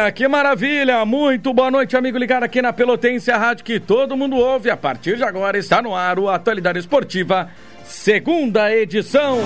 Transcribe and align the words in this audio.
maravilha, 0.00 0.12
que 0.12 0.28
maravilha! 0.28 1.04
Muito 1.04 1.52
boa 1.52 1.70
noite, 1.70 1.96
amigo 1.96 2.16
ligado 2.16 2.44
aqui 2.44 2.62
na 2.62 2.72
Pelotense, 2.72 3.30
a 3.30 3.36
rádio 3.36 3.64
que 3.64 3.78
todo 3.78 4.16
mundo 4.16 4.36
ouve. 4.36 4.70
A 4.70 4.76
partir 4.76 5.16
de 5.16 5.24
agora 5.24 5.58
está 5.58 5.82
no 5.82 5.94
ar 5.94 6.18
o 6.18 6.28
Atualidade 6.28 6.78
Esportiva, 6.78 7.50
segunda 7.84 8.74
edição. 8.74 9.38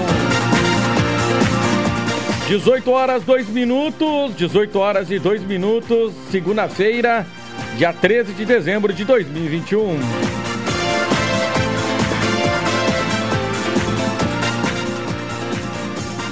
18 2.46 2.90
horas 2.90 3.24
2 3.24 3.48
minutos, 3.48 4.36
18 4.36 4.78
horas 4.78 5.10
e 5.10 5.18
2 5.18 5.42
minutos, 5.42 6.12
segunda-feira, 6.30 7.26
dia 7.76 7.92
13 7.92 8.34
de 8.34 8.44
dezembro 8.44 8.92
de 8.92 9.04
2021. 9.04 10.43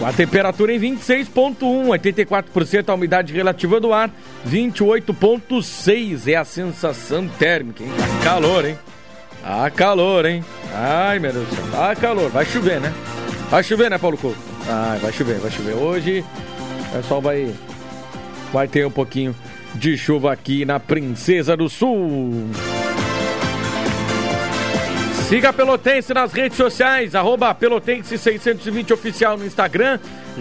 A 0.05 0.13
temperatura 0.13 0.75
em 0.75 0.81
26,1, 0.81 1.87
84% 1.89 2.89
a 2.89 2.95
umidade 2.95 3.33
relativa 3.33 3.81
do 3.81 3.93
ar, 3.93 4.11
28,6 4.49 6.27
é 6.27 6.37
a 6.37 6.45
sensação 6.45 7.29
térmica, 7.29 7.83
hein? 7.83 7.91
Tá 7.97 8.25
calor, 8.25 8.65
hein? 8.65 8.79
Ah, 9.45 9.71
calor, 9.71 10.27
hein? 10.27 10.45
Ai, 10.75 11.19
meu 11.19 11.33
Deus 11.33 11.49
do 11.49 11.55
céu. 11.55 11.65
Ah, 11.75 11.95
calor. 11.97 12.31
Vai 12.31 12.45
chover, 12.45 12.81
né? 12.81 12.93
Vai 13.51 13.63
chover, 13.63 13.91
né, 13.91 13.99
Paulo 13.99 14.17
Couto? 14.17 14.39
Ai, 14.69 14.99
vai 14.99 15.13
chover, 15.13 15.39
vai 15.39 15.51
chover. 15.51 15.75
Hoje 15.75 16.25
o 16.89 16.97
pessoal 16.97 17.21
vai, 17.21 17.53
vai 18.53 18.69
ter 18.69 18.87
um 18.87 18.91
pouquinho 18.91 19.35
de 19.75 19.97
chuva 19.97 20.33
aqui 20.33 20.65
na 20.65 20.79
Princesa 20.79 21.57
do 21.57 21.69
Sul. 21.69 22.51
Siga 25.33 25.49
a 25.49 25.53
Pelotense 25.53 26.13
nas 26.13 26.31
redes 26.31 26.59
sociais, 26.59 27.15
arroba 27.15 27.55
Pelotense 27.55 28.19
620 28.19 28.93
Oficial 28.93 29.39
no 29.39 29.47
Instagram, 29.47 29.99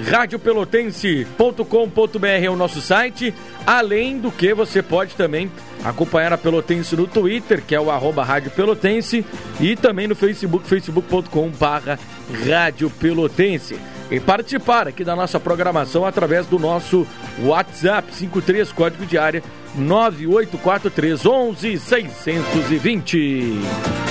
radiopelotense.com.br 0.09 2.27
é 2.27 2.49
o 2.49 2.57
nosso 2.57 2.81
site, 2.81 3.33
além 3.65 4.19
do 4.19 4.29
que 4.29 4.53
você 4.53 4.81
pode 4.81 5.15
também 5.15 5.49
acompanhar 5.85 6.33
a 6.33 6.37
Pelotense 6.37 6.93
no 6.97 7.07
Twitter, 7.07 7.63
que 7.65 7.73
é 7.73 7.79
o 7.79 7.89
arroba 7.89 8.21
Rádio 8.21 8.51
Pelotense, 8.51 9.25
e 9.61 9.77
também 9.77 10.09
no 10.09 10.15
Facebook, 10.15 10.67
facebook.com 10.67 11.49
Rádio 12.45 12.89
Pelotense. 12.89 13.79
E 14.11 14.19
participar 14.19 14.89
aqui 14.89 15.05
da 15.05 15.15
nossa 15.15 15.39
programação 15.39 16.05
através 16.05 16.47
do 16.47 16.59
nosso 16.59 17.07
WhatsApp 17.39 18.13
53 18.13 18.73
código 18.73 19.05
de 19.05 19.17
área 19.17 19.41
9843 19.73 21.25
11 21.25 21.79
620. 21.79 24.10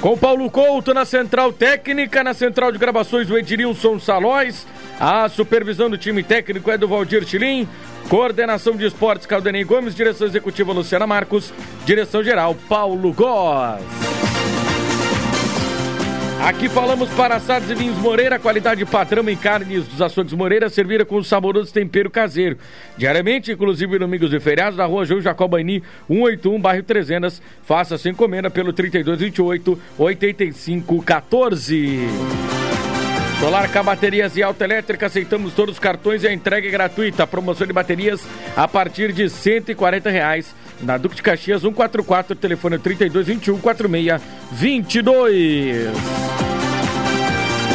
Com 0.00 0.16
Paulo 0.16 0.48
Couto 0.48 0.94
na 0.94 1.04
central 1.04 1.52
técnica, 1.52 2.22
na 2.22 2.32
central 2.32 2.70
de 2.70 2.78
gravações 2.78 3.28
o 3.30 3.36
Edirilson 3.36 3.98
Salóis, 3.98 4.64
a 4.98 5.28
supervisão 5.28 5.90
do 5.90 5.98
time 5.98 6.22
técnico 6.22 6.70
é 6.70 6.78
do 6.78 6.86
Valdir 6.86 7.26
Chilim, 7.26 7.68
coordenação 8.08 8.76
de 8.76 8.86
esportes 8.86 9.26
Caldenei 9.26 9.64
Gomes, 9.64 9.96
direção 9.96 10.28
executiva 10.28 10.72
Luciana 10.72 11.06
Marcos, 11.06 11.52
direção 11.84 12.22
geral 12.22 12.54
Paulo 12.68 13.12
Góes. 13.12 14.27
Aqui 16.40 16.68
falamos 16.68 17.10
para 17.10 17.34
assados 17.34 17.68
e 17.68 17.74
vinhos 17.74 17.98
Moreira, 17.98 18.38
qualidade 18.38 18.86
padrão 18.86 19.28
em 19.28 19.36
carnes 19.36 19.88
dos 19.88 20.00
açougues 20.00 20.32
Moreira, 20.32 20.70
servida 20.70 21.04
com 21.04 21.20
saboroso 21.22 21.72
tempero 21.72 22.08
caseiro. 22.08 22.56
Diariamente, 22.96 23.50
inclusive 23.50 23.98
domingos 23.98 24.32
e 24.32 24.38
feriados, 24.38 24.78
na 24.78 24.86
rua 24.86 25.04
João 25.04 25.20
Jacobaini, 25.20 25.82
181, 26.06 26.60
bairro 26.60 26.84
Trezenas. 26.84 27.42
Faça 27.64 27.98
sua 27.98 28.12
encomenda 28.12 28.48
pelo 28.48 28.72
3228 28.72 29.78
8514. 29.98 32.06
Solar 33.40 33.70
K 33.70 33.82
Baterias 33.82 34.36
e 34.36 34.42
Autoelétrica, 34.42 35.06
aceitamos 35.06 35.54
todos 35.54 35.74
os 35.74 35.78
cartões 35.78 36.24
e 36.24 36.28
a 36.28 36.32
entrega 36.32 36.66
é 36.66 36.70
gratuita. 36.70 37.26
Promoção 37.26 37.66
de 37.66 37.72
baterias 37.72 38.24
a 38.56 38.66
partir 38.66 39.12
de 39.12 39.28
140 39.28 40.10
reais. 40.10 40.54
Na 40.80 40.96
Duque 40.96 41.16
de 41.16 41.22
Caxias 41.22 41.62
144, 41.62 42.36
telefone 42.36 42.78
3221 42.78 43.58
4622. 43.58 45.88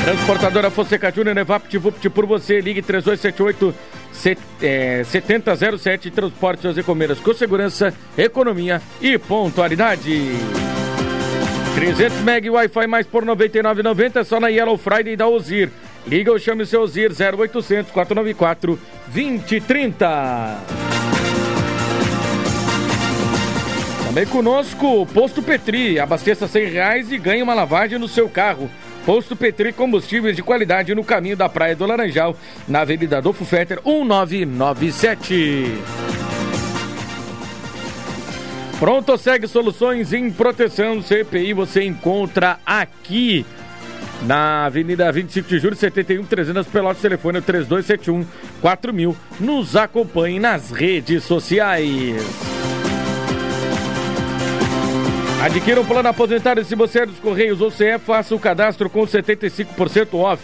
Transportadora 0.05 0.69
Fonseca 0.69 1.11
Júnior, 1.11 1.35
Nevapt 1.35 1.77
Vupt 1.77 2.09
por 2.09 2.25
você, 2.25 2.59
ligue 2.59 2.81
3278 2.81 3.73
7007 5.05 6.11
transporte 6.11 6.61
suas 6.61 6.77
encomendas 6.77 7.19
com 7.19 7.33
segurança, 7.33 7.93
economia 8.17 8.81
e 9.01 9.17
pontualidade. 9.17 10.31
300 11.75 12.19
MB 12.19 12.49
Wi-Fi 12.49 12.87
mais 12.87 13.07
por 13.07 13.25
99,90 13.25 14.23
só 14.23 14.39
na 14.39 14.49
Yellow 14.49 14.77
Friday 14.77 15.15
da 15.15 15.27
Ozir. 15.27 15.71
Liga 16.05 16.31
ou 16.31 16.39
chame 16.39 16.63
o 16.63 16.65
seu 16.65 16.81
Ozir 16.81 17.11
0800 17.11 17.91
494 17.91 18.79
2030. 19.07 20.82
Também 24.13 24.27
conosco, 24.27 25.07
Posto 25.07 25.41
Petri. 25.41 25.99
Abasteça 25.99 26.47
100 26.47 26.65
reais 26.67 27.11
e 27.11 27.17
ganhe 27.17 27.41
uma 27.41 27.55
lavagem 27.55 27.97
no 27.97 28.07
seu 28.07 28.29
carro. 28.29 28.69
Posto 29.07 29.35
Petri 29.35 29.73
Combustíveis 29.73 30.35
de 30.35 30.43
qualidade 30.43 30.93
no 30.93 31.03
caminho 31.03 31.35
da 31.35 31.49
Praia 31.49 31.75
do 31.75 31.83
Laranjal, 31.83 32.37
na 32.67 32.81
Avenida 32.81 33.17
Adolfo 33.17 33.43
Fetter, 33.43 33.81
1997. 33.83 35.65
Pronto, 38.77 39.17
segue 39.17 39.47
soluções 39.47 40.13
em 40.13 40.29
proteção 40.29 41.01
CPI, 41.01 41.53
você 41.53 41.83
encontra 41.83 42.59
aqui 42.63 43.43
na 44.21 44.65
Avenida 44.65 45.11
25 45.11 45.49
de 45.49 45.57
Julho, 45.57 45.75
71 45.75 46.23
300 46.23 46.67
Pelotas, 46.67 47.01
telefone 47.01 47.41
3271 47.41 48.23
4000. 48.61 49.17
Nos 49.39 49.75
acompanhe 49.75 50.39
nas 50.39 50.69
redes 50.69 51.23
sociais. 51.23 52.52
Adquira 55.43 55.81
um 55.81 55.85
plano 55.85 56.07
aposentado 56.07 56.63
se 56.63 56.73
você 56.73 56.99
é 56.99 57.05
dos 57.05 57.19
Correios 57.19 57.59
ou 57.59 57.69
CE, 57.69 57.99
faça 57.99 58.33
o 58.33 58.39
cadastro 58.39 58.89
com 58.89 59.01
75% 59.01 60.13
off. 60.13 60.41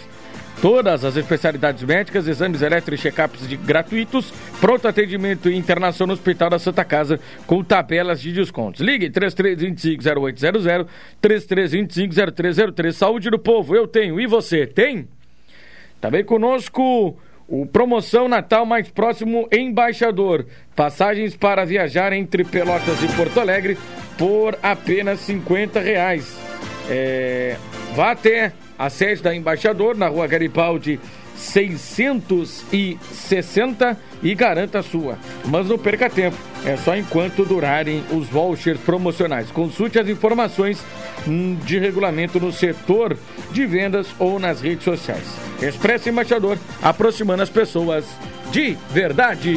Todas 0.61 1.05
as 1.05 1.15
especialidades 1.15 1.81
médicas, 1.83 2.27
exames 2.27 2.61
elétricos 2.61 2.99
e 2.99 3.03
check-ups 3.03 3.47
gratuitos, 3.65 4.33
pronto 4.59 4.85
atendimento 4.89 5.49
e 5.49 5.55
internação 5.55 6.05
no 6.05 6.11
Hospital 6.11 6.49
da 6.49 6.59
Santa 6.59 6.83
Casa 6.83 7.17
com 7.47 7.63
tabelas 7.63 8.19
de 8.19 8.33
descontos. 8.33 8.81
Ligue 8.81 9.09
3325-0800, 9.09 10.85
3325-0303. 11.23 12.91
Saúde 12.91 13.29
do 13.29 13.39
povo, 13.39 13.73
eu 13.73 13.87
tenho. 13.87 14.19
E 14.19 14.27
você, 14.27 14.67
tem? 14.67 15.07
Também 16.01 16.25
conosco 16.25 17.17
o 17.47 17.65
Promoção 17.65 18.27
Natal 18.27 18.65
Mais 18.65 18.89
Próximo 18.89 19.47
Embaixador. 19.49 20.45
Passagens 20.75 21.37
para 21.37 21.63
viajar 21.63 22.11
entre 22.11 22.43
Pelotas 22.43 23.01
e 23.01 23.07
Porto 23.15 23.39
Alegre 23.39 23.77
por 24.19 24.59
apenas 24.61 25.21
50 25.21 25.79
reais. 25.79 26.37
É, 26.89 27.55
vá 27.95 28.11
até 28.11 28.51
a 28.77 28.89
sede 28.89 29.23
da 29.23 29.33
Embaixador, 29.33 29.95
na 29.95 30.09
rua 30.09 30.27
Garibaldi 30.27 30.99
660 31.39 33.97
e 34.21 34.35
garanta 34.35 34.79
a 34.79 34.83
sua. 34.83 35.17
Mas 35.45 35.67
não 35.67 35.77
perca 35.77 36.09
tempo, 36.09 36.35
é 36.65 36.75
só 36.75 36.97
enquanto 36.97 37.45
durarem 37.45 38.03
os 38.11 38.27
vouchers 38.27 38.81
promocionais. 38.81 39.49
Consulte 39.49 39.97
as 39.97 40.09
informações 40.09 40.83
hum, 41.25 41.55
de 41.63 41.79
regulamento 41.79 42.37
no 42.39 42.51
setor 42.51 43.17
de 43.51 43.65
vendas 43.65 44.07
ou 44.19 44.37
nas 44.37 44.59
redes 44.59 44.83
sociais. 44.83 45.23
Expresso 45.61 46.09
Embaixador, 46.09 46.57
aproximando 46.81 47.41
as 47.41 47.49
pessoas 47.49 48.03
de 48.51 48.77
verdade. 48.91 49.55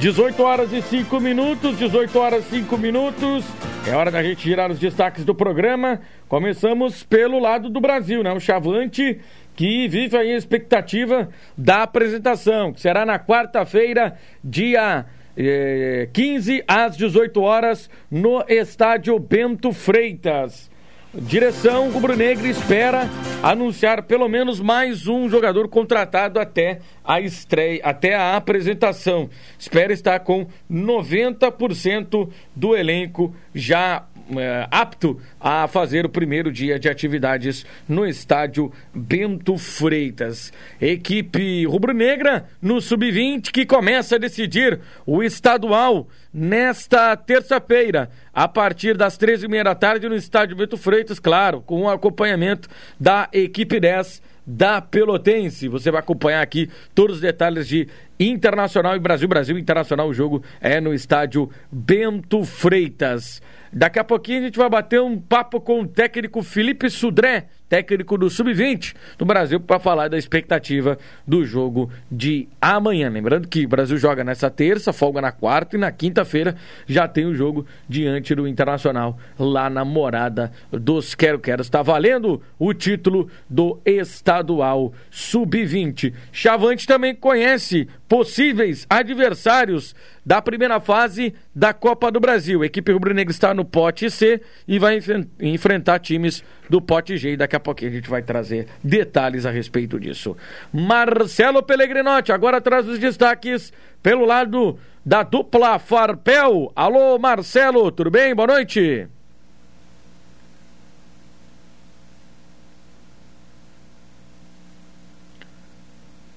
18 0.00 0.40
horas 0.44 0.72
e 0.72 0.80
5 0.80 1.18
minutos, 1.18 1.76
18 1.76 2.18
horas 2.20 2.46
e 2.46 2.60
5 2.60 2.78
minutos. 2.78 3.44
É 3.84 3.96
hora 3.96 4.12
da 4.12 4.22
gente 4.22 4.44
girar 4.44 4.70
os 4.70 4.78
destaques 4.78 5.24
do 5.24 5.34
programa. 5.34 6.00
Começamos 6.28 7.02
pelo 7.02 7.40
lado 7.40 7.68
do 7.68 7.80
Brasil, 7.80 8.22
né? 8.22 8.32
O 8.32 8.38
Chavante 8.38 9.18
que 9.56 9.88
vive 9.88 10.16
aí 10.16 10.32
a 10.32 10.36
expectativa 10.36 11.28
da 11.56 11.82
apresentação, 11.82 12.72
que 12.72 12.80
será 12.80 13.04
na 13.04 13.18
quarta-feira, 13.18 14.16
dia 14.42 15.04
eh, 15.36 16.08
15 16.12 16.62
às 16.68 16.96
18 16.96 17.40
horas, 17.40 17.90
no 18.08 18.44
estádio 18.48 19.18
Bento 19.18 19.72
Freitas. 19.72 20.70
Direção 21.20 21.90
rubro-negra 21.90 22.46
espera 22.46 23.08
anunciar 23.42 24.04
pelo 24.04 24.28
menos 24.28 24.60
mais 24.60 25.08
um 25.08 25.28
jogador 25.28 25.68
contratado 25.68 26.38
até 26.38 26.78
a 27.04 27.20
estreia, 27.20 27.80
até 27.82 28.14
a 28.14 28.36
apresentação. 28.36 29.28
Espera 29.58 29.92
estar 29.92 30.20
com 30.20 30.46
90% 30.70 32.30
do 32.54 32.76
elenco 32.76 33.34
já 33.52 34.04
é, 34.36 34.66
apto 34.70 35.20
a 35.40 35.66
fazer 35.68 36.04
o 36.04 36.08
primeiro 36.08 36.52
dia 36.52 36.78
de 36.78 36.88
atividades 36.88 37.64
no 37.88 38.06
estádio 38.06 38.72
Bento 38.94 39.56
Freitas. 39.56 40.52
Equipe 40.80 41.64
rubro-negra 41.66 42.46
no 42.60 42.80
sub-20 42.80 43.50
que 43.50 43.64
começa 43.64 44.16
a 44.16 44.18
decidir 44.18 44.80
o 45.06 45.22
estadual 45.22 46.08
nesta 46.32 47.16
terça-feira, 47.16 48.10
a 48.34 48.46
partir 48.46 48.96
das 48.96 49.18
13h30 49.18 49.62
da 49.64 49.74
tarde 49.74 50.08
no 50.08 50.14
estádio 50.14 50.56
Bento 50.56 50.76
Freitas, 50.76 51.18
claro, 51.18 51.62
com 51.62 51.82
o 51.82 51.90
acompanhamento 51.90 52.68
da 53.00 53.28
equipe 53.32 53.80
10 53.80 54.22
da 54.48 54.80
Pelotense. 54.80 55.68
Você 55.68 55.90
vai 55.90 56.00
acompanhar 56.00 56.40
aqui 56.40 56.70
todos 56.94 57.16
os 57.16 57.20
detalhes 57.20 57.68
de 57.68 57.86
Internacional 58.18 58.96
e 58.96 58.98
Brasil. 58.98 59.28
Brasil 59.28 59.58
Internacional, 59.58 60.08
o 60.08 60.14
jogo 60.14 60.42
é 60.58 60.80
no 60.80 60.94
estádio 60.94 61.50
Bento 61.70 62.42
Freitas. 62.44 63.42
Daqui 63.70 63.98
a 63.98 64.04
pouquinho 64.04 64.40
a 64.40 64.44
gente 64.44 64.58
vai 64.58 64.70
bater 64.70 65.02
um 65.02 65.20
papo 65.20 65.60
com 65.60 65.82
o 65.82 65.86
técnico 65.86 66.42
Felipe 66.42 66.88
Sudré, 66.88 67.48
técnico 67.68 68.16
do 68.16 68.30
Sub-20 68.30 68.94
do 69.18 69.24
Brasil, 69.24 69.60
para 69.60 69.78
falar 69.78 70.08
da 70.08 70.16
expectativa 70.16 70.98
do 71.26 71.44
jogo 71.44 71.90
de 72.10 72.48
amanhã. 72.60 73.08
Lembrando 73.10 73.48
que 73.48 73.64
o 73.64 73.68
Brasil 73.68 73.98
joga 73.98 74.24
nessa 74.24 74.50
terça, 74.50 74.92
folga 74.92 75.20
na 75.20 75.32
quarta 75.32 75.76
e 75.76 75.78
na 75.78 75.92
quinta-feira 75.92 76.56
já 76.86 77.06
tem 77.06 77.26
o 77.26 77.34
jogo 77.34 77.66
diante 77.88 78.34
do 78.34 78.48
Internacional 78.48 79.18
lá 79.38 79.68
na 79.68 79.84
morada 79.84 80.52
dos 80.70 81.14
Quero 81.14 81.38
Quero. 81.38 81.62
Está 81.62 81.82
valendo 81.82 82.42
o 82.58 82.72
título 82.72 83.28
do 83.48 83.78
estadual 83.84 84.92
Sub-20. 85.10 86.14
Chavante 86.32 86.86
também 86.86 87.14
conhece 87.14 87.88
possíveis 88.08 88.86
adversários 88.88 89.94
da 90.28 90.42
primeira 90.42 90.78
fase 90.78 91.32
da 91.54 91.72
Copa 91.72 92.12
do 92.12 92.20
Brasil. 92.20 92.60
A 92.60 92.66
equipe 92.66 92.92
rubro-negra 92.92 93.32
está 93.32 93.54
no 93.54 93.64
pote 93.64 94.10
C 94.10 94.42
e 94.68 94.78
vai 94.78 95.00
enfrentar 95.40 95.98
times 96.00 96.44
do 96.68 96.82
pote 96.82 97.16
G. 97.16 97.32
E 97.32 97.36
daqui 97.38 97.56
a 97.56 97.60
pouquinho 97.60 97.90
a 97.90 97.94
gente 97.94 98.10
vai 98.10 98.20
trazer 98.20 98.66
detalhes 98.84 99.46
a 99.46 99.50
respeito 99.50 99.98
disso. 99.98 100.36
Marcelo 100.70 101.62
Pellegrinotti 101.62 102.30
agora 102.30 102.60
traz 102.60 102.86
os 102.86 102.98
destaques 102.98 103.72
pelo 104.02 104.26
lado 104.26 104.78
da 105.02 105.22
dupla 105.22 105.78
Farpel. 105.78 106.70
Alô, 106.76 107.18
Marcelo, 107.18 107.90
tudo 107.90 108.10
bem? 108.10 108.34
Boa 108.34 108.48
noite. 108.48 109.08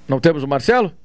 Não 0.07 0.21
temos 0.21 0.43
o 0.43 0.47
Marcelo? 0.47 1.00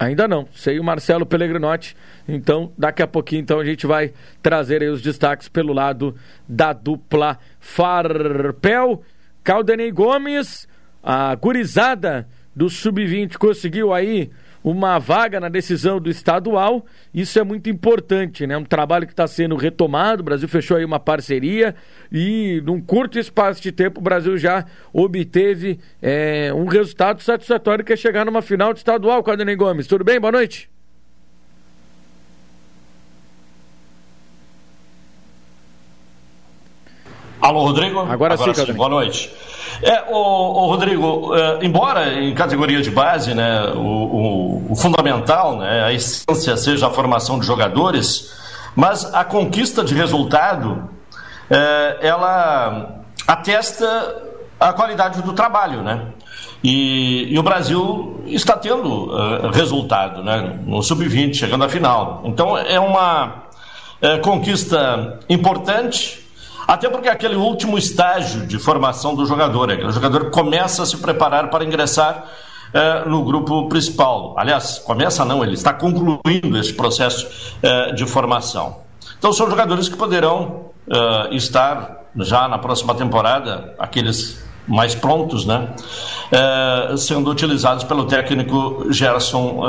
Ainda 0.00 0.26
não. 0.26 0.48
Sei 0.54 0.80
o 0.80 0.82
Marcelo 0.82 1.26
Pellegrinotti. 1.26 1.94
Então, 2.26 2.72
daqui 2.76 3.02
a 3.02 3.06
pouquinho, 3.06 3.42
então, 3.42 3.60
a 3.60 3.64
gente 3.66 3.86
vai 3.86 4.14
trazer 4.42 4.82
os 4.90 5.02
destaques 5.02 5.46
pelo 5.46 5.74
lado 5.74 6.16
da 6.48 6.72
dupla 6.72 7.38
Farpel. 7.60 9.02
Caldenei 9.44 9.92
Gomes, 9.92 10.66
a 11.02 11.34
gurizada 11.34 12.26
do 12.56 12.70
Sub-20 12.70 13.36
conseguiu 13.36 13.92
aí 13.92 14.30
uma 14.62 14.98
vaga 14.98 15.40
na 15.40 15.48
decisão 15.48 16.00
do 16.00 16.10
estadual. 16.10 16.84
Isso 17.12 17.38
é 17.38 17.44
muito 17.44 17.68
importante, 17.68 18.46
né? 18.46 18.56
Um 18.56 18.64
trabalho 18.64 19.06
que 19.06 19.12
está 19.12 19.26
sendo 19.26 19.56
retomado. 19.56 20.22
O 20.22 20.24
Brasil 20.24 20.48
fechou 20.48 20.76
aí 20.76 20.84
uma 20.84 21.00
parceria 21.00 21.74
e, 22.12 22.62
num 22.64 22.80
curto 22.80 23.18
espaço 23.18 23.60
de 23.60 23.72
tempo, 23.72 24.00
o 24.00 24.02
Brasil 24.02 24.38
já 24.38 24.64
obteve 24.92 25.80
é, 26.00 26.52
um 26.54 26.66
resultado 26.66 27.22
satisfatório 27.22 27.84
que 27.84 27.92
é 27.92 27.96
chegar 27.96 28.24
numa 28.24 28.42
final 28.42 28.72
de 28.72 28.80
estadual. 28.80 29.22
Caldenei 29.22 29.56
Gomes, 29.56 29.86
tudo 29.86 30.04
bem? 30.04 30.20
Boa 30.20 30.32
noite. 30.32 30.69
Alô, 37.40 37.62
Rodrigo? 37.62 38.00
Agora, 38.00 38.34
Agora 38.34 38.54
sim, 38.54 38.66
sim 38.66 38.72
boa 38.74 38.88
noite. 38.88 39.32
É, 39.82 40.04
o, 40.10 40.14
o 40.14 40.66
Rodrigo, 40.66 41.34
é, 41.34 41.64
embora 41.64 42.12
em 42.20 42.34
categoria 42.34 42.82
de 42.82 42.90
base, 42.90 43.32
né, 43.32 43.72
o, 43.74 43.78
o, 43.78 44.72
o, 44.72 44.76
fundamental, 44.76 45.56
né, 45.56 45.84
a 45.84 45.92
essência 45.92 46.54
seja 46.56 46.88
a 46.88 46.90
formação 46.90 47.38
de 47.38 47.46
jogadores, 47.46 48.30
mas 48.76 49.06
a 49.14 49.24
conquista 49.24 49.82
de 49.82 49.94
resultado, 49.94 50.90
é, 51.48 51.98
ela 52.02 53.00
atesta 53.26 54.16
a 54.58 54.74
qualidade 54.74 55.22
do 55.22 55.32
trabalho, 55.32 55.82
né? 55.82 56.08
E, 56.62 57.32
e 57.32 57.38
o 57.38 57.42
Brasil 57.42 58.22
está 58.26 58.54
tendo 58.54 59.06
uh, 59.06 59.48
resultado, 59.50 60.22
né? 60.22 60.60
No 60.66 60.82
sub-20, 60.82 61.34
chegando 61.34 61.64
à 61.64 61.68
final. 61.70 62.20
Então 62.26 62.58
é 62.58 62.78
uma 62.78 63.44
é, 64.02 64.18
conquista 64.18 65.18
importante 65.30 66.20
até 66.66 66.88
porque 66.88 67.08
é 67.08 67.12
aquele 67.12 67.36
último 67.36 67.76
estágio 67.76 68.46
de 68.46 68.58
formação 68.58 69.14
do 69.14 69.26
jogador, 69.26 69.70
é 69.70 69.84
o 69.84 69.90
jogador 69.90 70.30
começa 70.30 70.82
a 70.82 70.86
se 70.86 70.96
preparar 70.96 71.50
para 71.50 71.64
ingressar 71.64 72.24
é, 72.72 73.08
no 73.08 73.24
grupo 73.24 73.68
principal. 73.68 74.34
Aliás, 74.38 74.78
começa 74.78 75.24
não, 75.24 75.42
ele 75.42 75.54
está 75.54 75.72
concluindo 75.72 76.56
esse 76.56 76.72
processo 76.72 77.56
é, 77.60 77.92
de 77.92 78.06
formação. 78.06 78.76
Então 79.18 79.32
são 79.32 79.50
jogadores 79.50 79.88
que 79.88 79.96
poderão 79.96 80.66
é, 80.88 81.34
estar 81.34 82.04
já 82.16 82.46
na 82.46 82.58
próxima 82.58 82.94
temporada, 82.94 83.74
aqueles 83.78 84.44
mais 84.68 84.94
prontos, 84.94 85.44
né? 85.44 85.68
sendo 86.96 87.28
utilizados 87.28 87.82
pelo 87.82 88.04
técnico 88.04 88.86
Gerson 88.92 89.62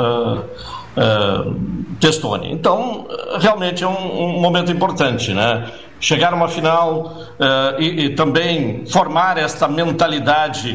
Testoni. 1.98 2.52
Então, 2.52 3.06
realmente 3.40 3.82
é 3.82 3.88
um, 3.88 4.36
um 4.36 4.40
momento 4.40 4.70
importante, 4.70 5.32
né? 5.32 5.72
Chegar 6.02 6.32
a 6.32 6.36
uma 6.36 6.48
final 6.48 7.16
uh, 7.38 7.80
e, 7.80 8.06
e, 8.06 8.10
também 8.10 8.84
formar 8.86 9.38
esta 9.38 9.68
mentalidade 9.68 10.72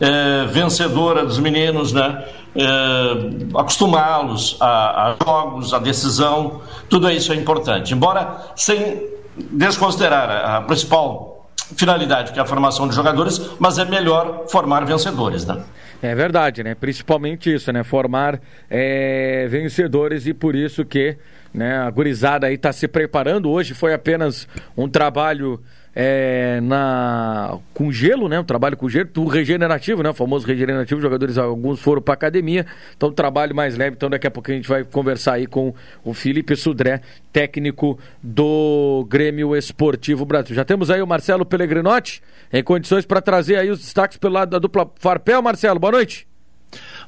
uh, 0.00 0.48
vencedora 0.48 1.24
dos 1.24 1.38
meninos, 1.38 1.92
né? 1.92 2.24
Uh, 2.56 3.58
acostumá-los 3.58 4.56
a, 4.60 5.10
a, 5.10 5.16
jogos, 5.24 5.72
a 5.72 5.78
decisão, 5.78 6.62
tudo 6.88 7.08
isso 7.10 7.32
é 7.32 7.36
importante. 7.36 7.94
Embora 7.94 8.38
sem 8.56 9.08
desconsiderar 9.52 10.30
a, 10.30 10.56
a 10.56 10.62
principal 10.62 11.48
finalidade, 11.76 12.32
que 12.32 12.38
é 12.38 12.42
a 12.42 12.46
formação 12.46 12.88
de 12.88 12.94
jogadores, 12.94 13.40
mas 13.60 13.78
é 13.78 13.84
melhor 13.84 14.46
formar 14.48 14.84
vencedores, 14.84 15.44
né? 15.46 15.62
É 16.02 16.14
verdade, 16.14 16.62
né? 16.62 16.74
Principalmente 16.74 17.54
isso, 17.54 17.72
né? 17.72 17.84
Formar 17.84 18.40
é, 18.70 19.46
vencedores 19.48 20.26
e 20.26 20.34
por 20.34 20.54
isso 20.54 20.84
que 20.84 21.16
né? 21.56 21.78
A 21.78 21.90
gurizada 21.90 22.46
aí 22.46 22.54
está 22.54 22.70
se 22.70 22.86
preparando. 22.86 23.50
Hoje 23.50 23.72
foi 23.72 23.94
apenas 23.94 24.46
um 24.76 24.86
trabalho 24.86 25.58
é, 25.94 26.60
na 26.60 27.58
com 27.72 27.90
gelo, 27.90 28.28
né? 28.28 28.38
Um 28.38 28.44
trabalho 28.44 28.76
com 28.76 28.86
gelo, 28.90 29.08
o 29.16 29.26
regenerativo, 29.26 30.02
né? 30.02 30.10
O 30.10 30.14
famoso 30.14 30.46
regenerativo. 30.46 31.00
Jogadores, 31.00 31.38
alguns 31.38 31.80
foram 31.80 32.02
para 32.02 32.12
academia, 32.12 32.66
então 32.94 33.10
trabalho 33.10 33.54
mais 33.54 33.74
leve. 33.74 33.96
Então 33.96 34.10
daqui 34.10 34.26
a 34.26 34.30
pouco 34.30 34.50
a 34.50 34.54
gente 34.54 34.68
vai 34.68 34.84
conversar 34.84 35.34
aí 35.34 35.46
com 35.46 35.74
o 36.04 36.12
Felipe 36.12 36.54
Sudré, 36.54 37.00
técnico 37.32 37.98
do 38.22 39.06
Grêmio 39.08 39.56
Esportivo 39.56 40.26
Brasil. 40.26 40.54
Já 40.54 40.64
temos 40.64 40.90
aí 40.90 41.00
o 41.00 41.06
Marcelo 41.06 41.46
Pellegrinotti 41.46 42.22
em 42.52 42.62
condições 42.62 43.06
para 43.06 43.22
trazer 43.22 43.56
aí 43.56 43.70
os 43.70 43.78
destaques 43.78 44.18
pelo 44.18 44.34
lado 44.34 44.50
da 44.50 44.58
dupla 44.58 44.90
Farpel. 44.96 45.40
Marcelo, 45.40 45.80
boa 45.80 45.92
noite. 45.92 46.28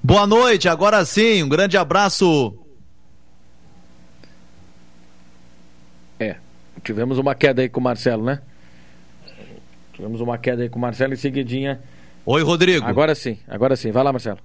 Boa 0.02 0.26
noite, 0.26 0.69
agora 0.69 1.05
sim, 1.05 1.43
um 1.43 1.49
grande 1.49 1.76
abraço 1.76 2.57
É. 6.19 6.37
Tivemos 6.82 7.18
uma 7.18 7.35
queda 7.35 7.62
aí 7.62 7.68
com 7.68 7.80
o 7.80 7.82
Marcelo, 7.82 8.25
né? 8.25 8.40
Tivemos 9.92 10.20
uma 10.20 10.38
queda 10.38 10.62
aí 10.62 10.68
com 10.68 10.78
o 10.78 10.82
Marcelo 10.82 11.12
em 11.12 11.16
seguidinha. 11.16 11.80
Oi, 12.25 12.42
Rodrigo. 12.42 12.87
Agora 12.87 13.14
sim, 13.14 13.38
agora 13.49 13.75
sim. 13.75 13.90
Vai 13.90 14.04
lá, 14.04 14.12
Marcelo. 14.12 14.38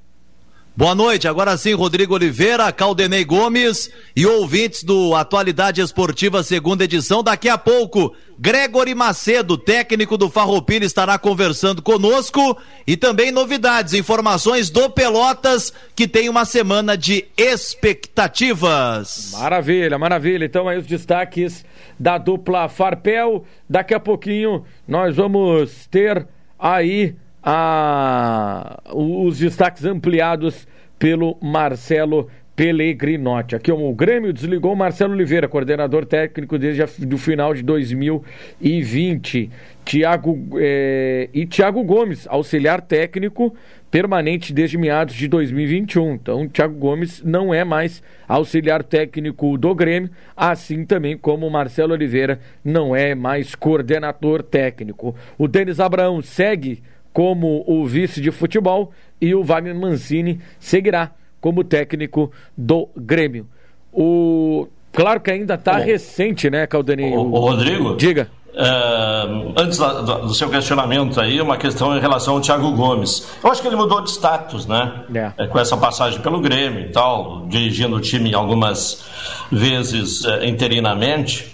Boa 0.76 0.96
noite, 0.96 1.28
agora 1.28 1.56
sim, 1.56 1.76
Rodrigo 1.76 2.16
Oliveira, 2.16 2.72
Caldenei 2.72 3.24
Gomes 3.24 3.92
e 4.16 4.26
ouvintes 4.26 4.84
do 4.84 5.14
Atualidade 5.14 5.80
Esportiva, 5.80 6.42
segunda 6.42 6.86
edição. 6.86 7.22
Daqui 7.22 7.48
a 7.48 7.60
pouco, 7.60 8.16
Gregory 8.40 8.96
Macedo, 8.96 9.56
técnico 9.56 10.18
do 10.18 10.32
Farroupilha, 10.32 10.84
estará 10.84 11.20
conversando 11.20 11.80
conosco 11.80 12.58
e 12.88 12.98
também 12.98 13.32
novidades, 13.32 13.94
informações 13.94 14.72
do 14.72 14.90
Pelotas, 14.90 15.72
que 15.96 16.08
tem 16.08 16.28
uma 16.28 16.44
semana 16.44 16.98
de 16.98 17.26
expectativas. 17.38 19.30
Maravilha, 19.34 20.00
maravilha. 20.00 20.46
Então 20.46 20.68
aí 20.68 20.80
os 20.80 20.88
destaques 20.88 21.64
da 22.00 22.18
dupla 22.18 22.68
Farpel. 22.68 23.46
Daqui 23.70 23.94
a 23.94 24.00
pouquinho 24.00 24.66
nós 24.88 25.16
vamos 25.16 25.86
ter 25.92 26.28
aí 26.58 27.14
a, 27.44 28.80
os 28.94 29.40
destaques 29.40 29.84
ampliados 29.86 30.68
pelo 30.98 31.38
Marcelo 31.42 32.30
Pellegrinotti. 32.56 33.56
Aqui 33.56 33.72
o 33.72 33.94
Grêmio 33.94 34.32
desligou 34.32 34.76
Marcelo 34.76 35.14
Oliveira, 35.14 35.48
coordenador 35.48 36.06
técnico 36.06 36.58
desde 36.58 36.84
o 36.84 37.18
final 37.18 37.54
de 37.54 37.64
2020. 37.64 39.50
Thiago, 39.84 40.40
é, 40.60 41.30
e 41.34 41.46
Thiago 41.46 41.84
Gomes, 41.84 42.28
auxiliar 42.30 42.80
técnico 42.80 43.54
permanente 43.90 44.54
desde 44.54 44.78
meados 44.78 45.16
de 45.16 45.28
2021. 45.28 46.14
Então, 46.14 46.48
Thiago 46.48 46.76
Gomes 46.76 47.22
não 47.24 47.54
é 47.54 47.64
mais 47.64 48.02
auxiliar 48.28 48.84
técnico 48.84 49.58
do 49.58 49.74
Grêmio, 49.76 50.10
assim 50.38 50.86
também 50.86 51.18
como 51.18 51.50
Marcelo 51.50 51.94
Oliveira 51.94 52.40
não 52.64 52.96
é 52.96 53.14
mais 53.14 53.56
coordenador 53.56 54.42
técnico. 54.42 55.16
O 55.38 55.48
Denis 55.48 55.80
Abraão 55.80 56.22
segue 56.22 56.82
como 57.14 57.64
o 57.68 57.86
vice 57.86 58.20
de 58.20 58.32
futebol 58.32 58.92
e 59.22 59.34
o 59.36 59.44
Wagner 59.44 59.76
Mancini 59.76 60.42
seguirá 60.60 61.12
como 61.40 61.64
técnico 61.64 62.32
do 62.58 62.90
Grêmio. 62.98 63.48
O 63.92 64.68
claro 64.92 65.22
que 65.22 65.30
ainda 65.30 65.54
está 65.54 65.78
recente, 65.78 66.50
né, 66.50 66.66
Caldaninho? 66.66 67.20
O, 67.20 67.32
o, 67.34 67.40
Rodrigo. 67.40 67.96
Diga. 67.96 68.28
Uh, 68.54 69.54
antes 69.58 69.78
do, 69.78 70.04
do, 70.28 70.34
seu 70.34 70.48
questionamento 70.50 71.20
aí, 71.20 71.42
uma 71.42 71.58
questão 71.58 71.98
em 71.98 72.00
relação 72.00 72.36
ao 72.36 72.42
Thiago 72.42 72.72
Gomes. 72.72 73.28
Eu 73.44 73.52
acho 73.52 73.62
que 73.62 73.68
ele 73.68 73.76
mudou 73.76 74.02
de 74.02 74.12
status, 74.12 74.68
né? 74.68 75.04
É. 75.38 75.48
Com 75.48 75.60
essa 75.60 75.76
passagem 75.76 76.22
pelo 76.22 76.40
Grêmio 76.40 76.82
e 76.82 76.92
tal, 76.92 77.48
dirigindo 77.48 77.96
o 77.96 78.00
time 78.00 78.34
algumas 78.34 79.04
vezes 79.52 80.24
uh, 80.24 80.44
interinamente. 80.44 81.54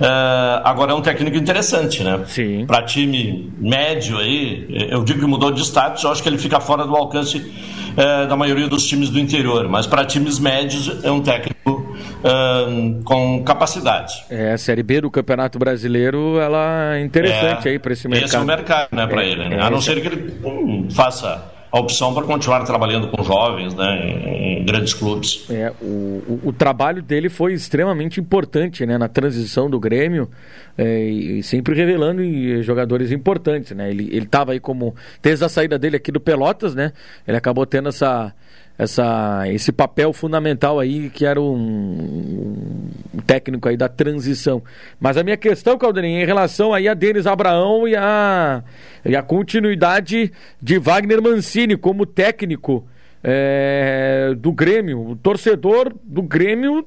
Uh, 0.00 0.62
agora 0.64 0.92
é 0.92 0.94
um 0.94 1.02
técnico 1.02 1.36
interessante, 1.36 2.02
né? 2.04 2.20
Sim. 2.26 2.66
Para 2.66 2.82
time 2.82 3.52
médio 3.58 4.18
aí, 4.18 4.88
eu 4.90 5.02
digo 5.02 5.20
que 5.20 5.26
mudou 5.26 5.50
de 5.50 5.60
status, 5.62 6.04
eu 6.04 6.12
acho 6.12 6.22
que 6.22 6.28
ele 6.28 6.38
fica 6.38 6.60
fora 6.60 6.86
do 6.86 6.94
alcance 6.94 7.44
da 8.28 8.36
maioria 8.36 8.68
dos 8.68 8.84
times 8.86 9.10
do 9.10 9.18
interior, 9.18 9.68
mas 9.68 9.84
para 9.84 10.04
times 10.04 10.38
médios 10.38 11.02
é 11.02 11.10
um 11.10 11.20
técnico 11.20 11.58
uh, 12.18 13.02
com 13.04 13.42
capacidade. 13.44 14.24
É, 14.30 14.52
a 14.52 14.58
Série 14.58 14.82
B 14.82 15.00
do 15.00 15.10
Campeonato 15.10 15.58
Brasileiro, 15.58 16.38
ela 16.38 16.96
é 16.96 17.00
interessante 17.00 17.68
é, 17.68 17.72
aí 17.72 17.78
para 17.78 17.92
esse 17.92 18.08
mercado. 18.08 18.26
Esse 18.26 18.36
é 18.36 18.40
o 18.40 18.44
mercado, 18.44 18.88
né, 18.92 19.06
para 19.06 19.22
é, 19.22 19.28
ele. 19.28 19.48
Né? 19.48 19.56
É, 19.56 19.60
a 19.60 19.70
não 19.70 19.80
ser 19.80 20.00
que 20.00 20.08
ele 20.08 20.34
hum, 20.44 20.88
faça 20.90 21.57
a 21.70 21.78
opção 21.78 22.14
para 22.14 22.24
continuar 22.24 22.64
trabalhando 22.64 23.08
com 23.08 23.22
jovens, 23.22 23.74
né, 23.74 24.10
em, 24.10 24.64
grandes 24.64 24.94
clubes. 24.94 25.46
É, 25.50 25.72
o, 25.80 26.40
o, 26.44 26.52
trabalho 26.52 27.02
dele 27.02 27.28
foi 27.28 27.52
extremamente 27.52 28.20
importante, 28.20 28.84
né, 28.86 28.96
na 28.98 29.08
transição 29.08 29.68
do 29.68 29.78
Grêmio 29.78 30.28
é, 30.76 31.04
e 31.04 31.42
sempre 31.42 31.74
revelando 31.74 32.22
jogadores 32.62 33.10
importantes, 33.10 33.76
né. 33.76 33.90
Ele 33.90 34.18
estava 34.18 34.52
aí 34.52 34.60
como 34.60 34.94
desde 35.22 35.44
a 35.44 35.48
saída 35.48 35.78
dele 35.78 35.96
aqui 35.96 36.10
do 36.10 36.20
Pelotas, 36.20 36.74
né, 36.74 36.92
ele 37.26 37.36
acabou 37.36 37.66
tendo 37.66 37.88
essa 37.88 38.34
essa, 38.78 39.42
esse 39.48 39.72
papel 39.72 40.12
fundamental 40.12 40.78
aí 40.78 41.10
que 41.10 41.26
era 41.26 41.40
um, 41.40 42.86
um, 43.12 43.20
técnico 43.26 43.68
aí 43.68 43.76
da 43.76 43.88
transição. 43.88 44.62
Mas 45.00 45.16
a 45.16 45.24
minha 45.24 45.36
questão, 45.36 45.76
Caldeirinho, 45.76 46.22
em 46.22 46.24
relação 46.24 46.72
aí 46.72 46.86
a 46.86 46.94
Denis 46.94 47.26
Abraão 47.26 47.88
e 47.88 47.96
a, 47.96 48.62
e 49.04 49.16
a 49.16 49.22
continuidade 49.22 50.32
de 50.62 50.78
Wagner 50.78 51.20
Mancini 51.20 51.76
como 51.76 52.06
técnico 52.06 52.86
é, 53.22 54.32
do 54.38 54.52
Grêmio. 54.52 55.10
O 55.10 55.16
torcedor 55.16 55.92
do 56.04 56.22
Grêmio 56.22 56.86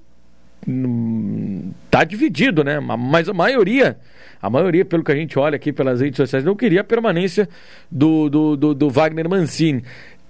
hum, 0.66 1.72
tá 1.90 2.06
dividido, 2.06 2.64
né? 2.64 2.80
Mas 2.80 3.28
a 3.28 3.34
maioria 3.34 3.98
a 4.42 4.50
maioria, 4.50 4.84
pelo 4.84 5.04
que 5.04 5.12
a 5.12 5.16
gente 5.16 5.38
olha 5.38 5.56
aqui 5.56 5.72
pelas 5.72 6.02
redes 6.02 6.18
sociais, 6.18 6.44
não 6.44 6.56
queria 6.56 6.82
a 6.82 6.84
permanência 6.84 7.48
do, 7.92 8.28
do, 8.28 8.58
do, 8.58 8.74
do 8.74 8.90
Wagner 8.90 9.30
Mancini. 9.30 9.84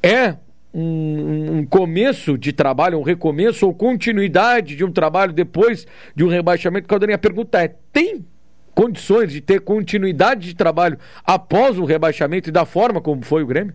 É 0.03 0.35
um, 0.73 1.57
um, 1.57 1.65
começo 1.65 2.37
de 2.37 2.53
trabalho, 2.53 2.99
um 2.99 3.03
recomeço 3.03 3.65
ou 3.65 3.73
continuidade 3.73 4.75
de 4.75 4.85
um 4.85 4.91
trabalho 4.91 5.33
depois 5.33 5.85
de 6.15 6.23
um 6.23 6.27
rebaixamento? 6.27 6.87
Caldarinha, 6.87 7.15
a 7.15 7.19
pergunta 7.19 7.61
é: 7.61 7.75
tem 7.91 8.25
condições 8.73 9.31
de 9.31 9.41
ter 9.41 9.61
continuidade 9.61 10.47
de 10.47 10.55
trabalho 10.55 10.97
após 11.25 11.77
o 11.77 11.85
rebaixamento 11.85 12.49
e 12.49 12.51
da 12.51 12.65
forma 12.65 13.01
como 13.01 13.23
foi 13.23 13.43
o 13.43 13.47
Grêmio? 13.47 13.73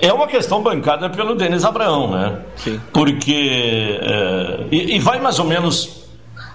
É 0.00 0.12
uma 0.12 0.26
questão 0.26 0.62
bancada 0.62 1.08
pelo 1.08 1.34
Denis 1.34 1.64
Abraão, 1.64 2.10
né? 2.10 2.40
Sim. 2.56 2.80
Porque. 2.92 3.98
É, 4.00 4.66
e, 4.70 4.96
e 4.96 4.98
vai 4.98 5.20
mais 5.20 5.38
ou 5.38 5.46
menos 5.46 6.04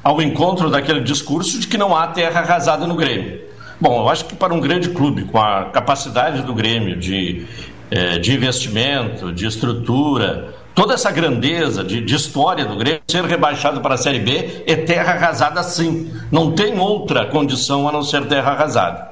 ao 0.04 0.22
encontro 0.22 0.70
daquele 0.70 1.02
discurso 1.02 1.60
de 1.60 1.68
que 1.68 1.78
não 1.78 1.96
há 1.96 2.08
terra 2.08 2.42
arrasada 2.42 2.86
no 2.86 2.96
Grêmio. 2.96 3.42
Bom, 3.80 4.02
eu 4.02 4.10
acho 4.10 4.26
que 4.26 4.36
para 4.36 4.54
um 4.54 4.60
grande 4.60 4.90
clube, 4.90 5.24
com 5.24 5.40
a 5.40 5.66
capacidade 5.66 6.44
do 6.44 6.54
Grêmio 6.54 6.96
de 6.96 7.48
é, 7.92 8.18
de 8.18 8.34
investimento, 8.34 9.34
de 9.34 9.46
estrutura, 9.46 10.56
toda 10.74 10.94
essa 10.94 11.12
grandeza 11.12 11.84
de, 11.84 12.00
de, 12.00 12.16
história 12.16 12.66
do 12.66 12.78
Grêmio, 12.78 13.02
ser 13.06 13.26
rebaixado 13.26 13.82
para 13.82 13.96
a 13.96 13.98
Série 13.98 14.20
B 14.20 14.64
é 14.66 14.76
terra 14.78 15.14
arrasada 15.14 15.62
sim. 15.62 16.10
Não 16.32 16.54
tem 16.54 16.80
outra 16.80 17.26
condição 17.26 17.88
a 17.90 17.92
não 17.92 18.02
ser 18.02 18.26
terra 18.28 18.52
arrasada. 18.52 19.12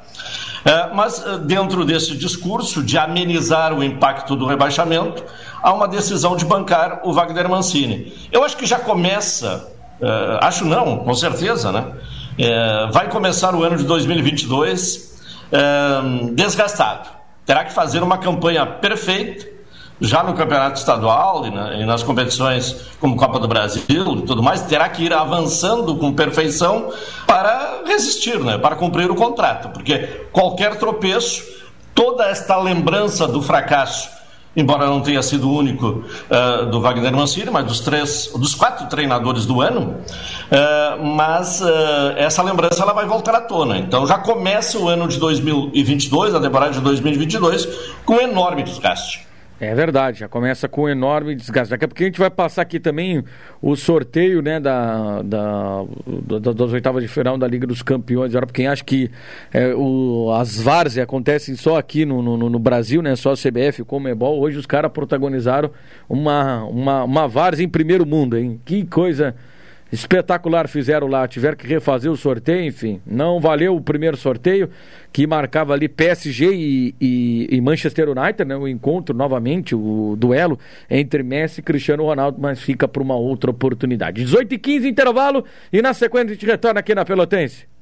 É, 0.63 0.93
mas 0.93 1.25
é, 1.25 1.37
dentro 1.39 1.83
desse 1.83 2.15
discurso 2.15 2.81
de 2.81 2.97
amenizar 2.97 3.73
o 3.73 3.83
impacto 3.83 4.35
do 4.35 4.45
rebaixamento, 4.45 5.23
há 5.61 5.73
uma 5.73 5.87
decisão 5.87 6.37
de 6.37 6.45
bancar 6.45 7.01
o 7.03 7.11
Wagner 7.11 7.49
Mancini. 7.49 8.13
Eu 8.31 8.45
acho 8.45 8.55
que 8.55 8.65
já 8.65 8.79
começa, 8.79 9.67
é, 10.01 10.39
acho 10.41 10.63
não, 10.63 10.99
com 10.99 11.13
certeza, 11.13 11.71
né? 11.71 11.85
É, 12.37 12.87
vai 12.91 13.09
começar 13.09 13.53
o 13.53 13.63
ano 13.63 13.75
de 13.75 13.83
2022 13.83 15.19
é, 15.51 16.31
desgastado 16.33 17.18
terá 17.49 17.65
que 17.65 17.73
fazer 17.73 18.03
uma 18.03 18.19
campanha 18.19 18.63
perfeita, 18.63 19.43
já 19.99 20.21
no 20.21 20.35
campeonato 20.35 20.77
estadual 20.77 21.47
e, 21.47 21.49
na, 21.49 21.73
e, 21.73 21.83
nas 21.83 22.03
competições 22.03 22.75
como 22.99 23.15
Copa 23.15 23.39
do 23.39 23.47
Brasil 23.47 23.83
e 23.89 24.21
tudo 24.21 24.43
mais, 24.43 24.61
terá 24.61 24.87
que 24.87 25.03
ir 25.03 25.11
avançando 25.11 25.95
com 25.95 26.13
perfeição 26.13 26.93
para 27.25 27.81
resistir, 27.87 28.39
né? 28.39 28.59
para 28.59 28.75
cumprir 28.75 29.09
o 29.09 29.15
contrato, 29.15 29.69
porque 29.69 30.27
qualquer 30.31 30.75
tropeço, 30.75 31.43
toda 31.95 32.23
esta 32.25 32.55
lembrança 32.55 33.27
do 33.27 33.41
fracasso 33.41 34.18
embora 34.55 34.87
não 34.87 35.01
tenha 35.01 35.21
sido 35.21 35.49
o 35.49 35.57
único 35.57 35.87
uh, 35.87 36.65
do 36.67 36.81
Wagner 36.81 37.15
Mancini, 37.15 37.49
mas 37.49 37.65
dos 37.65 37.79
três, 37.79 38.31
dos 38.35 38.55
quatro 38.55 38.87
treinadores 38.87 39.45
do 39.45 39.61
ano, 39.61 39.97
uh, 40.51 41.03
mas 41.03 41.61
uh, 41.61 42.13
essa 42.17 42.41
lembrança 42.41 42.81
ela 42.81 42.93
vai 42.93 43.05
voltar 43.05 43.35
à 43.35 43.41
tona. 43.41 43.77
Então 43.77 44.05
já 44.07 44.17
começa 44.17 44.77
o 44.77 44.87
ano 44.87 45.07
de 45.07 45.17
2022, 45.17 46.35
a 46.35 46.39
temporada 46.39 46.71
de 46.73 46.81
2022, 46.81 47.67
com 48.05 48.15
enorme 48.19 48.63
desgaste. 48.63 49.28
É 49.61 49.75
verdade, 49.75 50.19
já 50.19 50.29
começa 50.29 50.69
com 50.69 50.83
um 50.83 50.89
enorme 50.89 51.35
desgaste. 51.35 51.71
Daqui 51.71 51.83
a 51.83 51.87
pouco 51.87 52.01
a 52.01 52.05
gente 52.05 52.17
vai 52.17 52.29
passar 52.29 52.61
aqui 52.61 52.79
também 52.79 53.21
o 53.61 53.75
sorteio 53.75 54.41
né, 54.41 54.57
da, 54.57 55.21
da, 55.21 55.83
da 56.05 56.53
das 56.53 56.71
oitavas 56.71 57.03
de 57.03 57.09
final 57.09 57.37
da 57.37 57.45
Liga 57.45 57.67
dos 57.67 57.81
Campeões. 57.81 58.33
Agora, 58.33 58.45
quem 58.51 58.67
acha 58.67 58.83
que 58.85 59.11
é, 59.51 59.75
o, 59.75 60.31
as 60.33 60.61
várzeas 60.61 61.03
acontecem 61.03 61.55
só 61.55 61.77
aqui 61.77 62.05
no, 62.05 62.21
no, 62.21 62.49
no, 62.49 62.59
Brasil, 62.59 63.01
né, 63.01 63.17
só 63.17 63.33
a 63.33 63.35
CBF, 63.35 63.81
o 63.81 63.85
Comebol, 63.85 64.39
hoje 64.39 64.57
os 64.57 64.65
caras 64.65 64.91
protagonizaram 64.93 65.71
uma, 66.07 66.63
uma, 66.63 67.03
uma 67.03 67.27
várzea 67.27 67.65
em 67.65 67.69
primeiro 67.69 68.05
mundo, 68.05 68.37
hein? 68.37 68.61
Que 68.63 68.85
coisa 68.85 69.35
espetacular 69.91 70.67
fizeram 70.67 71.07
lá, 71.07 71.27
tiveram 71.27 71.57
que 71.57 71.67
refazer 71.67 72.11
o 72.11 72.15
sorteio, 72.15 72.65
enfim, 72.65 73.01
não 73.05 73.39
valeu 73.39 73.75
o 73.75 73.81
primeiro 73.81 74.15
sorteio, 74.15 74.69
que 75.11 75.25
marcava 75.25 75.73
ali 75.73 75.89
PSG 75.89 76.51
e, 76.53 76.95
e, 77.01 77.47
e, 77.51 77.61
Manchester 77.61 78.09
United, 78.09 78.45
né, 78.45 78.55
o 78.55 78.67
encontro 78.67 79.15
novamente, 79.15 79.73
o 79.73 80.15
duelo 80.17 80.59
entre 80.89 81.23
Messi 81.23 81.61
e 81.61 81.63
Cristiano 81.63 82.05
Ronaldo, 82.05 82.37
mas 82.39 82.61
fica 82.61 82.87
para 82.87 83.01
uma 83.01 83.15
outra 83.15 83.49
oportunidade. 83.49 84.23
18 84.23 84.53
e 84.53 84.57
15 84.57 84.87
intervalo, 84.87 85.43
e 85.73 85.81
na 85.81 85.93
sequência 85.93 86.31
a 86.31 86.33
gente 86.33 86.45
retorna 86.45 86.79
aqui 86.79 86.93
na 86.93 87.03
Pelotense. 87.03 87.78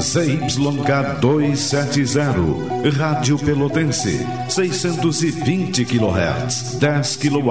ZYK 0.00 1.20
270, 1.20 2.90
Rádio 2.96 3.38
Pelotense, 3.38 4.26
620 4.48 5.84
kHz, 5.84 6.78
10 6.78 7.18
kW, 7.18 7.50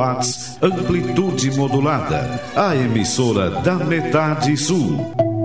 amplitude 0.60 1.52
modulada, 1.52 2.42
a 2.56 2.76
emissora 2.76 3.62
da 3.62 3.76
metade 3.76 4.58
sul. 4.58 5.39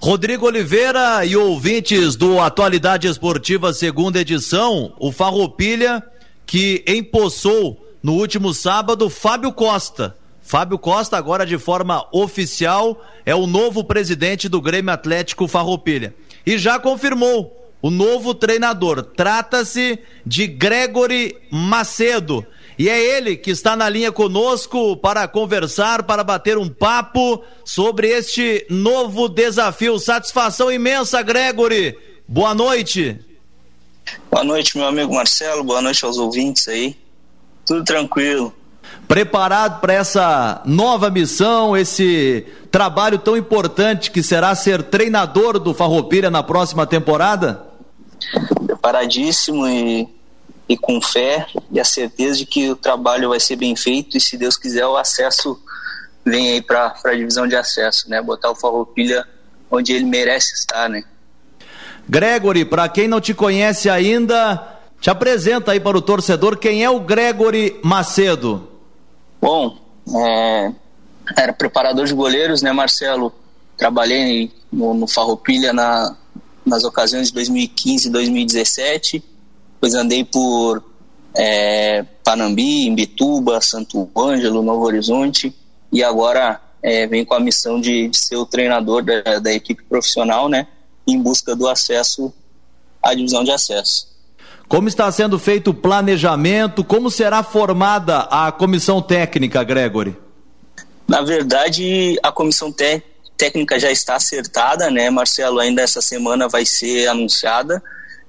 Rodrigo 0.00 0.46
Oliveira 0.46 1.24
e 1.24 1.36
ouvintes 1.36 2.16
do 2.16 2.40
Atualidade 2.40 3.06
Esportiva 3.06 3.72
segunda 3.72 4.20
edição, 4.20 4.92
o 4.98 5.12
Farroupilha 5.12 6.02
que 6.44 6.82
empossou 6.86 7.84
no 8.02 8.14
último 8.14 8.54
sábado 8.54 9.08
Fábio 9.10 9.52
Costa. 9.52 10.16
Fábio 10.40 10.78
Costa 10.78 11.16
agora 11.16 11.44
de 11.44 11.58
forma 11.58 12.06
oficial 12.10 13.04
é 13.26 13.34
o 13.34 13.46
novo 13.46 13.84
presidente 13.84 14.48
do 14.48 14.60
Grêmio 14.60 14.92
Atlético 14.92 15.46
Farroupilha 15.46 16.14
e 16.46 16.56
já 16.56 16.78
confirmou 16.78 17.70
o 17.82 17.90
novo 17.90 18.34
treinador. 18.34 19.02
Trata-se 19.02 19.98
de 20.24 20.46
Gregory 20.46 21.36
Macedo. 21.50 22.46
E 22.78 22.88
é 22.88 23.16
ele 23.16 23.36
que 23.36 23.50
está 23.50 23.74
na 23.74 23.88
linha 23.88 24.12
conosco 24.12 24.96
para 24.96 25.26
conversar, 25.26 26.04
para 26.04 26.22
bater 26.22 26.56
um 26.56 26.68
papo 26.68 27.42
sobre 27.64 28.08
este 28.08 28.64
novo 28.70 29.28
desafio. 29.28 29.98
Satisfação 29.98 30.70
imensa, 30.70 31.20
Gregory. 31.20 31.98
Boa 32.28 32.54
noite. 32.54 33.18
Boa 34.30 34.44
noite, 34.44 34.78
meu 34.78 34.86
amigo 34.86 35.12
Marcelo. 35.12 35.64
Boa 35.64 35.82
noite 35.82 36.04
aos 36.04 36.18
ouvintes 36.18 36.68
aí. 36.68 36.96
Tudo 37.66 37.82
tranquilo. 37.82 38.54
Preparado 39.08 39.80
para 39.80 39.94
essa 39.94 40.62
nova 40.64 41.10
missão, 41.10 41.76
esse 41.76 42.46
trabalho 42.70 43.18
tão 43.18 43.36
importante 43.36 44.10
que 44.10 44.22
será 44.22 44.54
ser 44.54 44.84
treinador 44.84 45.58
do 45.58 45.74
Farroupilha 45.74 46.30
na 46.30 46.44
próxima 46.44 46.86
temporada? 46.86 47.66
Preparadíssimo 48.66 49.66
e 49.66 50.17
e 50.68 50.76
com 50.76 51.00
fé 51.00 51.46
e 51.70 51.80
a 51.80 51.84
certeza 51.84 52.38
de 52.38 52.46
que 52.46 52.70
o 52.70 52.76
trabalho 52.76 53.30
vai 53.30 53.40
ser 53.40 53.56
bem 53.56 53.74
feito 53.74 54.16
e 54.16 54.20
se 54.20 54.36
Deus 54.36 54.56
quiser 54.56 54.86
o 54.86 54.96
acesso 54.96 55.58
vem 56.24 56.52
aí 56.52 56.60
para 56.60 56.94
a 57.04 57.14
divisão 57.14 57.48
de 57.48 57.56
acesso, 57.56 58.08
né? 58.10 58.20
Botar 58.20 58.50
o 58.50 58.54
Farroupilha 58.54 59.26
onde 59.70 59.92
ele 59.92 60.04
merece 60.04 60.54
estar, 60.54 60.88
né? 60.88 61.02
Gregory, 62.06 62.64
para 62.64 62.88
quem 62.88 63.08
não 63.08 63.20
te 63.20 63.32
conhece 63.32 63.88
ainda, 63.88 64.78
te 65.00 65.08
apresenta 65.08 65.72
aí 65.72 65.80
para 65.80 65.96
o 65.96 66.02
torcedor 66.02 66.58
quem 66.58 66.84
é 66.84 66.90
o 66.90 67.00
Gregory 67.00 67.80
Macedo. 67.82 68.68
Bom, 69.40 69.78
é, 70.14 70.72
era 71.36 71.52
preparador 71.52 72.06
de 72.06 72.14
goleiros, 72.14 72.60
né, 72.60 72.72
Marcelo? 72.72 73.32
Trabalhei 73.76 74.52
no, 74.72 74.92
no 74.94 75.06
Farroupilha 75.06 75.72
na, 75.72 76.16
nas 76.64 76.84
ocasiões 76.84 77.28
de 77.28 77.34
2015 77.34 78.08
e 78.08 78.10
2017 78.10 79.24
depois 79.80 79.94
andei 79.94 80.24
por 80.24 80.82
é, 81.36 82.04
Panambi, 82.24 82.86
Imbituba, 82.86 83.60
Santo 83.60 84.10
Ângelo, 84.16 84.60
Novo 84.60 84.84
Horizonte 84.84 85.54
e 85.92 86.02
agora 86.02 86.60
é, 86.82 87.06
venho 87.06 87.24
com 87.24 87.34
a 87.34 87.40
missão 87.40 87.80
de, 87.80 88.08
de 88.08 88.18
ser 88.18 88.36
o 88.36 88.44
treinador 88.44 89.04
da, 89.04 89.38
da, 89.38 89.52
equipe 89.52 89.84
profissional, 89.84 90.48
né, 90.48 90.66
em 91.06 91.20
busca 91.20 91.54
do 91.54 91.68
acesso 91.68 92.32
à 93.02 93.14
divisão 93.14 93.44
de 93.44 93.52
acesso. 93.52 94.08
Como 94.68 94.88
está 94.88 95.10
sendo 95.12 95.38
feito 95.38 95.70
o 95.70 95.74
planejamento? 95.74 96.84
Como 96.84 97.10
será 97.10 97.42
formada 97.42 98.20
a 98.22 98.52
comissão 98.52 99.00
técnica, 99.00 99.62
Gregory? 99.64 100.14
Na 101.06 101.22
verdade, 101.22 102.18
a 102.22 102.30
comissão 102.30 102.74
técnica 103.36 103.78
já 103.78 103.90
está 103.90 104.16
acertada, 104.16 104.90
né, 104.90 105.08
Marcelo? 105.08 105.58
Ainda 105.58 105.80
essa 105.80 106.02
semana 106.02 106.48
vai 106.48 106.66
ser 106.66 107.06
anunciada 107.06 107.82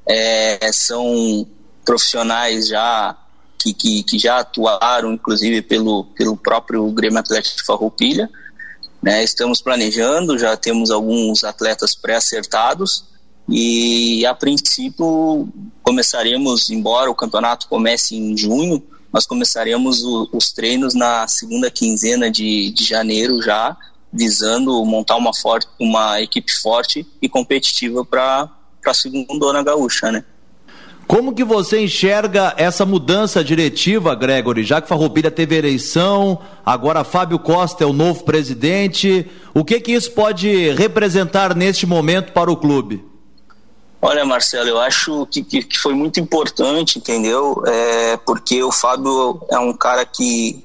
é, 0.10 0.72
são 0.72 1.48
profissionais 1.86 2.68
já 2.68 3.16
que, 3.60 3.74
que, 3.74 4.04
que, 4.04 4.18
já 4.18 4.40
atuaram, 4.40 5.14
inclusive, 5.14 5.62
pelo, 5.62 6.06
pelo 6.16 6.36
próprio 6.36 6.90
Grêmio 6.92 7.20
Atlético 7.20 7.58
de 7.58 7.64
Farroupilha. 7.64 8.30
Né? 9.02 9.24
Estamos 9.24 9.62
planejando, 9.62 10.38
já 10.38 10.58
temos 10.58 10.90
alguns 10.90 11.44
atletas 11.44 11.94
pré-acertados 11.94 13.06
e, 13.48 14.26
a 14.26 14.34
princípio, 14.34 15.48
começaremos, 15.84 16.70
embora 16.70 17.10
o 17.10 17.16
campeonato 17.16 17.68
comece 17.68 18.16
em 18.16 18.36
junho, 18.36 18.82
nós 19.12 19.26
começaremos 19.26 20.04
o, 20.04 20.30
os 20.34 20.52
treinos 20.52 20.94
na 20.94 21.28
segunda 21.28 21.70
quinzena 21.70 22.32
de, 22.32 22.72
de 22.72 22.84
janeiro 22.84 23.42
já, 23.42 23.76
visando 24.12 24.84
montar 24.86 25.18
uma, 25.18 25.34
forte, 25.34 25.68
uma 25.80 26.22
equipe 26.22 26.52
forte 26.62 27.06
e 27.22 27.30
competitiva 27.30 28.04
para 28.06 28.50
para 28.90 28.92
a 28.92 28.94
segunda 28.94 29.64
gaúcha, 29.64 30.12
né? 30.12 30.24
Como 31.08 31.34
que 31.34 31.44
você 31.44 31.82
enxerga 31.82 32.54
essa 32.56 32.86
mudança 32.86 33.44
diretiva, 33.44 34.14
Gregory? 34.14 34.64
Já 34.64 34.80
que 34.80 34.88
Farroupilha 34.88 35.32
teve 35.32 35.56
eleição, 35.56 36.40
agora 36.64 37.04
Fábio 37.04 37.40
Costa 37.40 37.84
é 37.84 37.88
o 37.88 37.94
novo 37.94 38.24
presidente. 38.24 39.28
O 39.54 39.66
que 39.66 39.80
que 39.80 39.92
isso 39.92 40.12
pode 40.12 40.72
representar 40.72 41.56
neste 41.56 41.88
momento 41.88 42.32
para 42.32 42.52
o 42.52 42.58
clube? 42.58 43.04
Olha, 44.02 44.24
Marcelo, 44.24 44.70
eu 44.70 44.80
acho 44.80 45.26
que, 45.26 45.44
que, 45.44 45.64
que 45.64 45.78
foi 45.80 45.94
muito 45.94 46.20
importante, 46.20 47.00
entendeu? 47.00 47.62
É, 47.66 48.18
porque 48.18 48.64
o 48.64 48.72
Fábio 48.72 49.42
é 49.50 49.58
um 49.58 49.74
cara 49.74 50.06
que 50.06 50.64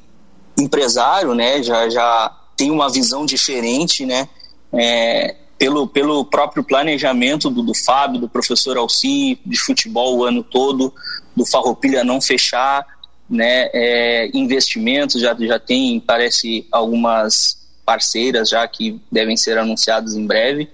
empresário, 0.58 1.34
né? 1.34 1.62
Já 1.62 1.88
já 1.88 2.30
tem 2.54 2.70
uma 2.70 2.90
visão 2.90 3.24
diferente, 3.24 4.04
né? 4.04 4.28
É, 4.72 5.37
pelo, 5.64 5.87
pelo 5.87 6.24
próprio 6.27 6.62
planejamento 6.62 7.48
do, 7.48 7.62
do 7.62 7.72
Fábio, 7.74 8.20
do 8.20 8.29
professor 8.29 8.77
Alci, 8.77 9.38
de 9.46 9.59
futebol 9.59 10.18
o 10.18 10.24
ano 10.24 10.42
todo, 10.42 10.92
do 11.35 11.46
Farroupilha 11.46 12.05
não 12.05 12.20
fechar, 12.20 12.85
né, 13.31 13.70
é, 13.72 14.31
investimentos, 14.35 15.22
já, 15.22 15.35
já 15.35 15.59
tem, 15.59 15.98
parece, 15.98 16.66
algumas 16.70 17.66
parceiras 17.83 18.50
já 18.50 18.68
que 18.68 19.00
devem 19.11 19.38
ser 19.38 19.57
anunciadas 19.57 20.14
em 20.14 20.27
breve, 20.27 20.68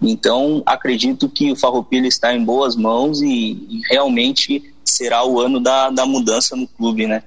então 0.00 0.62
acredito 0.64 1.28
que 1.28 1.52
o 1.52 1.56
Farroupilha 1.56 2.08
está 2.08 2.34
em 2.34 2.42
boas 2.42 2.74
mãos 2.74 3.20
e, 3.20 3.26
e 3.28 3.82
realmente 3.90 4.72
será 4.82 5.22
o 5.22 5.38
ano 5.38 5.60
da, 5.60 5.90
da 5.90 6.06
mudança 6.06 6.56
no 6.56 6.66
clube, 6.66 7.06
né. 7.06 7.22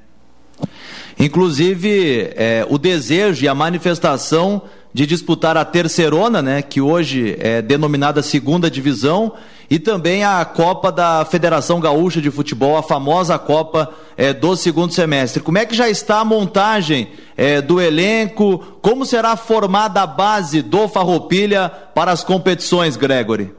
Inclusive, 1.19 2.33
é, 2.35 2.65
o 2.67 2.79
desejo 2.79 3.45
e 3.45 3.47
a 3.47 3.53
manifestação 3.53 4.63
de 4.93 5.07
disputar 5.07 5.57
a 5.57 5.65
terceirona, 5.65 6.41
né, 6.41 6.61
que 6.61 6.79
hoje 6.79 7.35
é 7.39 7.61
denominada 7.61 8.21
segunda 8.21 8.69
divisão, 8.69 9.33
e 9.69 9.79
também 9.79 10.23
a 10.23 10.45
Copa 10.45 10.91
da 10.91 11.25
Federação 11.25 11.79
Gaúcha 11.79 12.21
de 12.21 12.29
Futebol, 12.29 12.77
a 12.77 12.83
famosa 12.83 13.39
Copa 13.39 13.91
é, 14.15 14.31
do 14.31 14.55
segundo 14.55 14.93
semestre. 14.93 15.41
Como 15.41 15.57
é 15.57 15.65
que 15.65 15.75
já 15.75 15.89
está 15.89 16.19
a 16.19 16.25
montagem 16.25 17.11
é, 17.35 17.59
do 17.59 17.81
elenco? 17.81 18.59
Como 18.81 19.03
será 19.03 19.35
formada 19.35 20.03
a 20.03 20.07
base 20.07 20.61
do 20.61 20.87
Farroupilha 20.87 21.71
para 21.95 22.11
as 22.11 22.23
competições, 22.23 22.95
Gregory? 22.95 23.51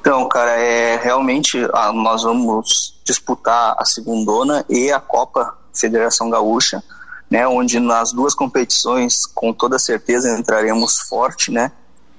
Então, 0.00 0.28
cara, 0.28 0.52
é 0.52 0.96
realmente 1.02 1.58
nós 1.92 2.22
vamos 2.22 2.94
disputar 3.04 3.74
a 3.78 3.84
segundona 3.84 4.64
e 4.68 4.92
a 4.92 5.00
Copa 5.00 5.58
Federação 5.74 6.30
Gaúcha 6.30 6.82
né, 7.30 7.46
onde 7.46 7.78
nas 7.78 8.12
duas 8.12 8.34
competições, 8.34 9.24
com 9.24 9.52
toda 9.52 9.78
certeza, 9.78 10.36
entraremos 10.36 10.98
forte, 10.98 11.52
né, 11.52 11.70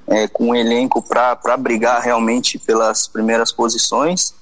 é, 0.08 0.28
com 0.28 0.50
um 0.50 0.56
elenco 0.56 1.02
para 1.02 1.58
brigar 1.58 2.02
realmente 2.02 2.58
pelas 2.58 3.08
primeiras 3.08 3.52
posições. 3.52 4.34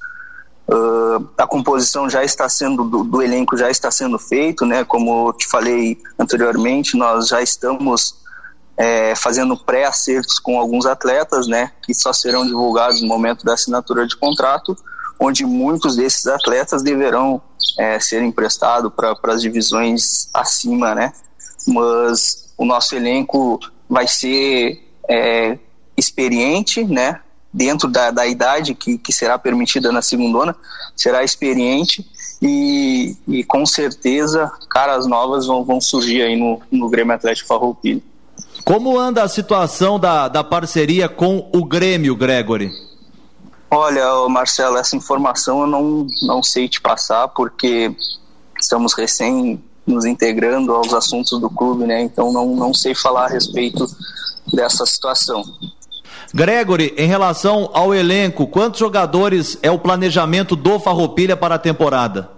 Uh, 0.68 1.28
a 1.36 1.48
composição 1.48 2.08
já 2.08 2.24
está 2.24 2.48
sendo 2.48 2.84
do, 2.84 3.04
do, 3.04 3.24
elenco 3.24 3.58
já 3.58 3.72
está 3.72 3.90
sendo 3.90 4.20
feito, 4.20 4.68
né? 4.68 4.84
Como 4.84 5.30
eu 5.30 5.34
te 5.34 5.48
falei 5.48 6.00
anteriormente, 6.18 6.96
nós 6.96 7.28
já 7.28 7.42
estamos 7.42 8.16
é, 8.78 9.16
fazendo 9.16 9.58
pré-acertos 9.58 10.38
com 10.38 10.60
alguns 10.60 10.86
atletas, 10.86 11.48
né? 11.48 11.72
Que 11.82 11.92
só 11.96 12.14
serão 12.14 12.46
divulgados 12.46 13.02
no 13.02 13.08
momento 13.08 13.44
da 13.44 13.56
assinatura 13.56 14.06
de 14.06 14.16
contrato 14.16 14.78
onde 15.20 15.46
muitos 15.46 15.96
desses 15.96 16.26
atletas 16.28 16.82
deverão 16.82 17.42
é, 17.78 18.00
ser 18.00 18.24
emprestados 18.24 18.92
para 18.96 19.34
as 19.34 19.42
divisões 19.42 20.30
acima, 20.34 20.96
né? 20.96 21.12
Mas 21.68 22.54
o 22.58 22.66
nosso 22.66 22.96
elenco 22.96 23.60
vai 23.90 24.08
ser 24.08 24.82
é, 25.10 25.58
experiente, 25.98 26.84
né? 26.84 27.20
Dentro 27.52 27.90
da, 27.90 28.12
da 28.12 28.28
idade 28.28 28.76
que, 28.76 28.98
que 28.98 29.12
será 29.12 29.38
permitida 29.38 29.92
na 29.92 30.04
segunda, 30.04 30.56
será 30.96 31.24
experiente 31.24 32.06
e, 32.40 33.18
e 33.28 33.44
com 33.44 33.66
certeza 33.66 34.52
caras 34.70 35.08
novas 35.08 35.48
vão, 35.48 35.66
vão 35.66 35.82
surgir 35.82 36.22
aí 36.22 36.36
no, 36.36 36.62
no 36.72 36.88
Grêmio 36.90 37.14
Atlético 37.14 37.48
Farroupilha. 37.48 38.02
Como 38.64 39.00
anda 39.00 39.24
a 39.24 39.28
situação 39.28 40.00
da, 40.00 40.28
da 40.28 40.44
parceria 40.44 41.10
com 41.10 41.50
o 41.52 41.66
Grêmio, 41.66 42.16
Gregory? 42.16 42.72
Olha, 43.72 44.28
Marcelo, 44.28 44.78
essa 44.78 44.96
informação 44.96 45.62
eu 45.62 45.68
não, 45.68 46.08
não 46.24 46.42
sei 46.42 46.68
te 46.68 46.82
passar, 46.82 47.28
porque 47.30 47.96
estamos 48.60 48.94
recém 48.94 49.64
nos 49.86 50.06
integrando 50.06 50.74
aos 50.74 50.94
assuntos 50.94 51.40
do 51.40 51.50
clube, 51.50 51.86
né? 51.86 52.02
Então 52.02 52.32
não, 52.32 52.56
não 52.56 52.74
sei 52.74 52.96
falar 52.96 53.26
a 53.26 53.30
respeito 53.30 53.86
dessa 54.52 54.86
situação. 54.86 55.44
Gregory, 56.34 56.94
em 56.98 57.08
relação 57.08 57.70
ao 57.74 57.94
elenco, 57.94 58.48
quantos 58.48 58.80
jogadores 58.80 59.58
é 59.64 59.72
o 59.72 59.80
planejamento 59.80 60.56
do 60.56 60.80
Farroupilha 60.80 61.36
para 61.36 61.56
a 61.56 61.60
temporada? 61.60 62.30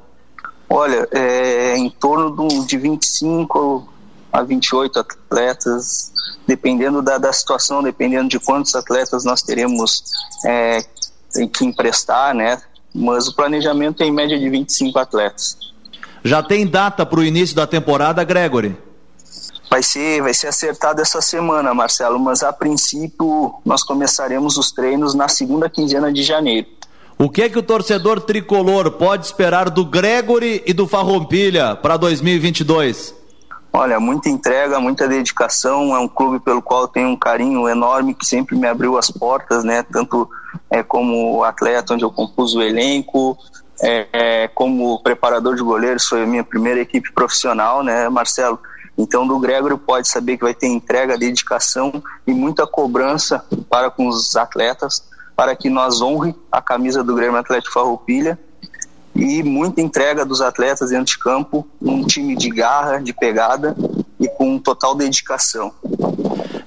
Olha, 0.70 1.08
é 1.12 1.78
em 1.78 1.90
torno 1.90 2.66
de 2.66 2.78
25 2.78 3.88
a 4.32 4.42
28 4.42 5.00
atletas, 5.00 6.14
dependendo 6.48 7.02
da, 7.02 7.18
da 7.18 7.34
situação, 7.34 7.84
dependendo 7.84 8.30
de 8.30 8.40
quantos 8.40 8.74
atletas 8.76 9.26
nós 9.26 9.42
teremos 9.42 10.04
é, 10.46 10.82
que 11.52 11.66
emprestar, 11.66 12.34
né? 12.34 12.62
Mas 12.94 13.28
o 13.28 13.36
planejamento 13.36 14.04
é 14.04 14.06
em 14.06 14.12
média 14.12 14.38
de 14.38 14.50
25 14.50 15.00
atletas. 15.00 15.58
Já 16.24 16.44
tem 16.44 16.68
data 16.68 17.06
para 17.06 17.20
o 17.20 17.24
início 17.24 17.56
da 17.56 17.66
temporada, 17.66 18.24
Gregory? 18.24 18.78
Vai 19.70 19.82
ser, 19.82 20.22
vai 20.22 20.34
ser 20.34 20.48
acertado 20.48 21.02
essa 21.02 21.22
semana, 21.22 21.74
Marcelo, 21.74 22.20
mas 22.20 22.44
a 22.44 22.52
princípio 22.52 23.56
nós 23.66 23.84
começaremos 23.84 24.58
os 24.58 24.72
treinos 24.72 25.14
na 25.14 25.30
segunda 25.30 25.70
quinzena 25.70 26.12
de 26.12 26.24
janeiro. 26.24 26.68
O 27.18 27.30
que 27.30 27.44
é 27.44 27.50
que 27.50 27.58
o 27.58 27.64
torcedor 27.64 28.20
tricolor 28.20 28.92
pode 28.92 29.26
esperar 29.26 29.70
do 29.70 29.86
Gregory 29.86 30.62
e 30.66 30.74
do 30.74 30.88
Farroupilha 30.88 31.76
para 31.76 31.96
2022? 31.96 33.21
Olha, 33.74 34.00
muita 34.00 34.30
entrega, 34.30 34.80
muita 34.80 35.08
dedicação. 35.08 35.96
É 35.96 36.00
um 36.00 36.08
clube 36.08 36.40
pelo 36.40 36.62
qual 36.62 36.88
tenho 36.88 37.10
um 37.10 37.16
carinho 37.16 37.70
enorme, 37.70 38.14
que 38.14 38.26
sempre 38.26 38.58
me 38.58 38.68
abriu 38.68 38.98
as 38.98 39.10
portas, 39.10 39.64
né? 39.64 39.84
Tanto 39.84 40.30
é, 40.70 40.84
como 40.84 41.44
atleta, 41.44 41.94
onde 41.94 42.04
eu 42.04 42.12
compus 42.12 42.54
o 42.54 42.62
elenco, 42.62 43.38
é, 43.82 44.08
é, 44.12 44.48
como 44.50 45.02
preparador 45.02 45.56
de 45.56 45.64
goleiros, 45.64 46.06
foi 46.06 46.24
a 46.24 46.28
minha 46.28 46.44
primeira 46.44 46.82
equipe 46.82 47.12
profissional, 47.14 47.82
né, 47.82 48.10
Marcelo? 48.10 48.60
Então, 48.98 49.26
do 49.26 49.40
Gregório 49.40 49.78
pode 49.78 50.08
saber 50.08 50.38
que 50.38 50.44
vai 50.44 50.54
ter 50.54 50.68
entrega, 50.68 51.18
dedicação 51.18 52.04
e 52.28 52.34
muita 52.34 52.68
cobrança 52.68 53.44
para 53.70 53.90
com 53.90 54.08
os 54.08 54.36
atletas, 54.36 55.04
para 55.36 55.56
que 55.56 55.70
nós 55.70 56.02
honre 56.02 56.36
a 56.52 56.62
camisa 56.62 57.04
do 57.04 57.16
Grêmio 57.16 57.40
Atlético 57.40 57.74
Farroupilha 57.74 58.38
e 59.16 59.44
muita 59.44 59.82
entrega 59.82 60.26
dos 60.26 60.42
atletas 60.42 60.90
dentro 60.90 61.06
de 61.06 61.20
campo, 61.20 61.68
um 61.82 62.06
time 62.06 62.36
de 62.36 62.50
garra, 62.50 63.00
de 63.00 63.14
pegada 63.14 63.76
e 64.20 64.28
com 64.28 64.58
total 64.58 64.96
dedicação. 64.96 65.72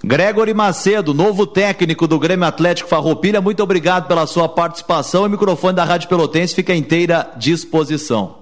Gregory 0.02 0.52
Macedo, 0.52 1.14
novo 1.14 1.46
técnico 1.46 2.07
do 2.07 2.18
Grêmio 2.18 2.46
Atlético 2.46 2.88
Farroupilha, 2.88 3.40
muito 3.40 3.62
obrigado 3.62 4.07
pela 4.07 4.26
sua 4.26 4.48
participação. 4.48 5.24
O 5.24 5.28
microfone 5.28 5.74
da 5.74 5.85
Rádio 5.85 6.09
Pelotense 6.09 6.54
fica 6.54 6.72
à 6.72 6.76
inteira 6.76 7.33
disposição. 7.37 8.37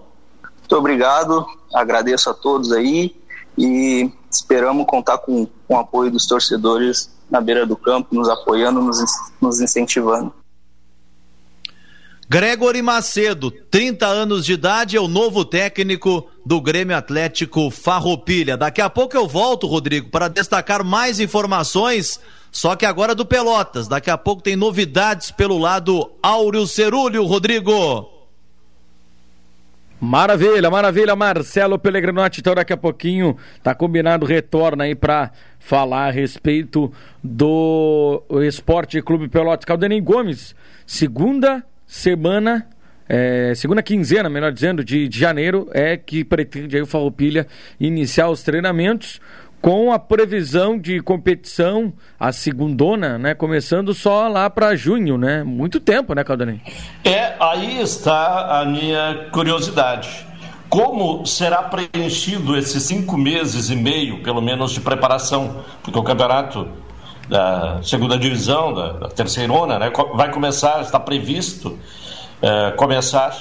Muito 0.58 0.76
obrigado, 0.76 1.46
agradeço 1.72 2.30
a 2.30 2.34
todos 2.34 2.72
aí 2.72 3.14
e 3.56 4.10
esperamos 4.30 4.86
contar 4.86 5.18
com, 5.18 5.46
com 5.68 5.74
o 5.74 5.78
apoio 5.78 6.10
dos 6.10 6.26
torcedores 6.26 7.10
na 7.30 7.40
beira 7.40 7.64
do 7.64 7.76
campo, 7.76 8.14
nos 8.14 8.28
apoiando, 8.28 8.80
nos, 8.80 8.98
nos 9.40 9.60
incentivando. 9.60 10.32
Gregory 12.32 12.80
Macedo, 12.80 13.50
30 13.50 14.06
anos 14.06 14.46
de 14.46 14.54
idade, 14.54 14.96
é 14.96 15.00
o 15.02 15.06
novo 15.06 15.44
técnico 15.44 16.30
do 16.46 16.62
Grêmio 16.62 16.96
Atlético 16.96 17.70
Farroupilha. 17.70 18.56
Daqui 18.56 18.80
a 18.80 18.88
pouco 18.88 19.14
eu 19.14 19.28
volto, 19.28 19.66
Rodrigo, 19.66 20.08
para 20.08 20.28
destacar 20.28 20.82
mais 20.82 21.20
informações, 21.20 22.18
só 22.50 22.74
que 22.74 22.86
agora 22.86 23.14
do 23.14 23.26
Pelotas. 23.26 23.86
Daqui 23.86 24.08
a 24.08 24.16
pouco 24.16 24.40
tem 24.40 24.56
novidades 24.56 25.30
pelo 25.30 25.58
lado 25.58 26.10
Áureo 26.22 26.66
Cerúlio, 26.66 27.22
Rodrigo. 27.26 28.10
Maravilha, 30.00 30.70
maravilha, 30.70 31.14
Marcelo 31.14 31.78
Pellegrinotti. 31.78 32.40
Então 32.40 32.54
daqui 32.54 32.72
a 32.72 32.78
pouquinho 32.78 33.36
tá 33.62 33.74
combinado 33.74 34.24
retorna 34.24 34.84
aí 34.84 34.94
para 34.94 35.32
falar 35.58 36.08
a 36.08 36.10
respeito 36.10 36.90
do 37.22 38.22
Esporte 38.42 39.02
Clube 39.02 39.28
Pelotas. 39.28 39.66
Caldenim 39.66 40.02
Gomes, 40.02 40.56
segunda 40.86 41.62
semana, 41.92 42.66
é, 43.06 43.52
segunda 43.54 43.82
quinzena, 43.82 44.30
melhor 44.30 44.50
dizendo, 44.50 44.82
de, 44.82 45.06
de 45.06 45.18
janeiro, 45.18 45.68
é 45.74 45.94
que 45.94 46.24
pretende 46.24 46.74
aí 46.74 46.80
o 46.80 46.86
Farroupilha 46.86 47.46
iniciar 47.78 48.30
os 48.30 48.42
treinamentos 48.42 49.20
com 49.60 49.92
a 49.92 49.98
previsão 49.98 50.78
de 50.78 51.00
competição, 51.02 51.92
a 52.18 52.32
segundona, 52.32 53.18
né, 53.18 53.34
começando 53.34 53.92
só 53.92 54.26
lá 54.26 54.48
para 54.48 54.74
junho, 54.74 55.18
né? 55.18 55.44
Muito 55.44 55.78
tempo, 55.78 56.14
né, 56.14 56.24
Caldanem? 56.24 56.62
É, 57.04 57.34
aí 57.38 57.80
está 57.80 58.60
a 58.60 58.64
minha 58.64 59.28
curiosidade. 59.30 60.26
Como 60.70 61.26
será 61.26 61.62
preenchido 61.62 62.56
esses 62.56 62.82
cinco 62.84 63.18
meses 63.18 63.68
e 63.68 63.76
meio, 63.76 64.22
pelo 64.22 64.40
menos, 64.40 64.72
de 64.72 64.80
preparação? 64.80 65.62
Porque 65.82 65.98
o 65.98 66.02
campeonato 66.02 66.66
da 67.28 67.80
segunda 67.82 68.18
divisão, 68.18 68.72
da, 68.72 68.92
da 68.92 69.08
terceirona, 69.08 69.78
né, 69.78 69.92
vai 70.14 70.30
começar, 70.30 70.80
está 70.80 70.98
previsto 70.98 71.78
é, 72.40 72.72
começar 72.72 73.34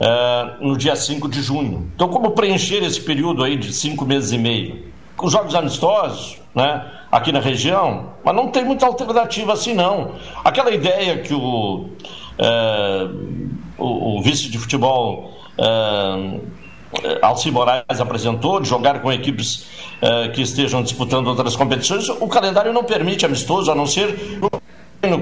é, 0.00 0.50
no 0.60 0.76
dia 0.76 0.94
5 0.94 1.28
de 1.28 1.42
junho. 1.42 1.90
Então, 1.94 2.08
como 2.08 2.30
preencher 2.30 2.82
esse 2.82 3.00
período 3.00 3.42
aí 3.42 3.56
de 3.56 3.72
cinco 3.72 4.04
meses 4.04 4.32
e 4.32 4.38
meio? 4.38 4.86
Os 5.20 5.32
jogos 5.32 5.54
amistosos, 5.54 6.38
né, 6.54 6.84
aqui 7.10 7.32
na 7.32 7.40
região, 7.40 8.10
mas 8.24 8.34
não 8.34 8.48
tem 8.48 8.64
muita 8.64 8.86
alternativa 8.86 9.52
assim, 9.52 9.74
não. 9.74 10.12
Aquela 10.44 10.70
ideia 10.70 11.18
que 11.18 11.34
o, 11.34 11.88
é, 12.38 13.08
o, 13.76 14.18
o 14.18 14.22
vice 14.22 14.48
de 14.48 14.58
futebol 14.58 15.36
Alci 17.20 17.50
Moraes 17.50 18.00
apresentou, 18.00 18.60
de 18.60 18.68
jogar 18.68 19.00
com 19.02 19.12
equipes 19.12 19.66
uh, 20.02 20.32
que 20.32 20.42
estejam 20.42 20.82
disputando 20.82 21.26
outras 21.26 21.54
competições, 21.54 22.08
o 22.08 22.28
calendário 22.28 22.72
não 22.72 22.84
permite 22.84 23.26
amistoso, 23.26 23.70
a 23.70 23.74
não 23.74 23.86
ser 23.86 24.40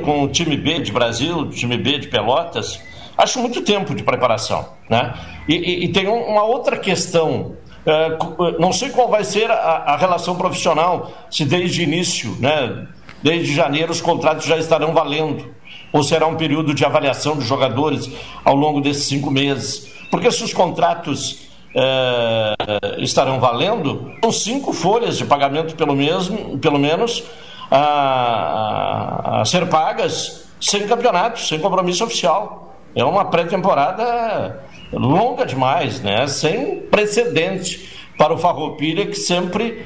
com 0.05 0.23
o 0.23 0.29
time 0.29 0.57
B 0.57 0.81
de 0.81 0.93
Brasil, 0.93 1.51
time 1.51 1.77
B 1.77 1.99
de 1.99 2.09
Pelotas. 2.09 2.81
Acho 3.19 3.41
muito 3.41 3.63
tempo 3.63 3.95
de 3.95 4.03
preparação. 4.03 4.69
Né? 4.89 5.15
E, 5.49 5.55
e, 5.55 5.85
e 5.85 5.89
tem 5.89 6.07
uma 6.07 6.45
outra 6.45 6.77
questão. 6.77 7.57
Uh, 7.87 8.61
não 8.61 8.73
sei 8.73 8.91
qual 8.91 9.09
vai 9.09 9.25
ser 9.25 9.51
a, 9.51 9.55
a, 9.55 9.97
relação 9.97 10.37
profissional, 10.37 11.13
se 11.31 11.45
desde 11.45 11.83
início, 11.83 12.37
né, 12.41 12.87
desde 13.23 13.55
janeiro, 13.55 13.93
os 13.93 14.01
contratos 14.01 14.45
já 14.45 14.57
estarão 14.57 14.93
valendo. 14.93 15.55
Ou 15.93 16.03
será 16.03 16.27
um 16.27 16.37
período 16.37 16.75
de 16.75 16.85
avaliação 16.85 17.37
dos 17.37 17.45
jogadores 17.45 18.11
ao 18.45 18.55
longo 18.55 18.81
desses 18.81 19.05
cinco 19.05 19.31
meses. 19.31 19.93
Porque 20.11 20.31
se 20.31 20.43
os 20.43 20.53
contratos 20.53 21.46
é, 21.77 23.03
estarão 23.03 23.39
valendo, 23.39 24.11
são 24.23 24.33
cinco 24.33 24.73
folhas 24.73 25.19
de 25.19 25.27
pagamento 25.27 25.77
pelo, 25.77 25.95
mesmo, 25.95 26.59
pelo 26.59 26.79
menos 26.79 27.23
a, 27.71 29.41
a, 29.41 29.45
ser 29.45 29.69
pagas 29.69 30.47
sem 30.59 30.87
campeonato, 30.87 31.39
sem 31.39 31.59
compromisso 31.61 32.03
oficial. 32.03 32.75
É 32.95 33.05
uma 33.05 33.27
pré-temporada 33.27 34.63
longa 34.91 35.45
demais, 35.45 36.01
né? 36.01 36.27
sem 36.27 36.77
precedente 36.81 37.87
para 38.17 38.33
o 38.33 38.39
Farroupilha, 38.39 39.05
que 39.05 39.17
sempre, 39.17 39.85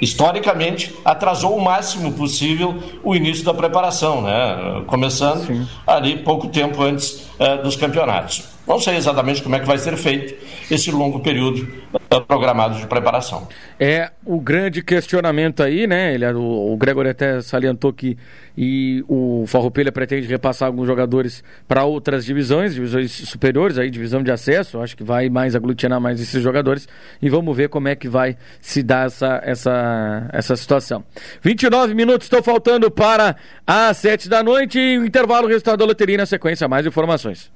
historicamente, 0.00 0.96
atrasou 1.04 1.54
o 1.54 1.62
máximo 1.62 2.12
possível 2.12 2.82
o 3.04 3.14
início 3.14 3.44
da 3.44 3.52
preparação, 3.52 4.22
né? 4.22 4.82
começando 4.86 5.46
Sim. 5.46 5.68
ali 5.86 6.16
pouco 6.20 6.48
tempo 6.48 6.82
antes 6.82 7.28
uh, 7.38 7.62
dos 7.62 7.76
campeonatos. 7.76 8.42
Não 8.70 8.78
sei 8.78 8.94
exatamente 8.94 9.42
como 9.42 9.56
é 9.56 9.58
que 9.58 9.66
vai 9.66 9.76
ser 9.78 9.96
feito 9.96 10.32
esse 10.70 10.92
longo 10.92 11.18
período 11.18 11.68
uh, 11.92 12.20
programado 12.20 12.78
de 12.78 12.86
preparação. 12.86 13.48
É 13.80 14.12
o 14.24 14.40
grande 14.40 14.80
questionamento 14.80 15.60
aí, 15.60 15.88
né? 15.88 16.14
Ele, 16.14 16.24
o, 16.34 16.72
o 16.72 16.76
Gregor 16.76 17.04
até 17.08 17.42
salientou 17.42 17.92
que 17.92 18.16
e 18.56 19.02
o 19.08 19.44
Farroupilha 19.48 19.90
pretende 19.90 20.28
repassar 20.28 20.68
alguns 20.68 20.86
jogadores 20.86 21.42
para 21.66 21.82
outras 21.82 22.24
divisões, 22.24 22.74
divisões 22.74 23.10
superiores, 23.10 23.76
aí 23.76 23.90
divisão 23.90 24.22
de 24.22 24.30
acesso, 24.30 24.80
acho 24.80 24.96
que 24.96 25.02
vai 25.02 25.28
mais 25.28 25.56
aglutinar 25.56 26.00
mais 26.00 26.20
esses 26.20 26.40
jogadores 26.40 26.86
e 27.20 27.28
vamos 27.28 27.56
ver 27.56 27.70
como 27.70 27.88
é 27.88 27.96
que 27.96 28.08
vai 28.08 28.36
se 28.60 28.84
dar 28.84 29.06
essa, 29.06 29.40
essa, 29.42 30.28
essa 30.32 30.54
situação. 30.54 31.02
29 31.42 31.92
minutos 31.92 32.26
estão 32.26 32.40
faltando 32.40 32.88
para 32.88 33.34
as 33.66 33.96
7 33.96 34.28
da 34.28 34.44
noite 34.44 34.78
intervalo 34.78 35.48
resultado 35.48 35.78
da 35.78 35.84
loteria 35.84 36.18
na 36.18 36.26
sequência 36.26 36.68
mais 36.68 36.86
informações. 36.86 37.50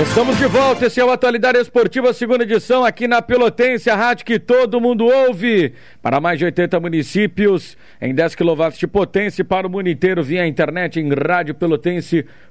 Estamos 0.00 0.38
de 0.38 0.46
volta, 0.46 0.86
esse 0.86 1.00
é 1.00 1.04
o 1.04 1.10
Atualidade 1.10 1.58
Esportiva, 1.58 2.12
segunda 2.12 2.44
edição, 2.44 2.84
aqui 2.84 3.08
na 3.08 3.20
Pelotense, 3.20 3.90
a 3.90 3.96
rádio 3.96 4.24
que 4.24 4.38
todo 4.38 4.80
mundo 4.80 5.04
ouve. 5.04 5.74
Para 6.00 6.20
mais 6.20 6.38
de 6.38 6.44
80 6.44 6.78
municípios, 6.78 7.76
em 8.00 8.14
10 8.14 8.36
kW 8.36 8.68
de 8.78 8.86
potência, 8.86 9.44
para 9.44 9.66
o 9.66 9.70
mundo 9.70 9.88
inteiro, 9.88 10.22
via 10.22 10.46
internet 10.46 11.00
em 11.00 11.08
radiopelotense.com 11.08 12.48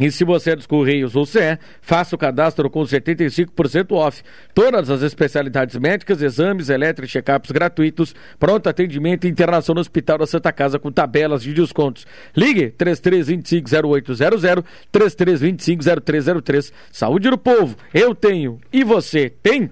E 0.00 0.10
se 0.10 0.24
você 0.24 0.50
é 0.50 0.56
dos 0.56 0.66
Correios 0.66 1.14
ou 1.14 1.26
CE, 1.26 1.58
faça 1.80 2.16
o 2.16 2.18
cadastro 2.18 2.68
com 2.70 2.80
75% 2.82 3.92
off. 3.92 4.22
Todas 4.54 4.90
as 4.90 5.02
especialidades 5.02 5.76
médicas, 5.76 6.22
exames, 6.22 6.68
elétricos, 6.68 7.10
check-ups 7.10 7.50
gratuitos, 7.50 8.14
pronto 8.38 8.68
atendimento 8.68 9.26
e 9.26 9.30
internação 9.30 9.74
no 9.74 9.80
Hospital 9.80 10.18
da 10.18 10.26
Santa 10.26 10.52
Casa 10.52 10.78
com 10.78 10.90
tabelas 10.90 11.42
de 11.42 11.52
descontos. 11.52 12.06
Ligue 12.36 12.74
3325-0800, 12.78 14.64
3325-0303. 14.92 16.72
Saúde 16.90 17.30
do 17.30 17.38
povo, 17.38 17.76
eu 17.92 18.14
tenho 18.14 18.58
e 18.72 18.82
você 18.82 19.30
tem? 19.42 19.70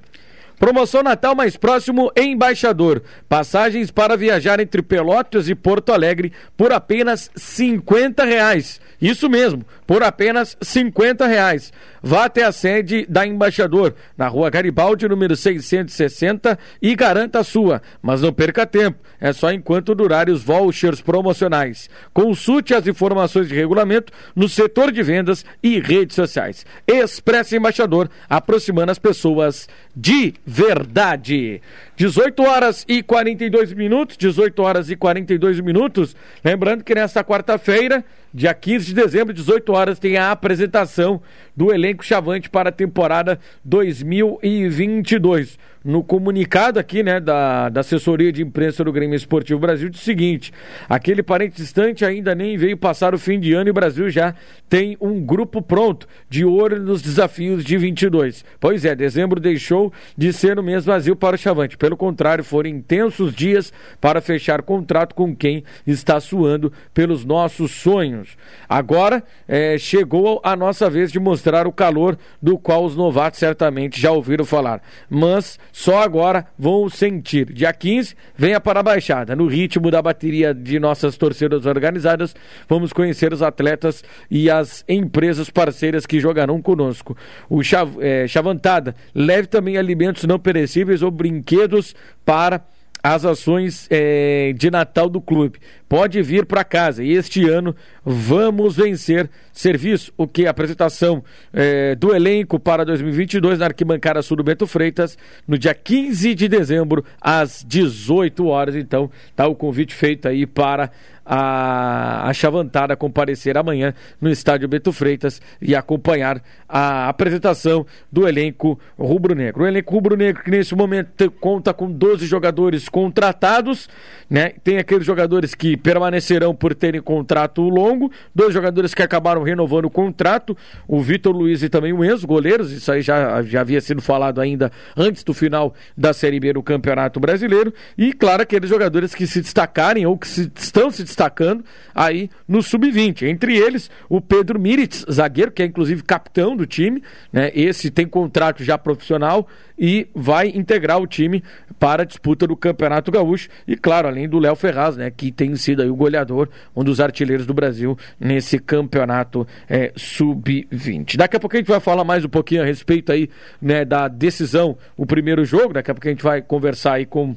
Promoção 0.61 1.03
Natal 1.03 1.35
mais 1.35 1.57
próximo 1.57 2.13
Embaixador. 2.15 3.03
Passagens 3.27 3.91
para 3.91 4.15
viajar 4.15 4.61
entre 4.61 4.83
Pelotas 4.83 5.49
e 5.49 5.55
Porto 5.55 5.91
Alegre 5.91 6.35
por 6.55 6.71
apenas 6.71 7.31
50 7.35 8.23
reais. 8.27 8.79
Isso 9.01 9.31
mesmo, 9.31 9.65
por 9.87 10.03
apenas 10.03 10.59
50 10.61 11.27
reais. 11.27 11.73
Vá 12.03 12.27
até 12.27 12.45
a 12.45 12.53
sede 12.53 13.07
da 13.09 13.27
Embaixador, 13.27 13.95
na 14.17 14.29
rua 14.29 14.51
Garibaldi, 14.51 15.09
número 15.09 15.35
660, 15.35 16.59
e 16.81 16.95
garanta 16.95 17.41
a 17.41 17.45
sua. 17.45 17.81
Mas 18.03 18.21
não 18.21 18.33
perca 18.33 18.67
tempo, 18.67 18.99
é 19.19 19.33
só 19.33 19.51
enquanto 19.51 19.95
durarem 19.95 20.35
os 20.35 20.43
vouchers 20.43 21.01
promocionais. 21.01 21.89
Consulte 22.13 22.75
as 22.75 22.87
informações 22.87 23.49
de 23.49 23.55
regulamento 23.55 24.13
no 24.37 24.49
setor 24.49 24.93
de 24.93 25.03
vendas 25.03 25.45
e 25.63 25.81
redes 25.81 26.15
sociais. 26.15 26.67
Expresso 26.87 27.57
Embaixador, 27.57 28.11
aproximando 28.29 28.93
as 28.93 28.99
pessoas 28.99 29.67
de 29.97 30.35
verdade. 30.51 31.63
18 31.97 32.43
horas 32.43 32.85
e 32.89 33.03
42 33.03 33.73
minutos, 33.73 34.17
18 34.17 34.63
horas 34.63 34.91
e 34.91 34.97
42 34.97 35.61
minutos. 35.61 36.17
Lembrando 36.45 36.83
que 36.83 36.95
nesta 36.95 37.23
quarta-feira, 37.23 38.05
dia 38.33 38.55
15 38.55 38.87
de 38.87 38.95
dezembro, 38.95 39.35
18 39.35 39.73
horas, 39.73 39.99
tem 39.99 40.17
a 40.17 40.31
apresentação 40.31 41.21
do 41.57 41.73
elenco 41.73 42.05
Chavante 42.05 42.49
para 42.49 42.69
a 42.69 42.73
temporada 42.73 43.39
2022 43.65 45.59
no 45.85 46.05
comunicado 46.05 46.79
aqui, 46.79 47.03
né, 47.03 47.19
da, 47.19 47.69
da 47.69 47.81
assessoria 47.81 48.31
de 48.31 48.43
imprensa 48.43 48.85
do 48.85 48.93
Grêmio 48.93 49.17
Esportivo 49.17 49.61
Brasil, 49.61 49.89
diz 49.89 50.01
o 50.01 50.05
seguinte: 50.05 50.53
aquele 50.89 51.23
parente 51.23 51.57
distante 51.57 52.05
ainda 52.05 52.35
nem 52.35 52.57
veio 52.57 52.77
passar 52.77 53.15
o 53.15 53.19
fim 53.19 53.41
de 53.41 53.53
ano 53.55 53.69
e 53.69 53.71
o 53.71 53.75
Brasil 53.75 54.11
já 54.11 54.35
tem 54.69 54.97
um 55.01 55.21
grupo 55.21 55.63
pronto, 55.63 56.07
de 56.29 56.45
olho 56.45 56.81
nos 56.81 57.03
desafios 57.03 57.65
de 57.65 57.77
22. 57.79 58.45
Pois 58.59 58.85
é, 58.85 58.95
dezembro 58.95 59.41
deixou 59.41 59.93
de 60.17 60.33
ser 60.33 60.59
o 60.59 60.63
mês 60.63 60.85
vazio 60.85 61.17
para 61.17 61.35
o 61.35 61.39
Chavante. 61.39 61.77
Pelo 61.77 61.97
contrário, 61.97 62.45
foram 62.45 62.69
intensos 62.69 63.35
dias 63.35 63.73
para 64.01 64.21
fechar 64.21 64.63
contrato 64.63 65.15
com 65.15 65.35
quem 65.35 65.65
está 65.87 66.21
suando 66.21 66.73
pelos 66.93 67.25
nossos 67.25 67.71
sonhos. 67.71 68.20
Agora 68.69 69.23
é, 69.47 69.77
chegou 69.79 70.41
a 70.43 70.55
nossa 70.55 70.89
vez 70.89 71.11
de 71.11 71.19
mostrar 71.19 71.67
o 71.67 71.73
calor 71.73 72.19
do 72.41 72.59
qual 72.59 72.85
os 72.85 72.97
novatos 72.97 73.39
certamente 73.39 74.01
já 74.01 74.11
ouviram 74.11 74.45
falar. 74.45 74.83
Mas 75.09 75.59
só 75.73 76.03
agora 76.03 76.47
vão 76.59 76.89
sentir. 76.89 77.53
Dia 77.53 77.73
15, 77.73 78.15
venha 78.37 78.61
para 78.61 78.81
a 78.81 78.83
Baixada. 78.83 79.35
No 79.35 79.47
ritmo 79.47 79.91
da 79.91 80.03
bateria 80.03 80.55
de 80.55 80.79
nossas 80.79 81.17
torcidas 81.17 81.67
organizadas, 81.67 82.35
vamos 82.69 82.93
conhecer 82.93 83.33
os 83.33 83.43
atletas 83.43 84.03
e 84.31 84.51
as 84.51 84.85
empresas 84.89 85.51
parceiras 85.51 86.07
que 86.07 86.21
jogarão 86.21 86.61
conosco. 86.61 87.17
O 87.49 87.63
Chav 87.63 87.97
é, 88.01 88.27
Chavantada 88.27 88.95
leve 89.15 89.49
também 89.49 89.77
alimentos 89.77 90.25
não 90.25 90.39
perecíveis 90.39 91.03
ou 91.03 91.11
brinquedos 91.11 91.95
para 92.25 92.63
as 93.03 93.25
ações 93.25 93.87
é, 93.91 94.53
de 94.57 94.71
Natal 94.71 95.09
do 95.09 95.21
clube. 95.21 95.59
Pode 95.89 96.23
vir 96.23 96.47
para 96.47 96.63
casa 96.63 97.03
e 97.03 97.13
este 97.13 97.49
ano 97.49 97.75
vamos 98.05 98.77
vencer. 98.77 99.29
Serviço, 99.53 100.13
o 100.17 100.29
que? 100.29 100.47
Apresentação 100.47 101.23
é, 101.53 101.95
do 101.95 102.15
elenco 102.15 102.61
para 102.61 102.85
2022 102.85 103.59
na 103.59 103.67
Arquibancada 103.67 104.23
Sul 104.23 104.37
do 104.37 104.45
Bento 104.45 104.67
Freitas, 104.67 105.19
no 105.47 105.59
dia 105.59 105.75
15 105.75 106.35
de 106.35 106.49
dezembro, 106.49 107.05
às 107.21 107.65
18 107.67 108.47
horas. 108.47 108.77
Então, 108.77 109.11
tá 109.35 109.47
o 109.47 109.55
convite 109.55 109.95
feito 109.95 110.29
aí 110.29 110.47
para 110.47 110.91
a, 111.33 112.29
a 112.29 112.33
Chavantada 112.33 112.97
comparecer 112.97 113.57
amanhã 113.57 113.95
no 114.21 114.29
estádio 114.29 114.67
Beto 114.67 114.93
Freitas 114.93 115.41
e 115.63 115.77
acompanhar 115.77 116.43
a 116.69 117.09
apresentação 117.09 117.87
do 118.11 118.27
elenco 118.27 118.81
rubro-negro. 118.99 119.63
O 119.63 119.67
elenco 119.67 119.95
rubro-negro 119.95 120.43
que 120.43 120.51
nesse 120.51 120.75
momento 120.75 121.31
conta 121.41 121.73
com 121.73 121.89
12 121.89 122.27
jogadores 122.27 122.89
contratados, 122.89 123.89
né? 124.29 124.55
Tem 124.65 124.79
aqueles 124.79 125.07
jogadores 125.07 125.55
que 125.55 125.77
permanecerão 125.77 126.53
por 126.53 126.75
terem 126.75 127.01
contrato 127.01 127.63
longo, 127.63 128.11
dois 128.35 128.53
jogadores 128.53 128.93
que 128.93 129.03
acabaram 129.03 129.45
renovando 129.45 129.85
o 129.85 129.91
contrato, 129.91 130.57
o 130.89 131.01
Vitor 131.01 131.33
Luiz 131.33 131.63
e 131.63 131.69
também 131.69 131.93
o 131.93 132.05
Enzo, 132.05 132.27
goleiros, 132.27 132.73
isso 132.73 132.91
aí 132.91 133.03
já, 133.03 133.41
já 133.43 133.61
havia 133.61 133.81
sido 133.81 134.03
falado 134.03 134.41
ainda 134.41 134.73
antes 134.97 135.23
do 135.23 135.33
final 135.33 135.75
da 135.97 136.13
Série 136.13 136.41
B 136.41 136.55
do 136.55 136.63
Campeonato 136.63 137.21
Brasileiro, 137.21 137.73
e 137.97 138.13
claro, 138.13 138.43
aqueles 138.43 138.69
jogadores 138.69 139.15
que 139.15 139.29
se 139.29 139.41
destacarem 139.41 140.05
ou 140.07 140.19
que 140.19 140.27
se, 140.27 140.51
estão 140.57 140.91
se 140.91 141.05
destacando 141.05 141.20
destacando 141.21 141.63
aí 141.95 142.31
no 142.49 142.63
sub-20. 142.63 143.23
Entre 143.23 143.57
eles, 143.57 143.91
o 144.09 144.21
Pedro 144.21 144.59
Miritz, 144.59 145.05
zagueiro, 145.11 145.53
que 145.53 145.63
é 145.63 145.67
inclusive 145.67 146.03
capitão 146.03 146.57
do 146.57 146.67
time, 146.67 147.03
né? 147.31 147.51
Esse 147.55 147.91
tem 147.91 148.07
contrato 148.07 148.65
já 148.65 148.79
profissional 148.79 149.47
e 149.79 150.09
vai 150.15 150.49
integrar 150.49 151.01
o 151.01 151.07
time 151.07 151.43
para 151.79 152.03
a 152.03 152.07
disputa 152.07 152.47
do 152.47 152.57
Campeonato 152.57 153.11
Gaúcho. 153.11 153.49
E 153.67 153.77
claro, 153.77 154.09
além 154.09 154.29
do 154.29 154.39
Léo 154.39 154.57
Ferraz, 154.57 154.97
né? 154.97 155.11
Que 155.11 155.31
tem 155.31 155.55
sido 155.57 155.83
aí 155.83 155.91
o 155.91 155.97
goleador, 155.97 156.49
um 156.75 156.83
dos 156.83 157.01
artilheiros 157.01 157.47
do 157.47 157.53
Brasil 157.53 157.99
nesse 158.19 158.59
campeonato 158.59 159.47
é, 159.69 159.93
sub-20. 159.95 161.17
Daqui 161.17 161.37
a 161.37 161.41
pouco 161.41 161.57
a 161.57 161.59
gente 161.59 161.69
vai 161.69 161.81
falar 161.81 162.05
mais 162.05 162.25
um 162.25 162.29
pouquinho 162.29 162.63
a 162.63 162.65
respeito 162.65 163.13
aí, 163.13 163.29
né, 163.61 163.85
da 163.85 164.09
decisão, 164.09 164.77
o 164.97 165.05
primeiro 165.05 165.45
jogo. 165.45 165.75
Daqui 165.75 165.91
a 165.91 165.95
pouco 165.95 166.09
a 166.09 166.11
gente 166.11 166.23
vai 166.23 166.41
conversar 166.41 166.95
aí 166.95 167.07
com 167.07 167.37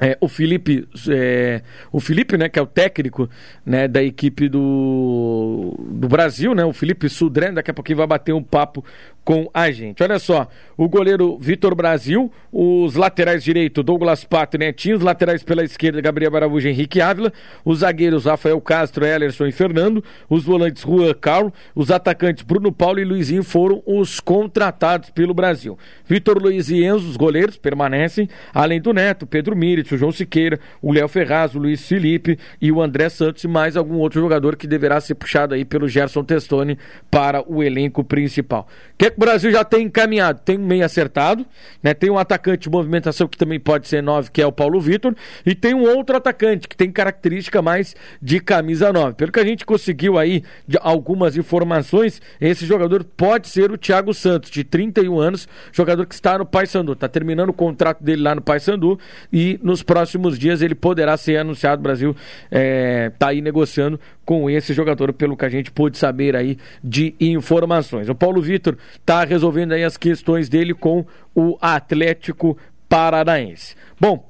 é, 0.00 0.16
o 0.20 0.28
Felipe, 0.28 0.88
é, 1.10 1.62
o 1.92 2.00
Felipe, 2.00 2.38
né, 2.38 2.48
que 2.48 2.58
é 2.58 2.62
o 2.62 2.66
técnico, 2.66 3.28
né, 3.64 3.86
da 3.86 4.02
equipe 4.02 4.48
do, 4.48 5.76
do 5.78 6.08
Brasil, 6.08 6.54
né, 6.54 6.64
o 6.64 6.72
Felipe 6.72 7.08
Sudren, 7.08 7.52
daqui 7.52 7.70
a 7.70 7.74
pouquinho 7.74 7.98
vai 7.98 8.06
bater 8.06 8.32
um 8.32 8.42
papo 8.42 8.82
com 9.24 9.50
a 9.52 9.70
gente. 9.70 10.02
Olha 10.02 10.18
só, 10.18 10.48
o 10.76 10.88
goleiro 10.88 11.38
Vitor 11.38 11.74
Brasil, 11.74 12.32
os 12.50 12.94
laterais 12.94 13.44
direito 13.44 13.82
Douglas 13.82 14.24
Pato 14.24 14.56
e 14.56 14.58
Netinho, 14.58 14.96
os 14.96 15.02
laterais 15.02 15.42
pela 15.42 15.62
esquerda 15.62 16.00
Gabriel 16.00 16.34
Araújo 16.34 16.66
e 16.66 16.70
Henrique 16.70 17.00
Ávila, 17.00 17.32
os 17.64 17.80
zagueiros 17.80 18.24
Rafael 18.24 18.60
Castro, 18.60 19.04
Ellerson 19.04 19.46
e 19.46 19.52
Fernando, 19.52 20.02
os 20.28 20.44
volantes 20.44 20.82
Juan 20.82 21.14
Carlos, 21.14 21.52
os 21.74 21.90
atacantes 21.90 22.42
Bruno 22.42 22.72
Paulo 22.72 22.98
e 22.98 23.04
Luizinho 23.04 23.44
foram 23.44 23.82
os 23.86 24.20
contratados 24.20 25.10
pelo 25.10 25.34
Brasil. 25.34 25.78
Vitor 26.06 26.42
Luiz 26.42 26.70
e 26.70 26.82
Enzo, 26.82 27.08
os 27.08 27.16
goleiros, 27.16 27.56
permanecem, 27.56 28.28
além 28.54 28.80
do 28.80 28.92
Neto, 28.92 29.26
Pedro 29.26 29.54
Miritz, 29.54 29.92
o 29.92 29.96
João 29.96 30.12
Siqueira, 30.12 30.58
o 30.80 30.92
Léo 30.92 31.08
Ferraz, 31.08 31.54
o 31.54 31.58
Luiz 31.58 31.86
Felipe 31.86 32.38
e 32.60 32.72
o 32.72 32.80
André 32.80 33.08
Santos 33.08 33.44
e 33.44 33.48
mais 33.48 33.76
algum 33.76 33.96
outro 33.96 34.20
jogador 34.20 34.56
que 34.56 34.66
deverá 34.66 35.00
ser 35.00 35.14
puxado 35.14 35.54
aí 35.54 35.64
pelo 35.64 35.88
Gerson 35.88 36.24
Testoni 36.24 36.78
para 37.10 37.44
o 37.46 37.62
elenco 37.62 38.02
principal. 38.02 38.66
O 38.94 38.98
que, 38.98 39.06
é 39.06 39.10
que 39.10 39.19
o 39.20 39.22
Brasil 39.22 39.52
já 39.52 39.62
tem 39.62 39.84
encaminhado? 39.84 40.40
Tem 40.42 40.56
um 40.56 40.66
meio 40.66 40.82
acertado, 40.82 41.44
né? 41.82 41.92
Tem 41.92 42.08
um 42.08 42.16
atacante 42.16 42.62
de 42.62 42.70
movimentação 42.70 43.28
que 43.28 43.36
também 43.36 43.60
pode 43.60 43.86
ser 43.86 44.02
nove, 44.02 44.30
que 44.30 44.40
é 44.40 44.46
o 44.46 44.50
Paulo 44.50 44.80
Vitor, 44.80 45.14
e 45.44 45.54
tem 45.54 45.74
um 45.74 45.82
outro 45.82 46.16
atacante 46.16 46.66
que 46.66 46.74
tem 46.74 46.90
característica 46.90 47.60
mais 47.60 47.94
de 48.22 48.40
camisa 48.40 48.90
9. 48.90 49.16
Pelo 49.16 49.30
que 49.30 49.38
a 49.38 49.44
gente 49.44 49.66
conseguiu 49.66 50.16
aí 50.16 50.42
algumas 50.80 51.36
informações, 51.36 52.22
esse 52.40 52.64
jogador 52.64 53.04
pode 53.04 53.48
ser 53.48 53.70
o 53.70 53.76
Thiago 53.76 54.14
Santos, 54.14 54.50
de 54.50 54.64
31 54.64 55.20
anos, 55.20 55.46
jogador 55.70 56.06
que 56.06 56.14
está 56.14 56.38
no 56.38 56.46
Paysandu, 56.46 56.94
está 56.94 57.06
terminando 57.06 57.50
o 57.50 57.52
contrato 57.54 58.02
dele 58.02 58.22
lá 58.22 58.34
no 58.34 58.40
Paysandu 58.40 58.98
e 59.30 59.60
nos 59.62 59.82
próximos 59.82 60.38
dias 60.38 60.62
ele 60.62 60.74
poderá 60.74 61.14
ser 61.18 61.36
anunciado. 61.36 61.80
O 61.80 61.82
Brasil 61.82 62.16
está 62.44 62.48
é, 62.52 63.10
tá 63.18 63.28
aí 63.28 63.42
negociando 63.42 64.00
com 64.30 64.48
esse 64.48 64.72
jogador, 64.72 65.12
pelo 65.12 65.36
que 65.36 65.44
a 65.44 65.48
gente 65.48 65.72
pôde 65.72 65.98
saber 65.98 66.36
aí 66.36 66.56
de 66.84 67.16
informações. 67.18 68.08
O 68.08 68.14
Paulo 68.14 68.40
Vitor 68.40 68.78
está 68.92 69.24
resolvendo 69.24 69.72
aí 69.72 69.82
as 69.82 69.96
questões 69.96 70.48
dele 70.48 70.72
com 70.72 71.04
o 71.34 71.58
Atlético 71.60 72.56
Paranaense. 72.88 73.74
Bom, 73.98 74.24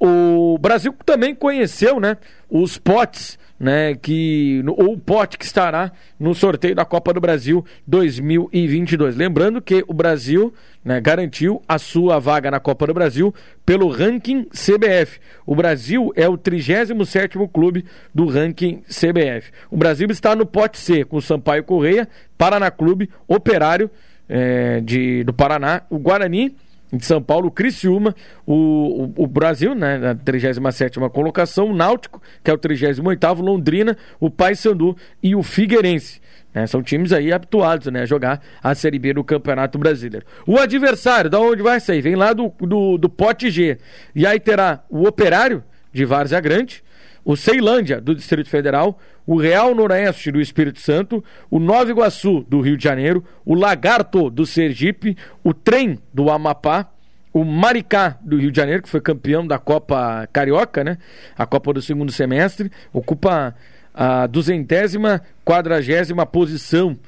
o 0.00 0.56
Brasil 0.58 0.94
também 1.04 1.34
conheceu, 1.34 2.00
né, 2.00 2.16
os 2.48 2.78
potes 2.78 3.38
né, 3.62 3.94
que 3.94 4.60
ou 4.76 4.94
o 4.94 4.98
pote 4.98 5.38
que 5.38 5.44
estará 5.44 5.92
no 6.18 6.34
sorteio 6.34 6.74
da 6.74 6.84
Copa 6.84 7.14
do 7.14 7.20
Brasil 7.20 7.64
2022. 7.86 9.14
Lembrando 9.14 9.62
que 9.62 9.84
o 9.86 9.94
Brasil 9.94 10.52
né, 10.84 11.00
garantiu 11.00 11.62
a 11.68 11.78
sua 11.78 12.18
vaga 12.18 12.50
na 12.50 12.58
Copa 12.58 12.88
do 12.88 12.94
Brasil 12.94 13.32
pelo 13.64 13.86
ranking 13.86 14.46
CBF. 14.46 15.20
O 15.46 15.54
Brasil 15.54 16.12
é 16.16 16.28
o 16.28 16.36
37º 16.36 17.48
clube 17.52 17.84
do 18.12 18.26
ranking 18.26 18.82
CBF. 18.88 19.52
O 19.70 19.76
Brasil 19.76 20.08
está 20.10 20.34
no 20.34 20.44
pote 20.44 20.76
C 20.76 21.04
com 21.04 21.18
o 21.18 21.22
Sampaio 21.22 21.62
Correia, 21.62 22.08
Paraná 22.36 22.68
Clube, 22.68 23.10
Operário 23.28 23.88
é, 24.28 24.80
de, 24.80 25.22
do 25.22 25.32
Paraná, 25.32 25.82
o 25.88 26.00
Guarani 26.00 26.56
de 26.92 27.04
São 27.06 27.22
Paulo, 27.22 27.48
o 27.48 27.50
Criciúma, 27.50 28.14
o, 28.46 29.12
o, 29.16 29.24
o 29.24 29.26
Brasil, 29.26 29.74
né, 29.74 29.96
na 29.96 30.14
37 30.14 30.98
colocação, 31.10 31.70
o 31.70 31.74
Náutico, 31.74 32.20
que 32.44 32.50
é 32.50 32.54
o 32.54 32.58
38 32.58 33.40
Londrina, 33.40 33.96
o 34.20 34.30
Paysandu 34.30 34.96
e 35.22 35.34
o 35.34 35.42
Figueirense. 35.42 36.20
Né, 36.54 36.66
são 36.66 36.82
times 36.82 37.12
aí 37.12 37.32
habituados 37.32 37.86
né, 37.86 38.02
a 38.02 38.06
jogar 38.06 38.42
a 38.62 38.74
Série 38.74 38.98
B 38.98 39.14
do 39.14 39.24
Campeonato 39.24 39.78
Brasileiro. 39.78 40.26
O 40.46 40.58
adversário, 40.58 41.30
da 41.30 41.40
onde 41.40 41.62
vai 41.62 41.80
sair? 41.80 42.02
Vem 42.02 42.14
lá 42.14 42.34
do, 42.34 42.52
do, 42.60 42.98
do 42.98 43.08
pote 43.08 43.50
G. 43.50 43.78
E 44.14 44.26
aí 44.26 44.38
terá 44.38 44.84
o 44.90 45.06
Operário, 45.06 45.64
de 45.92 46.04
Várzea 46.04 46.40
Grande, 46.40 46.82
o 47.24 47.36
Ceilândia, 47.36 48.00
do 48.00 48.14
Distrito 48.14 48.48
Federal, 48.48 48.98
o 49.26 49.36
Real 49.36 49.74
Noroeste 49.74 50.30
do 50.30 50.40
Espírito 50.40 50.80
Santo, 50.80 51.22
o 51.50 51.58
Nova 51.58 51.90
Iguaçu 51.90 52.44
do 52.48 52.60
Rio 52.60 52.76
de 52.76 52.84
Janeiro, 52.84 53.24
o 53.44 53.54
Lagarto 53.54 54.30
do 54.30 54.44
Sergipe, 54.44 55.16
o 55.42 55.54
Trem 55.54 55.98
do 56.12 56.30
Amapá, 56.30 56.88
o 57.32 57.44
Maricá 57.44 58.18
do 58.20 58.36
Rio 58.36 58.50
de 58.50 58.56
Janeiro, 58.56 58.82
que 58.82 58.88
foi 58.88 59.00
campeão 59.00 59.46
da 59.46 59.58
Copa 59.58 60.28
Carioca, 60.32 60.84
né? 60.84 60.98
A 61.36 61.46
Copa 61.46 61.72
do 61.72 61.80
segundo 61.80 62.12
semestre, 62.12 62.70
ocupa 62.92 63.54
a 63.94 64.26
duzentésima, 64.26 65.22
quadragésima 65.44 66.26
posição 66.26 66.98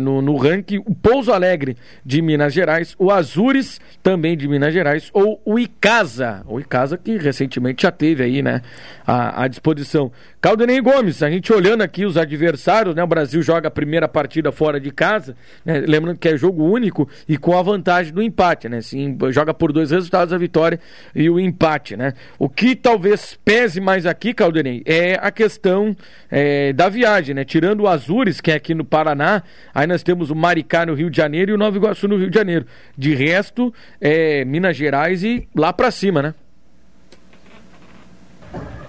no, 0.00 0.20
no 0.20 0.36
ranking, 0.36 0.78
o 0.84 0.94
Pouso 0.94 1.32
Alegre 1.32 1.76
de 2.04 2.20
Minas 2.20 2.52
Gerais, 2.52 2.94
o 2.98 3.10
Azures 3.10 3.80
também 4.02 4.36
de 4.36 4.46
Minas 4.46 4.74
Gerais, 4.74 5.10
ou 5.12 5.40
o 5.44 5.58
Icasa, 5.58 6.42
o 6.46 6.60
Icasa 6.60 6.98
que 6.98 7.16
recentemente 7.16 7.82
já 7.82 7.90
teve 7.90 8.22
aí, 8.22 8.42
né, 8.42 8.60
à, 9.06 9.44
à 9.44 9.48
disposição. 9.48 10.12
Caldenei 10.40 10.78
Gomes, 10.80 11.22
a 11.22 11.30
gente 11.30 11.50
olhando 11.50 11.80
aqui 11.80 12.04
os 12.04 12.18
adversários, 12.18 12.94
né, 12.94 13.02
o 13.02 13.06
Brasil 13.06 13.40
joga 13.42 13.68
a 13.68 13.70
primeira 13.70 14.06
partida 14.06 14.52
fora 14.52 14.78
de 14.78 14.90
casa, 14.90 15.34
né, 15.64 15.82
lembrando 15.86 16.18
que 16.18 16.28
é 16.28 16.36
jogo 16.36 16.64
único 16.64 17.08
e 17.26 17.38
com 17.38 17.56
a 17.56 17.62
vantagem 17.62 18.12
do 18.12 18.22
empate, 18.22 18.68
né, 18.68 18.82
sim, 18.82 19.16
joga 19.30 19.54
por 19.54 19.72
dois 19.72 19.90
resultados 19.90 20.34
a 20.34 20.38
vitória 20.38 20.78
e 21.14 21.30
o 21.30 21.40
empate, 21.40 21.96
né. 21.96 22.12
O 22.38 22.48
que 22.48 22.76
talvez 22.76 23.38
pese 23.42 23.80
mais 23.80 24.04
aqui, 24.04 24.34
Caldenei, 24.34 24.82
é 24.84 25.14
a 25.14 25.30
questão 25.30 25.96
é, 26.30 26.72
da 26.74 26.90
viagem, 26.90 27.34
né, 27.34 27.44
tirando 27.44 27.80
o 27.80 27.88
Azures, 27.88 28.42
que 28.42 28.50
é 28.50 28.54
aqui 28.54 28.74
no 28.74 28.84
Paraná, 28.84 29.42
Aí 29.74 29.86
nós 29.86 30.02
temos 30.02 30.30
o 30.30 30.34
Maricá 30.34 30.86
no 30.86 30.94
Rio 30.94 31.10
de 31.10 31.16
Janeiro 31.16 31.50
e 31.50 31.54
o 31.54 31.58
Nova 31.58 31.76
Iguaçu 31.76 32.06
no 32.08 32.16
Rio 32.16 32.30
de 32.30 32.38
Janeiro. 32.38 32.66
De 32.96 33.14
resto, 33.14 33.72
é 34.00 34.44
Minas 34.44 34.76
Gerais 34.76 35.22
e 35.22 35.48
lá 35.54 35.72
para 35.72 35.90
cima, 35.90 36.22
né? 36.22 36.34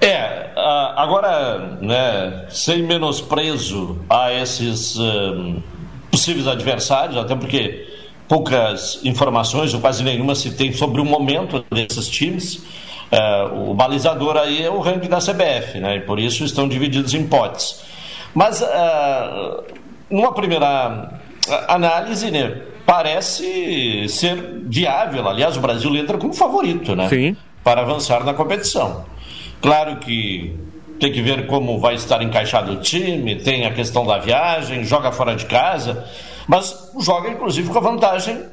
É, 0.02 0.52
agora, 0.96 1.78
né, 1.82 2.46
sem 2.50 2.84
menosprezo 2.84 4.00
a 4.10 4.32
esses 4.34 4.98
um, 4.98 5.62
possíveis 6.12 6.48
adversários, 6.48 7.18
até 7.18 7.36
porque 7.36 7.88
poucas 8.28 9.00
informações, 9.04 9.74
ou 9.74 9.82
quase 9.82 10.04
nenhuma, 10.04 10.36
se 10.36 10.56
tem 10.56 10.72
sobre 10.72 11.02
o 11.02 11.06
momento 11.06 11.66
desses 11.72 12.08
times. 12.08 12.64
Uh, 13.12 13.72
o 13.72 13.74
balizador 13.74 14.36
aí 14.36 14.64
é 14.64 14.70
o 14.70 14.80
ranking 14.80 15.08
da 15.08 15.18
CBF, 15.18 15.80
né, 15.80 15.98
e 15.98 16.02
por 16.02 16.20
isso 16.20 16.44
estão 16.44 16.68
divididos 16.68 17.14
em 17.14 17.28
potes. 17.28 17.82
Mas 18.34 18.62
uh, 18.62 19.64
numa 20.10 20.34
primeira 20.34 21.20
análise, 21.68 22.32
né, 22.32 22.62
parece 22.86 24.08
ser 24.10 24.64
viável. 24.66 25.28
Aliás, 25.28 25.58
o 25.58 25.60
Brasil 25.60 25.96
entra 25.96 26.18
como 26.18 26.34
favorito, 26.34 26.96
né? 26.96 27.10
Sim. 27.10 27.36
Para 27.64 27.82
avançar 27.82 28.24
na 28.24 28.34
competição. 28.34 29.06
Claro 29.62 29.98
que 29.98 30.56
tem 31.00 31.12
que 31.12 31.22
ver 31.22 31.48
como 31.48 31.80
vai 31.80 31.96
estar 31.96 32.22
encaixado 32.22 32.74
o 32.74 32.76
time, 32.78 33.36
tem 33.36 33.66
a 33.66 33.74
questão 33.74 34.06
da 34.06 34.18
viagem, 34.18 34.84
joga 34.84 35.12
fora 35.12 35.36
de 35.36 35.46
casa, 35.46 36.06
mas 36.48 36.92
joga 37.00 37.30
inclusive 37.30 37.70
com 37.70 37.78
a 37.78 37.82
vantagem 37.82 38.44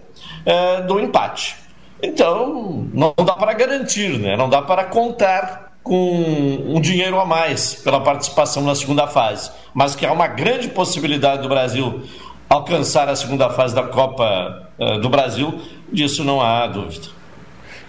é, 0.45 0.81
do 0.83 0.99
empate. 0.99 1.57
Então, 2.03 2.88
não 2.93 3.15
dá 3.25 3.35
para 3.35 3.53
garantir, 3.53 4.19
né? 4.19 4.37
não 4.37 4.49
dá 4.49 4.61
para 4.61 4.85
contar 4.85 5.71
com 5.83 6.64
um 6.66 6.81
dinheiro 6.81 7.18
a 7.18 7.25
mais 7.25 7.75
pela 7.75 8.01
participação 8.01 8.62
na 8.62 8.75
segunda 8.75 9.07
fase, 9.07 9.51
mas 9.75 9.97
que 9.97 10.07
há 10.07 10.12
uma 10.12 10.29
grande 10.29 10.68
possibilidade 10.68 11.42
do 11.42 11.49
Brasil 11.49 12.03
alcançar 12.49 13.09
a 13.09 13.16
segunda 13.16 13.49
fase 13.51 13.75
da 13.75 13.85
Copa 13.85 14.71
uh, 14.79 15.01
do 15.01 15.09
Brasil, 15.09 15.61
disso 15.92 16.23
não 16.23 16.40
há 16.40 16.66
dúvida. 16.66 17.21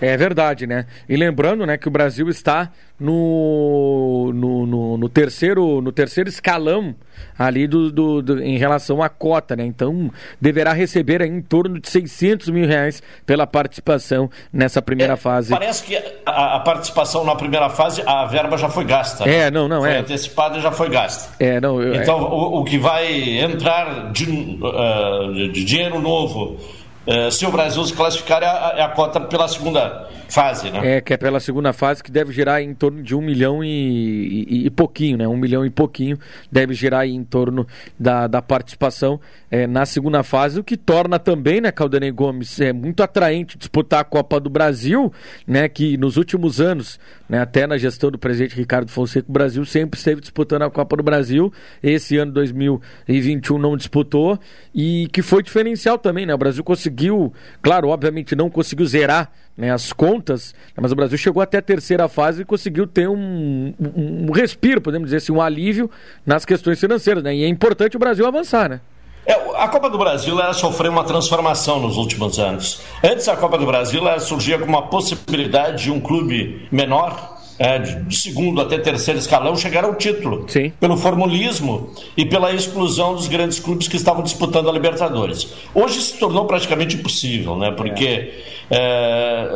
É 0.03 0.17
verdade, 0.17 0.67
né? 0.67 0.85
E 1.07 1.15
lembrando, 1.15 1.65
né, 1.65 1.77
que 1.77 1.87
o 1.87 1.91
Brasil 1.91 2.27
está 2.29 2.69
no, 2.99 4.31
no, 4.33 4.65
no, 4.65 4.97
no 4.97 5.09
terceiro 5.09 5.81
no 5.81 5.91
terceiro 5.91 6.29
escalão 6.29 6.95
ali 7.37 7.67
do, 7.67 7.91
do, 7.91 8.21
do, 8.21 8.43
em 8.43 8.57
relação 8.57 9.01
à 9.01 9.09
cota, 9.09 9.55
né? 9.55 9.65
Então 9.65 10.11
deverá 10.39 10.73
receber 10.73 11.21
em 11.21 11.41
torno 11.41 11.79
de 11.79 11.89
600 11.89 12.49
mil 12.49 12.67
reais 12.67 13.01
pela 13.25 13.47
participação 13.47 14.29
nessa 14.51 14.81
primeira 14.81 15.13
é, 15.13 15.17
fase. 15.17 15.49
Parece 15.49 15.83
que 15.83 15.95
a, 16.25 16.57
a, 16.57 16.59
participação 16.59 17.23
na 17.23 17.35
primeira 17.35 17.69
fase 17.69 18.03
a 18.05 18.25
verba 18.25 18.57
já 18.57 18.69
foi 18.69 18.85
gasta. 18.85 19.27
É, 19.27 19.49
não, 19.49 19.67
não 19.67 19.81
foi 19.81 19.91
é. 19.91 19.97
antecipada 19.99 20.57
e 20.57 20.61
já 20.61 20.71
foi 20.71 20.89
gasta. 20.89 21.33
É, 21.43 21.59
não. 21.59 21.81
Eu, 21.81 21.95
então 21.95 22.17
é... 22.17 22.21
o, 22.21 22.59
o, 22.59 22.63
que 22.63 22.77
vai 22.77 23.39
entrar 23.39 24.11
de, 24.11 24.29
uh, 24.29 25.51
de 25.51 25.63
dinheiro 25.63 25.99
novo 25.99 26.57
Uh, 27.05 27.29
se 27.29 27.45
o 27.45 27.51
Brasil 27.51 27.83
se 27.83 27.93
classificar, 27.93 28.41
é 28.41 28.45
a, 28.45 28.73
é 28.77 28.81
a, 28.81 28.89
cota 28.89 29.19
pela 29.19 29.45
segunda 29.47 30.07
fase, 30.29 30.71
né? 30.71 30.97
É, 30.97 31.01
que 31.01 31.13
é 31.13 31.17
pela 31.17 31.39
segunda 31.39 31.73
fase, 31.73 32.01
que 32.01 32.09
deve 32.09 32.31
girar 32.31 32.61
em 32.61 32.73
torno 32.73 33.03
de 33.03 33.13
um 33.13 33.21
milhão 33.21 33.61
e, 33.61 34.45
e, 34.47 34.65
e 34.67 34.69
pouquinho, 34.69 35.17
né? 35.17 35.27
Um 35.27 35.35
milhão 35.35 35.65
e 35.65 35.69
pouquinho 35.69 36.17
deve 36.49 36.73
girar 36.73 37.05
em 37.05 37.21
torno 37.23 37.67
da, 37.99 38.25
da 38.27 38.41
participação 38.41 39.19
é, 39.53 39.67
na 39.67 39.85
segunda 39.85 40.23
fase, 40.23 40.59
o 40.59 40.63
que 40.63 40.75
torna 40.75 41.19
também, 41.19 41.61
né, 41.61 41.71
Caldanei 41.71 42.09
Gomes, 42.09 42.59
é 42.59 42.73
muito 42.73 43.03
atraente 43.03 43.55
disputar 43.55 43.99
a 43.99 44.03
Copa 44.03 44.39
do 44.39 44.49
Brasil, 44.49 45.13
né? 45.45 45.69
Que 45.69 45.95
nos 45.95 46.17
últimos 46.17 46.59
anos, 46.59 46.99
né, 47.33 47.39
até 47.39 47.65
na 47.65 47.79
gestão 47.79 48.11
do 48.11 48.19
presidente 48.19 48.55
Ricardo 48.55 48.91
Fonseca, 48.91 49.25
o 49.27 49.33
Brasil 49.33 49.65
sempre 49.65 49.97
esteve 49.97 50.21
disputando 50.21 50.61
a 50.61 50.69
Copa 50.69 50.95
do 50.95 51.01
Brasil. 51.01 51.51
Esse 51.81 52.15
ano 52.15 52.31
2021 52.31 53.57
não 53.57 53.75
disputou 53.75 54.37
e 54.71 55.07
que 55.11 55.23
foi 55.23 55.41
diferencial 55.41 55.97
também, 55.97 56.27
né? 56.27 56.35
O 56.35 56.37
Brasil 56.37 56.63
conseguiu, 56.63 57.33
claro, 57.59 57.87
obviamente 57.87 58.35
não 58.35 58.51
conseguiu 58.51 58.85
zerar 58.85 59.31
né, 59.57 59.71
as 59.71 59.91
contas, 59.91 60.53
mas 60.79 60.91
o 60.91 60.95
Brasil 60.95 61.17
chegou 61.17 61.41
até 61.41 61.57
a 61.57 61.61
terceira 61.63 62.07
fase 62.07 62.43
e 62.43 62.45
conseguiu 62.45 62.85
ter 62.85 63.09
um, 63.09 63.73
um, 63.79 64.27
um 64.27 64.31
respiro, 64.31 64.79
podemos 64.79 65.07
dizer 65.07 65.17
assim, 65.17 65.31
um 65.31 65.41
alívio 65.41 65.89
nas 66.23 66.45
questões 66.45 66.79
financeiras, 66.79 67.23
né? 67.23 67.35
E 67.35 67.43
é 67.43 67.47
importante 67.47 67.97
o 67.97 67.99
Brasil 67.99 68.27
avançar, 68.27 68.69
né? 68.69 68.79
É, 69.25 69.33
a 69.55 69.67
Copa 69.67 69.89
do 69.89 69.97
Brasil 69.97 70.39
ela 70.39 70.53
sofreu 70.53 70.91
uma 70.91 71.03
transformação 71.03 71.79
nos 71.79 71.97
últimos 71.97 72.39
anos. 72.39 72.81
Antes 73.03 73.27
a 73.27 73.35
Copa 73.35 73.57
do 73.57 73.65
Brasil 73.65 74.05
ela 74.05 74.19
surgia 74.19 74.59
como 74.59 74.71
uma 74.71 74.87
possibilidade 74.87 75.83
de 75.83 75.91
um 75.91 75.99
clube 75.99 76.67
menor 76.71 77.33
é, 77.57 77.79
de 77.79 78.15
segundo 78.15 78.59
até 78.61 78.77
terceiro 78.77 79.19
escalão 79.19 79.55
chegar 79.55 79.85
ao 79.85 79.95
título. 79.95 80.45
Sim. 80.47 80.73
Pelo 80.79 80.97
formulismo 80.97 81.91
e 82.17 82.25
pela 82.25 82.51
exclusão 82.53 83.13
dos 83.13 83.27
grandes 83.27 83.59
clubes 83.59 83.87
que 83.87 83.95
estavam 83.95 84.23
disputando 84.23 84.69
a 84.69 84.73
Libertadores. 84.73 85.53
Hoje 85.73 86.01
se 86.01 86.17
tornou 86.17 86.45
praticamente 86.45 86.95
impossível, 86.95 87.55
né? 87.55 87.71
porque 87.71 88.05
é. 88.05 88.53
É, 88.71 89.49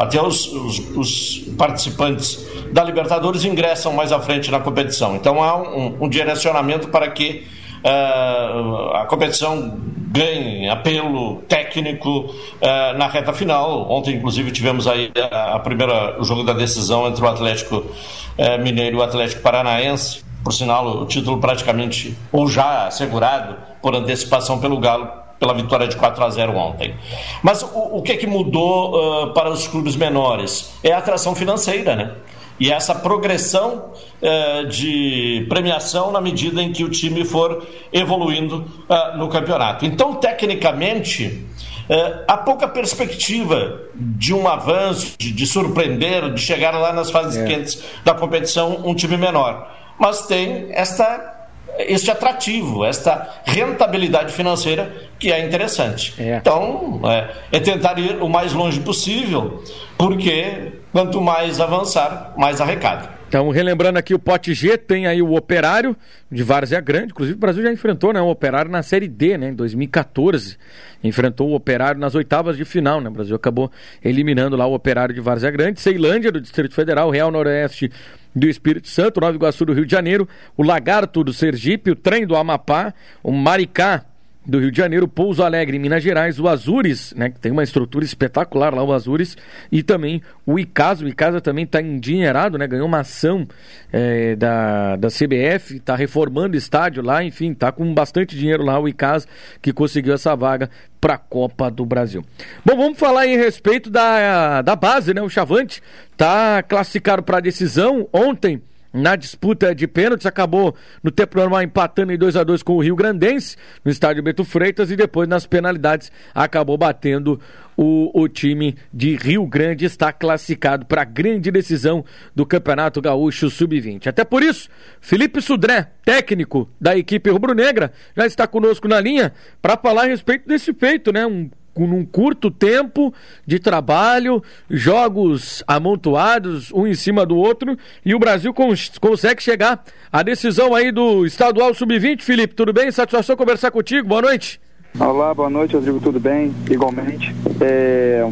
até 0.00 0.20
os, 0.20 0.46
os, 0.52 0.78
os, 0.96 1.38
participantes 1.56 2.46
da 2.72 2.84
Libertadores 2.84 3.44
ingressam 3.44 3.92
mais 3.92 4.12
à 4.12 4.20
frente 4.20 4.50
na 4.50 4.60
competição. 4.60 5.16
Então 5.16 5.42
há 5.42 5.56
um, 5.56 6.04
um 6.04 6.08
direcionamento 6.08 6.88
para 6.88 7.10
que 7.10 7.46
a 7.84 9.06
competição 9.08 9.80
ganhe 10.10 10.68
apelo 10.68 11.36
técnico 11.48 12.10
uh, 12.20 12.98
na 12.98 13.06
reta 13.06 13.32
final. 13.32 13.90
Ontem, 13.90 14.16
inclusive, 14.16 14.50
tivemos 14.50 14.88
aí 14.88 15.10
a, 15.30 15.58
primeira 15.60 16.20
o 16.20 16.24
jogo 16.24 16.42
da 16.42 16.52
decisão 16.52 17.06
entre 17.06 17.24
o 17.24 17.28
Atlético 17.28 17.76
uh, 17.76 18.62
Mineiro 18.62 18.96
e 18.96 18.98
o 18.98 19.02
Atlético 19.02 19.40
Paranaense. 19.40 20.22
Por 20.42 20.52
sinal, 20.52 21.02
o 21.02 21.06
título 21.06 21.38
praticamente 21.38 22.16
ou 22.32 22.48
já 22.48 22.86
assegurado 22.86 23.56
por 23.80 23.94
antecipação 23.94 24.58
pelo 24.58 24.78
Galo 24.78 25.20
pela 25.38 25.54
vitória 25.54 25.88
de 25.88 25.96
4 25.96 26.22
a 26.22 26.28
0 26.28 26.54
ontem. 26.54 26.94
Mas 27.42 27.62
o, 27.62 27.96
o 27.96 28.02
que 28.02 28.12
é 28.12 28.16
que 28.16 28.26
mudou 28.26 28.94
uh, 28.94 29.32
para 29.32 29.48
os 29.48 29.66
clubes 29.66 29.96
menores? 29.96 30.70
É 30.84 30.92
a 30.92 30.98
atração 30.98 31.34
financeira, 31.34 31.96
né? 31.96 32.12
E 32.60 32.70
essa 32.70 32.94
progressão 32.94 33.92
eh, 34.20 34.64
de 34.64 35.46
premiação 35.48 36.12
na 36.12 36.20
medida 36.20 36.62
em 36.62 36.70
que 36.70 36.84
o 36.84 36.90
time 36.90 37.24
for 37.24 37.66
evoluindo 37.90 38.70
eh, 38.86 39.16
no 39.16 39.30
campeonato. 39.30 39.86
Então, 39.86 40.16
tecnicamente, 40.16 41.46
eh, 41.88 42.24
há 42.28 42.36
pouca 42.36 42.68
perspectiva 42.68 43.80
de 43.94 44.34
um 44.34 44.46
avanço, 44.46 45.14
de, 45.18 45.32
de, 45.32 45.46
surpreender, 45.46 46.34
de 46.34 46.40
chegar 46.40 46.72
lá 46.72 46.92
nas 46.92 47.10
fases 47.10 47.38
é. 47.38 47.46
quentes 47.46 47.82
da 48.04 48.12
competição 48.12 48.82
um 48.84 48.94
time 48.94 49.16
menor. 49.16 49.66
Mas 49.98 50.26
tem 50.26 50.68
esta 50.70 51.39
este 51.78 52.10
atrativo, 52.10 52.84
esta 52.84 53.40
rentabilidade 53.44 54.32
financeira 54.32 54.92
que 55.18 55.32
é 55.32 55.44
interessante. 55.44 56.14
É. 56.18 56.36
Então, 56.36 57.00
é, 57.04 57.30
é, 57.52 57.60
tentar 57.60 57.98
ir 57.98 58.22
o 58.22 58.28
mais 58.28 58.52
longe 58.52 58.80
possível, 58.80 59.62
porque 59.96 60.72
quanto 60.92 61.20
mais 61.20 61.60
avançar, 61.60 62.34
mais 62.36 62.60
arrecada. 62.60 63.20
Então, 63.30 63.48
relembrando 63.50 63.96
aqui 63.96 64.12
o 64.12 64.18
pote 64.18 64.52
G, 64.52 64.76
tem 64.76 65.06
aí 65.06 65.22
o 65.22 65.36
Operário 65.36 65.96
de 66.28 66.42
Várzea 66.42 66.80
Grande. 66.80 67.12
Inclusive, 67.12 67.36
o 67.36 67.40
Brasil 67.40 67.62
já 67.62 67.72
enfrentou 67.72 68.12
né, 68.12 68.20
o 68.20 68.28
Operário 68.28 68.68
na 68.68 68.82
Série 68.82 69.06
D, 69.06 69.38
né, 69.38 69.50
em 69.50 69.54
2014. 69.54 70.56
Enfrentou 71.04 71.50
o 71.50 71.54
Operário 71.54 72.00
nas 72.00 72.16
oitavas 72.16 72.56
de 72.56 72.64
final. 72.64 73.00
Né? 73.00 73.08
O 73.08 73.12
Brasil 73.12 73.36
acabou 73.36 73.70
eliminando 74.04 74.56
lá 74.56 74.66
o 74.66 74.74
Operário 74.74 75.14
de 75.14 75.20
Várzea 75.20 75.52
Grande. 75.52 75.80
Ceilândia, 75.80 76.32
do 76.32 76.40
Distrito 76.40 76.74
Federal. 76.74 77.08
Real 77.08 77.30
Noroeste 77.30 77.92
do 78.34 78.48
Espírito 78.48 78.88
Santo. 78.88 79.20
Nova 79.20 79.34
Iguaçu 79.34 79.64
do 79.64 79.72
Rio 79.72 79.86
de 79.86 79.92
Janeiro. 79.92 80.28
O 80.56 80.62
Lagarto 80.62 81.24
do 81.24 81.32
Sergipe. 81.32 81.90
O 81.90 81.96
Trem 81.96 82.26
do 82.26 82.36
Amapá. 82.36 82.94
O 83.22 83.32
Maricá 83.32 84.04
do 84.50 84.58
Rio 84.58 84.70
de 84.70 84.76
Janeiro, 84.76 85.06
Pouso 85.06 85.42
Alegre, 85.42 85.78
Minas 85.78 86.02
Gerais, 86.02 86.40
o 86.40 86.48
Azures, 86.48 87.14
né, 87.16 87.30
que 87.30 87.38
tem 87.38 87.52
uma 87.52 87.62
estrutura 87.62 88.04
espetacular 88.04 88.74
lá, 88.74 88.82
o 88.82 88.92
Azures, 88.92 89.36
e 89.70 89.82
também 89.82 90.20
o 90.44 90.58
Icasa. 90.58 91.04
O 91.04 91.08
Icasa 91.08 91.40
também 91.40 91.64
está 91.64 91.80
endinheirado, 91.80 92.58
né, 92.58 92.66
ganhou 92.66 92.86
uma 92.86 93.00
ação 93.00 93.46
é, 93.92 94.34
da, 94.34 94.96
da 94.96 95.08
CBF, 95.08 95.76
está 95.76 95.94
reformando 95.94 96.56
estádio 96.56 97.02
lá, 97.02 97.22
enfim, 97.22 97.52
está 97.52 97.70
com 97.70 97.94
bastante 97.94 98.36
dinheiro 98.36 98.64
lá, 98.64 98.78
o 98.78 98.88
Icasa, 98.88 99.28
que 99.62 99.72
conseguiu 99.72 100.14
essa 100.14 100.34
vaga 100.34 100.68
para 101.00 101.14
a 101.14 101.18
Copa 101.18 101.70
do 101.70 101.86
Brasil. 101.86 102.24
Bom, 102.64 102.76
vamos 102.76 102.98
falar 102.98 103.26
em 103.26 103.36
respeito 103.36 103.88
da, 103.88 104.62
da 104.62 104.74
base, 104.74 105.14
né, 105.14 105.22
o 105.22 105.30
Chavante 105.30 105.80
está 106.10 106.62
classificado 106.62 107.22
para 107.22 107.38
a 107.38 107.40
decisão 107.40 108.08
ontem 108.12 108.60
na 108.92 109.16
disputa 109.16 109.74
de 109.74 109.86
pênaltis, 109.86 110.26
acabou 110.26 110.74
no 111.02 111.10
tempo 111.10 111.38
normal 111.38 111.62
empatando 111.62 112.12
em 112.12 112.18
2 112.18 112.36
a 112.36 112.44
2 112.44 112.62
com 112.62 112.74
o 112.74 112.82
Rio 112.82 112.96
Grandense, 112.96 113.56
no 113.84 113.90
estádio 113.90 114.22
Beto 114.22 114.44
Freitas, 114.44 114.90
e 114.90 114.96
depois 114.96 115.28
nas 115.28 115.46
penalidades 115.46 116.10
acabou 116.34 116.76
batendo 116.76 117.40
o, 117.76 118.10
o 118.22 118.28
time 118.28 118.76
de 118.92 119.16
Rio 119.16 119.46
Grande, 119.46 119.84
está 119.84 120.12
classificado 120.12 120.84
para 120.84 121.02
a 121.02 121.04
grande 121.04 121.50
decisão 121.50 122.04
do 122.34 122.44
Campeonato 122.44 123.00
Gaúcho 123.00 123.48
Sub-20. 123.48 124.08
Até 124.08 124.24
por 124.24 124.42
isso, 124.42 124.68
Felipe 125.00 125.40
Sudré, 125.40 125.90
técnico 126.04 126.68
da 126.80 126.96
equipe 126.96 127.30
rubro-negra, 127.30 127.92
já 128.16 128.26
está 128.26 128.46
conosco 128.46 128.86
na 128.86 129.00
linha 129.00 129.32
para 129.62 129.76
falar 129.76 130.02
a 130.02 130.06
respeito 130.06 130.46
desse 130.46 130.74
feito, 130.74 131.12
né? 131.12 131.26
Um 131.26 131.48
num 131.86 132.04
curto 132.04 132.50
tempo 132.50 133.12
de 133.46 133.58
trabalho, 133.58 134.42
jogos 134.68 135.62
amontoados, 135.66 136.72
um 136.72 136.86
em 136.86 136.94
cima 136.94 137.24
do 137.26 137.36
outro, 137.36 137.76
e 138.04 138.14
o 138.14 138.18
Brasil 138.18 138.52
cons 138.52 138.92
consegue 139.00 139.42
chegar 139.42 139.84
à 140.12 140.22
decisão 140.22 140.74
aí 140.74 140.90
do 140.90 141.24
estadual 141.26 141.74
sub-20. 141.74 142.22
Felipe, 142.22 142.54
tudo 142.54 142.72
bem? 142.72 142.90
Satisfação 142.90 143.36
conversar 143.36 143.70
contigo. 143.70 144.08
Boa 144.08 144.22
noite. 144.22 144.60
Olá, 144.98 145.32
boa 145.32 145.48
noite, 145.48 145.74
Rodrigo. 145.74 146.00
Tudo 146.00 146.18
bem? 146.18 146.52
Igualmente. 146.68 147.34
É, 147.60 148.26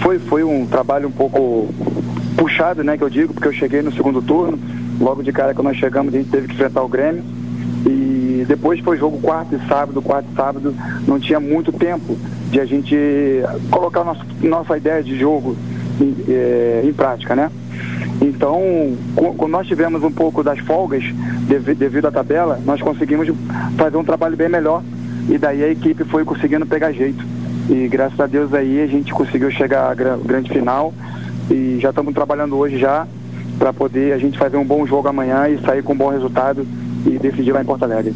foi, 0.00 0.18
foi 0.18 0.42
um 0.42 0.66
trabalho 0.66 1.08
um 1.08 1.12
pouco 1.12 1.68
puxado, 2.36 2.82
né, 2.82 2.96
que 2.96 3.04
eu 3.04 3.10
digo, 3.10 3.34
porque 3.34 3.48
eu 3.48 3.52
cheguei 3.52 3.82
no 3.82 3.92
segundo 3.92 4.22
turno. 4.22 4.58
Logo 5.00 5.22
de 5.22 5.32
cara, 5.32 5.54
quando 5.54 5.68
nós 5.68 5.76
chegamos, 5.76 6.14
a 6.14 6.18
gente 6.18 6.30
teve 6.30 6.48
que 6.48 6.54
enfrentar 6.54 6.82
o 6.82 6.88
Grêmio. 6.88 7.22
Depois 8.48 8.80
foi 8.80 8.96
jogo 8.96 9.20
quarto 9.20 9.54
e 9.54 9.68
sábado, 9.68 10.00
quarto 10.00 10.26
e 10.32 10.34
sábado, 10.34 10.74
não 11.06 11.20
tinha 11.20 11.38
muito 11.38 11.70
tempo 11.70 12.16
de 12.50 12.58
a 12.58 12.64
gente 12.64 12.96
colocar 13.70 14.02
nosso, 14.02 14.24
nossa 14.42 14.76
ideia 14.76 15.02
de 15.02 15.18
jogo 15.18 15.54
em, 16.00 16.16
é, 16.28 16.82
em 16.82 16.92
prática, 16.92 17.36
né? 17.36 17.50
Então, 18.22 18.96
quando 19.14 19.52
nós 19.52 19.66
tivemos 19.66 20.02
um 20.02 20.10
pouco 20.10 20.42
das 20.42 20.58
folgas 20.60 21.04
devido 21.76 22.06
à 22.06 22.10
tabela, 22.10 22.58
nós 22.64 22.80
conseguimos 22.80 23.28
fazer 23.76 23.96
um 23.96 24.04
trabalho 24.04 24.36
bem 24.36 24.48
melhor 24.48 24.82
e 25.28 25.36
daí 25.36 25.62
a 25.62 25.68
equipe 25.68 26.02
foi 26.04 26.24
conseguindo 26.24 26.66
pegar 26.66 26.90
jeito. 26.90 27.24
E 27.68 27.86
graças 27.86 28.18
a 28.18 28.26
Deus 28.26 28.54
aí 28.54 28.80
a 28.80 28.86
gente 28.86 29.12
conseguiu 29.12 29.50
chegar 29.50 29.90
à 29.90 29.94
grande 29.94 30.50
final 30.50 30.92
e 31.50 31.78
já 31.80 31.90
estamos 31.90 32.14
trabalhando 32.14 32.56
hoje 32.56 32.78
já 32.78 33.06
para 33.58 33.72
poder 33.72 34.12
a 34.12 34.18
gente 34.18 34.38
fazer 34.38 34.56
um 34.56 34.64
bom 34.64 34.86
jogo 34.86 35.06
amanhã 35.06 35.48
e 35.48 35.60
sair 35.60 35.82
com 35.82 35.92
um 35.92 35.96
bom 35.96 36.08
resultado 36.08 36.66
e 37.06 37.18
decidir 37.18 37.52
lá 37.52 37.60
em 37.60 37.64
Porto 37.64 37.82
Alegre. 37.82 38.14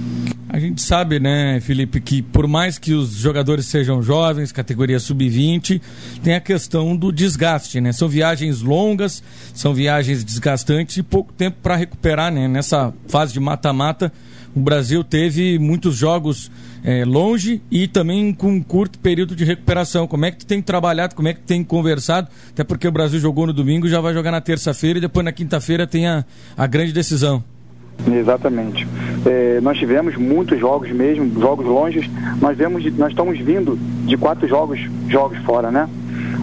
A 0.52 0.58
gente 0.58 0.82
sabe, 0.82 1.18
né, 1.18 1.60
Felipe, 1.62 1.98
que 1.98 2.20
por 2.20 2.46
mais 2.46 2.78
que 2.78 2.92
os 2.92 3.14
jogadores 3.14 3.64
sejam 3.64 4.02
jovens, 4.02 4.52
categoria 4.52 5.00
sub-20, 5.00 5.80
tem 6.22 6.34
a 6.34 6.40
questão 6.40 6.94
do 6.94 7.10
desgaste, 7.10 7.80
né? 7.80 7.90
São 7.90 8.06
viagens 8.06 8.60
longas, 8.60 9.22
são 9.54 9.72
viagens 9.72 10.22
desgastantes 10.22 10.98
e 10.98 11.02
pouco 11.02 11.32
tempo 11.32 11.56
para 11.62 11.74
recuperar, 11.74 12.30
né? 12.30 12.46
Nessa 12.46 12.92
fase 13.08 13.32
de 13.32 13.40
mata-mata, 13.40 14.12
o 14.54 14.60
Brasil 14.60 15.02
teve 15.02 15.58
muitos 15.58 15.96
jogos 15.96 16.50
é, 16.84 17.02
longe 17.02 17.62
e 17.70 17.88
também 17.88 18.34
com 18.34 18.52
um 18.52 18.62
curto 18.62 18.98
período 18.98 19.34
de 19.34 19.46
recuperação. 19.46 20.06
Como 20.06 20.26
é 20.26 20.30
que 20.30 20.40
tu 20.40 20.46
tem 20.46 20.60
trabalhado, 20.60 21.14
como 21.14 21.28
é 21.28 21.32
que 21.32 21.40
tu 21.40 21.46
tem 21.46 21.64
conversado? 21.64 22.28
Até 22.50 22.62
porque 22.62 22.86
o 22.86 22.92
Brasil 22.92 23.18
jogou 23.18 23.46
no 23.46 23.54
domingo, 23.54 23.88
já 23.88 24.02
vai 24.02 24.12
jogar 24.12 24.30
na 24.30 24.40
terça-feira 24.42 24.98
e 24.98 25.00
depois 25.00 25.24
na 25.24 25.32
quinta-feira 25.32 25.86
tem 25.86 26.06
a, 26.06 26.26
a 26.58 26.66
grande 26.66 26.92
decisão. 26.92 27.42
Exatamente. 28.10 28.86
É, 29.24 29.60
nós 29.62 29.78
tivemos 29.78 30.16
muitos 30.16 30.58
jogos 30.58 30.90
mesmo, 30.90 31.40
jogos 31.40 31.66
longes. 31.66 32.08
Nós 32.40 32.56
vemos, 32.56 32.84
nós 32.96 33.10
estamos 33.10 33.38
vindo 33.38 33.78
de 34.04 34.16
quatro 34.16 34.46
jogos, 34.48 34.80
jogos 35.08 35.38
fora, 35.38 35.70
né? 35.70 35.88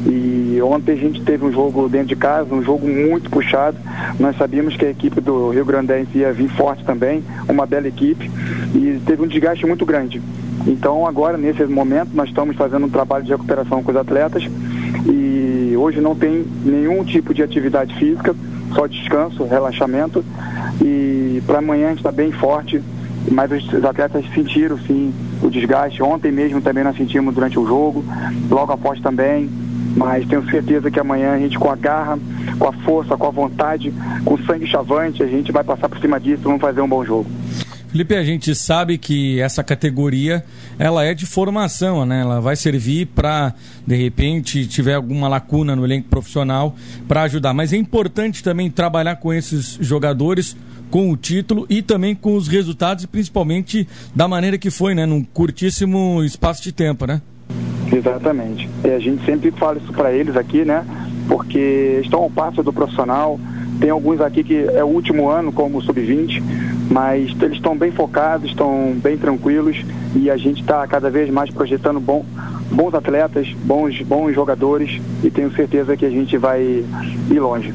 E 0.06 0.60
ontem 0.62 0.94
a 0.94 0.96
gente 0.96 1.22
teve 1.24 1.46
um 1.46 1.52
jogo 1.52 1.90
dentro 1.90 2.08
de 2.08 2.16
casa, 2.16 2.54
um 2.54 2.64
jogo 2.64 2.88
muito 2.88 3.30
puxado. 3.30 3.78
Nós 4.20 4.38
sabíamos 4.38 4.76
que 4.78 4.86
a 4.86 4.90
equipe 4.90 5.20
do 5.20 5.50
Rio 5.50 5.66
Grandense 5.66 6.18
ia 6.18 6.32
vir 6.32 6.50
forte 6.50 6.84
também, 6.86 7.24
uma 7.48 7.66
bela 7.66 7.88
equipe, 7.88 8.32
e 8.74 9.00
teve 9.06 9.22
um 9.22 9.28
desgaste 9.28 9.66
muito 9.66 9.86
grande. 9.86 10.22
Então 10.66 11.06
agora, 11.06 11.38
nesse 11.38 11.64
momento, 11.66 12.12
nós 12.14 12.30
estamos 12.30 12.56
fazendo 12.56 12.86
um 12.86 12.90
trabalho 12.90 13.26
de 13.26 13.32
recuperação 13.32 13.84
com 13.84 13.92
os 13.92 13.98
atletas 13.98 14.44
e 15.06 15.74
hoje 15.78 16.00
não 16.02 16.16
tem 16.16 16.46
nenhum 16.64 17.04
tipo 17.04 17.34
de 17.34 17.44
atividade 17.44 17.94
física, 17.96 18.36
só 18.74 18.86
descanso, 18.88 19.44
relaxamento 19.46 20.24
e 20.82 21.42
para 21.46 21.60
amanhã 21.60 21.88
a 21.88 21.90
gente 21.90 22.00
está 22.00 22.12
bem 22.12 22.32
forte, 22.32 22.82
mas 23.32 23.52
os 23.52 23.86
atletas 23.86 24.26
sentiram 24.34 24.78
sim 24.80 25.14
o 25.42 25.50
desgaste. 25.50 26.02
Ontem 26.02 26.32
mesmo 26.32 26.62
também 26.62 26.84
nós 26.84 26.98
sentimos 26.98 27.34
durante 27.34 27.60
o 27.60 27.66
jogo, 27.66 28.04
logo 28.50 28.72
após 28.72 29.00
também. 29.02 29.50
Mas 29.96 30.26
tenho 30.28 30.48
certeza 30.50 30.92
que 30.92 31.00
amanhã 31.00 31.34
a 31.34 31.40
gente 31.40 31.58
com 31.58 31.70
a 31.70 31.76
garra, 31.76 32.18
com 32.58 32.68
a 32.68 32.72
força, 32.72 33.18
com 33.18 33.28
a 33.28 33.32
vontade, 33.32 33.92
com 34.24 34.36
o 34.36 34.46
sangue 34.46 34.68
chavante, 34.68 35.24
a 35.24 35.28
gente 35.28 35.52
vai 35.52 35.64
passar 35.64 35.90
por 35.90 36.00
cima 36.00 36.20
disso 36.20 36.44
e 36.44 36.46
vamos 36.46 36.62
fazer 36.62 36.82
um 36.82 36.88
bom 36.88 37.04
jogo. 37.04 37.30
Felipe, 37.92 38.16
a 38.16 38.24
gente 38.24 38.54
sabe 38.54 39.00
que 39.00 39.42
essa 39.42 39.64
categoria 39.64 40.46
ela 40.78 41.04
é 41.04 41.16
de 41.16 41.26
formação, 41.26 42.06
né? 42.06 42.22
Ela 42.22 42.40
vai 42.40 42.56
servir 42.56 43.08
para, 43.08 43.54
de 43.86 43.96
repente, 43.96 44.68
tiver 44.68 44.94
alguma 44.94 45.28
lacuna 45.28 45.76
no 45.76 45.84
elenco 45.84 46.08
profissional 46.08 46.76
para 47.08 47.24
ajudar. 47.24 47.52
Mas 47.52 47.74
é 47.74 47.78
importante 47.78 48.44
também 48.44 48.70
trabalhar 48.70 49.16
com 49.16 49.34
esses 49.34 49.80
jogadores 49.82 50.56
com 50.92 51.12
o 51.12 51.18
título 51.18 51.66
e 51.68 51.82
também 51.82 52.14
com 52.14 52.36
os 52.36 52.48
resultados, 52.48 53.08
principalmente 53.08 53.88
da 54.16 54.28
maneira 54.28 54.58
que 54.58 54.70
foi, 54.70 54.94
né? 54.94 55.08
Num 55.08 55.24
curtíssimo 55.24 56.24
espaço 56.24 56.62
de 56.62 56.72
tempo, 56.72 57.08
né? 57.08 57.20
Exatamente. 57.92 58.70
E 58.84 58.90
a 58.90 59.00
gente 59.00 59.26
sempre 59.26 59.50
fala 59.50 59.80
isso 59.80 59.92
para 59.94 60.14
eles 60.14 60.36
aqui, 60.36 60.64
né? 60.64 60.86
Porque 61.28 62.02
estão 62.04 62.22
ao 62.22 62.30
passo 62.30 62.62
do 62.62 62.72
profissional. 62.72 63.40
Tem 63.80 63.90
alguns 63.90 64.22
aqui 64.22 64.44
que 64.44 64.56
é 64.56 64.84
o 64.84 64.88
último 64.88 65.30
ano 65.30 65.52
como 65.52 65.82
sub-20, 65.82 66.44
mas 66.90 67.32
eles 67.42 67.58
estão 67.58 67.78
bem 67.78 67.92
focados, 67.92 68.50
estão 68.50 68.94
bem 69.02 69.18
tranquilos 69.18 69.86
e 70.16 70.30
a 70.30 70.38
gente 70.38 70.62
está 70.62 70.86
cada 70.88 71.10
vez 71.10 71.30
mais 71.30 71.50
projetando 71.52 72.00
bom, 72.00 72.26
bons 72.72 72.94
atletas, 72.94 73.48
bons, 73.64 74.02
bons 74.02 74.34
jogadores 74.34 75.00
e 75.24 75.30
tenho 75.30 75.52
certeza 75.54 75.96
que 75.96 76.06
a 76.06 76.10
gente 76.10 76.38
vai 76.38 76.62
ir 77.30 77.40
longe. 77.40 77.74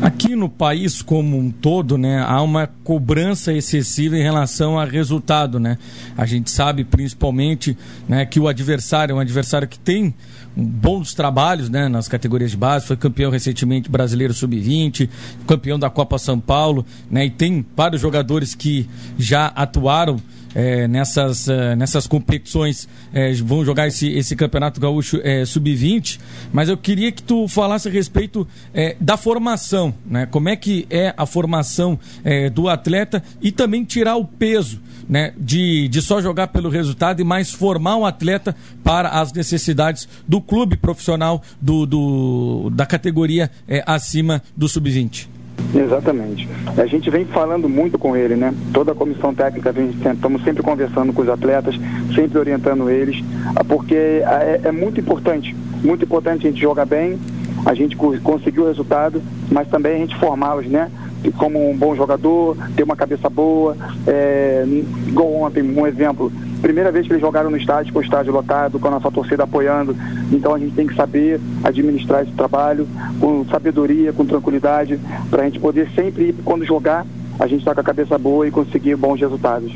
Aqui 0.00 0.36
no 0.36 0.48
país 0.48 1.02
como 1.02 1.36
um 1.36 1.50
todo, 1.50 1.98
né, 1.98 2.22
há 2.24 2.40
uma 2.40 2.68
cobrança 2.84 3.52
excessiva 3.52 4.16
em 4.16 4.22
relação 4.22 4.78
a 4.78 4.84
resultado, 4.84 5.58
né? 5.58 5.76
A 6.16 6.24
gente 6.24 6.52
sabe 6.52 6.84
principalmente, 6.84 7.76
né, 8.08 8.24
que 8.24 8.38
o 8.38 8.46
adversário 8.46 9.12
é 9.12 9.16
um 9.16 9.18
adversário 9.18 9.66
que 9.66 9.78
tem 9.78 10.14
bons 10.56 11.14
trabalhos, 11.14 11.68
né, 11.68 11.88
nas 11.88 12.06
categorias 12.06 12.52
de 12.52 12.56
base, 12.56 12.86
foi 12.86 12.96
campeão 12.96 13.30
recentemente 13.30 13.90
brasileiro 13.90 14.32
sub-20, 14.32 15.08
campeão 15.48 15.78
da 15.78 15.90
Copa 15.90 16.16
São 16.16 16.38
Paulo, 16.38 16.86
né, 17.10 17.26
e 17.26 17.30
tem 17.30 17.66
vários 17.76 18.00
jogadores 18.00 18.54
que 18.54 18.88
já 19.18 19.46
atuaram 19.48 20.16
é, 20.54 20.88
nessas, 20.88 21.46
uh, 21.46 21.76
nessas 21.76 22.06
competições, 22.06 22.88
é, 23.12 23.32
vão 23.34 23.64
jogar 23.64 23.86
esse, 23.86 24.08
esse 24.10 24.34
Campeonato 24.34 24.80
Gaúcho 24.80 25.20
é, 25.22 25.44
Sub-20, 25.44 26.18
mas 26.52 26.68
eu 26.68 26.76
queria 26.76 27.12
que 27.12 27.22
tu 27.22 27.46
falasse 27.48 27.88
a 27.88 27.90
respeito 27.90 28.46
é, 28.72 28.96
da 29.00 29.16
formação, 29.16 29.94
né? 30.06 30.26
Como 30.26 30.48
é 30.48 30.56
que 30.56 30.86
é 30.90 31.14
a 31.16 31.26
formação 31.26 31.98
é, 32.24 32.50
do 32.50 32.68
atleta 32.68 33.22
e 33.40 33.52
também 33.52 33.84
tirar 33.84 34.16
o 34.16 34.24
peso, 34.24 34.80
né? 35.08 35.32
De, 35.38 35.88
de 35.88 36.02
só 36.02 36.20
jogar 36.20 36.48
pelo 36.48 36.68
resultado 36.68 37.20
e 37.20 37.24
mais 37.24 37.50
formar 37.50 37.96
um 37.96 38.06
atleta 38.06 38.56
para 38.82 39.08
as 39.08 39.32
necessidades 39.32 40.08
do 40.26 40.40
clube 40.40 40.76
profissional 40.76 41.42
do, 41.60 41.86
do 41.86 42.70
da 42.70 42.86
categoria 42.86 43.50
é, 43.66 43.82
acima 43.86 44.42
do 44.56 44.68
Sub-20. 44.68 45.37
Exatamente. 45.74 46.48
A 46.76 46.86
gente 46.86 47.10
vem 47.10 47.24
falando 47.26 47.68
muito 47.68 47.98
com 47.98 48.16
ele, 48.16 48.36
né? 48.36 48.54
Toda 48.72 48.92
a 48.92 48.94
comissão 48.94 49.34
técnica, 49.34 49.70
vem, 49.70 49.90
estamos 49.90 50.42
sempre 50.42 50.62
conversando 50.62 51.12
com 51.12 51.22
os 51.22 51.28
atletas, 51.28 51.78
sempre 52.14 52.38
orientando 52.38 52.88
eles, 52.88 53.22
ah, 53.54 53.64
porque 53.64 53.94
é, 53.94 54.60
é 54.64 54.72
muito 54.72 54.98
importante, 55.00 55.54
muito 55.82 56.04
importante 56.04 56.46
a 56.46 56.50
gente 56.50 56.60
jogar 56.60 56.86
bem, 56.86 57.18
a 57.66 57.74
gente 57.74 57.96
conseguir 57.96 58.60
o 58.60 58.66
resultado, 58.66 59.20
mas 59.50 59.68
também 59.68 59.96
a 59.96 59.98
gente 59.98 60.16
formá-los, 60.16 60.66
né? 60.66 60.90
Como 61.36 61.70
um 61.70 61.76
bom 61.76 61.94
jogador, 61.94 62.56
ter 62.76 62.82
uma 62.82 62.96
cabeça 62.96 63.28
boa, 63.28 63.76
é, 64.06 64.64
igual 65.06 65.32
ontem, 65.34 65.62
um 65.62 65.86
exemplo, 65.86 66.32
primeira 66.62 66.92
vez 66.92 67.06
que 67.06 67.12
eles 67.12 67.20
jogaram 67.20 67.50
no 67.50 67.56
estádio, 67.56 67.92
com 67.92 67.98
o 67.98 68.02
estádio 68.02 68.32
lotado, 68.32 68.78
com 68.78 68.88
a 68.88 68.92
nossa 68.92 69.10
torcida 69.10 69.44
apoiando. 69.44 69.96
Então 70.32 70.54
a 70.54 70.58
gente 70.58 70.74
tem 70.74 70.86
que 70.86 70.94
saber 70.94 71.40
administrar 71.64 72.22
esse 72.22 72.32
trabalho 72.32 72.88
com 73.20 73.44
sabedoria, 73.46 74.12
com 74.12 74.24
tranquilidade, 74.24 74.98
para 75.30 75.42
a 75.42 75.44
gente 75.44 75.60
poder 75.60 75.88
sempre, 75.94 76.34
quando 76.44 76.64
jogar, 76.64 77.04
a 77.38 77.46
gente 77.46 77.60
estar 77.60 77.70
tá 77.70 77.76
com 77.76 77.80
a 77.80 77.84
cabeça 77.84 78.18
boa 78.18 78.46
e 78.46 78.50
conseguir 78.50 78.96
bons 78.96 79.20
resultados. 79.20 79.72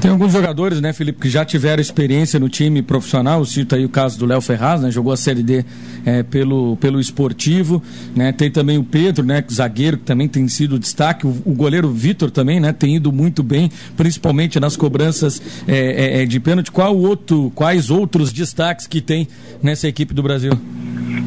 Tem 0.00 0.10
alguns 0.10 0.32
jogadores, 0.32 0.80
né, 0.80 0.92
Felipe, 0.92 1.20
que 1.20 1.28
já 1.28 1.44
tiveram 1.44 1.80
experiência 1.80 2.38
no 2.38 2.48
time 2.48 2.82
profissional. 2.82 3.44
Cito 3.44 3.74
aí 3.74 3.84
o 3.84 3.88
caso 3.88 4.18
do 4.18 4.26
Léo 4.26 4.40
Ferraz, 4.40 4.82
né, 4.82 4.90
jogou 4.90 5.12
a 5.12 5.16
Série 5.16 5.42
D 5.42 5.64
é, 6.04 6.22
pelo, 6.22 6.76
pelo 6.76 7.00
esportivo. 7.00 7.82
Né, 8.14 8.30
tem 8.30 8.50
também 8.50 8.76
o 8.76 8.84
Pedro, 8.84 9.24
né, 9.24 9.42
zagueiro, 9.50 9.96
que 9.96 10.04
também 10.04 10.28
tem 10.28 10.46
sido 10.48 10.78
destaque. 10.78 11.26
O, 11.26 11.30
o 11.44 11.54
goleiro 11.54 11.90
Vitor 11.90 12.30
também 12.30 12.60
né, 12.60 12.72
tem 12.72 12.96
ido 12.96 13.10
muito 13.10 13.42
bem, 13.42 13.70
principalmente 13.96 14.60
nas 14.60 14.76
cobranças 14.76 15.40
é, 15.66 16.22
é, 16.22 16.26
de 16.26 16.38
pênalti. 16.38 16.70
Qual 16.70 16.94
outro, 16.96 17.50
quais 17.54 17.90
outros 17.90 18.32
destaques 18.32 18.86
que 18.86 19.00
tem 19.00 19.26
nessa 19.62 19.88
equipe 19.88 20.12
do 20.12 20.22
Brasil? 20.22 20.52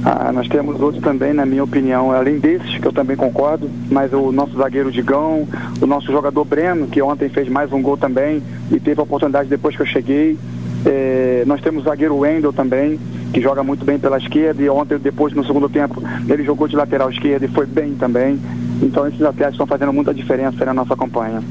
Ah, 0.06 0.32
nós 0.32 0.48
temos 0.48 0.80
outros 0.80 1.04
também, 1.04 1.34
na 1.34 1.46
minha 1.46 1.64
opinião, 1.64 2.12
além 2.12 2.40
desses, 2.40 2.78
que 2.78 2.88
eu 2.88 2.94
também 2.94 3.18
concordo, 3.18 3.70
mas 3.92 4.14
o 4.14 4.32
nosso 4.32 4.58
zagueiro 4.58 4.92
Digão, 4.92 5.48
o 5.82 5.86
nosso 5.86 6.12
jogador 6.12 6.46
Breno, 6.46 6.88
que 6.88 7.02
ontem 7.02 7.28
fez 7.28 7.50
mais 7.50 7.72
um 7.74 7.82
gol 7.82 7.98
também 7.98 8.42
e 8.72 8.80
teve 8.80 9.00
a 9.00 9.04
oportunidade 9.04 9.50
depois 9.50 9.76
que 9.76 9.82
eu 9.82 9.86
cheguei. 9.86 10.38
É, 10.86 11.44
nós 11.46 11.60
temos 11.60 11.82
o 11.84 11.86
zagueiro 11.86 12.18
Wendel 12.18 12.54
também, 12.54 12.98
que 13.34 13.42
joga 13.42 13.62
muito 13.62 13.84
bem 13.84 14.00
pela 14.00 14.18
esquerda 14.18 14.62
e 14.64 14.70
ontem, 14.70 14.98
depois, 14.98 15.34
no 15.34 15.46
segundo 15.46 15.68
tempo, 15.68 16.02
ele 16.30 16.44
jogou 16.44 16.68
de 16.68 16.78
lateral 16.78 17.10
esquerda 17.10 17.46
e 17.46 17.50
foi 17.50 17.66
bem 17.66 17.96
também. 17.96 18.40
Então 18.82 19.06
esses 19.06 19.22
atletas 19.22 19.56
estão 19.56 19.68
fazendo 19.68 19.92
muita 19.92 20.14
diferença 20.14 20.64
na 20.64 20.74
nossa 20.74 20.96
campanha. 20.96 21.44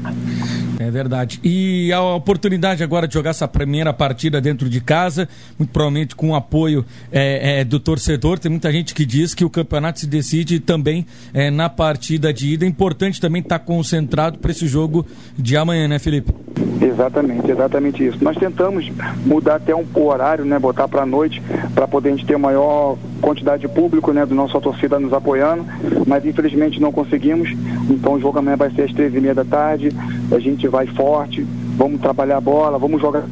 É 0.79 0.89
verdade. 0.89 1.41
E 1.43 1.91
a 1.91 2.01
oportunidade 2.01 2.81
agora 2.81 3.05
de 3.05 3.13
jogar 3.13 3.31
essa 3.31 3.49
primeira 3.49 3.91
partida 3.91 4.39
dentro 4.39 4.69
de 4.69 4.79
casa, 4.79 5.27
muito 5.57 5.71
provavelmente 5.71 6.15
com 6.15 6.29
o 6.29 6.35
apoio 6.35 6.85
é, 7.11 7.59
é, 7.59 7.63
do 7.65 7.81
torcedor. 7.81 8.39
Tem 8.39 8.49
muita 8.49 8.71
gente 8.71 8.93
que 8.93 9.05
diz 9.05 9.35
que 9.35 9.43
o 9.43 9.49
campeonato 9.49 9.99
se 9.99 10.07
decide 10.07 10.57
também 10.61 11.05
é, 11.33 11.51
na 11.51 11.67
partida 11.67 12.33
de 12.33 12.53
ida. 12.53 12.63
É 12.63 12.67
importante 12.69 13.19
também 13.19 13.41
estar 13.41 13.59
concentrado 13.59 14.39
para 14.39 14.51
esse 14.51 14.67
jogo 14.67 15.05
de 15.37 15.57
amanhã, 15.57 15.85
né, 15.85 15.99
Felipe? 15.99 16.33
Exatamente, 16.81 17.51
exatamente 17.51 18.07
isso. 18.07 18.23
Nós 18.23 18.37
tentamos 18.37 18.89
mudar 19.25 19.55
até 19.55 19.75
um 19.75 19.85
horário, 19.95 20.45
né, 20.45 20.57
botar 20.57 20.87
para 20.87 21.01
a 21.01 21.05
noite, 21.05 21.41
para 21.75 21.87
poder 21.89 22.09
a 22.09 22.11
gente 22.13 22.25
ter 22.25 22.37
maior 22.37 22.97
quantidade 23.21 23.61
de 23.61 23.67
público, 23.67 24.13
né, 24.13 24.25
do 24.25 24.33
nossa 24.33 24.61
torcida 24.61 24.97
nos 24.97 25.11
apoiando, 25.11 25.65
mas 26.07 26.25
infelizmente 26.25 26.79
não 26.79 26.91
conseguimos. 26.91 27.49
Então 27.89 28.13
o 28.13 28.19
jogo 28.19 28.39
amanhã 28.39 28.55
vai 28.55 28.71
ser 28.71 28.83
às 28.83 28.93
três 28.93 29.13
e 29.13 29.19
meia 29.19 29.35
da 29.35 29.43
tarde. 29.43 29.89
A 30.31 30.39
gente 30.39 30.67
vai 30.67 30.87
forte, 30.87 31.45
vamos 31.77 32.01
trabalhar 32.01 32.37
a 32.37 32.41
bola, 32.41 32.77
vamos 32.77 33.01
jogar 33.01 33.23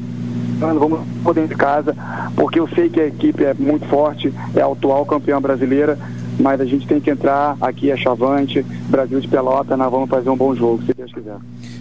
vamos 0.59 1.01
poder 1.23 1.47
de 1.47 1.55
casa, 1.55 1.95
porque 2.35 2.59
eu 2.59 2.67
sei 2.69 2.89
que 2.89 2.99
a 2.99 3.05
equipe 3.05 3.43
é 3.43 3.53
muito 3.53 3.85
forte, 3.87 4.33
é 4.55 4.61
a 4.61 4.65
atual 4.65 5.05
campeã 5.05 5.39
brasileira, 5.39 5.97
mas 6.39 6.59
a 6.59 6.65
gente 6.65 6.87
tem 6.87 6.99
que 6.99 7.11
entrar 7.11 7.55
aqui, 7.61 7.91
é 7.91 7.97
Chavante, 7.97 8.65
Brasil 8.89 9.19
de 9.19 9.27
Pelota, 9.27 9.77
nós 9.77 9.91
vamos 9.91 10.09
fazer 10.09 10.29
um 10.29 10.37
bom 10.37 10.55
jogo, 10.55 10.83
se 10.83 10.93
Deus 10.93 11.13
quiser. 11.13 11.37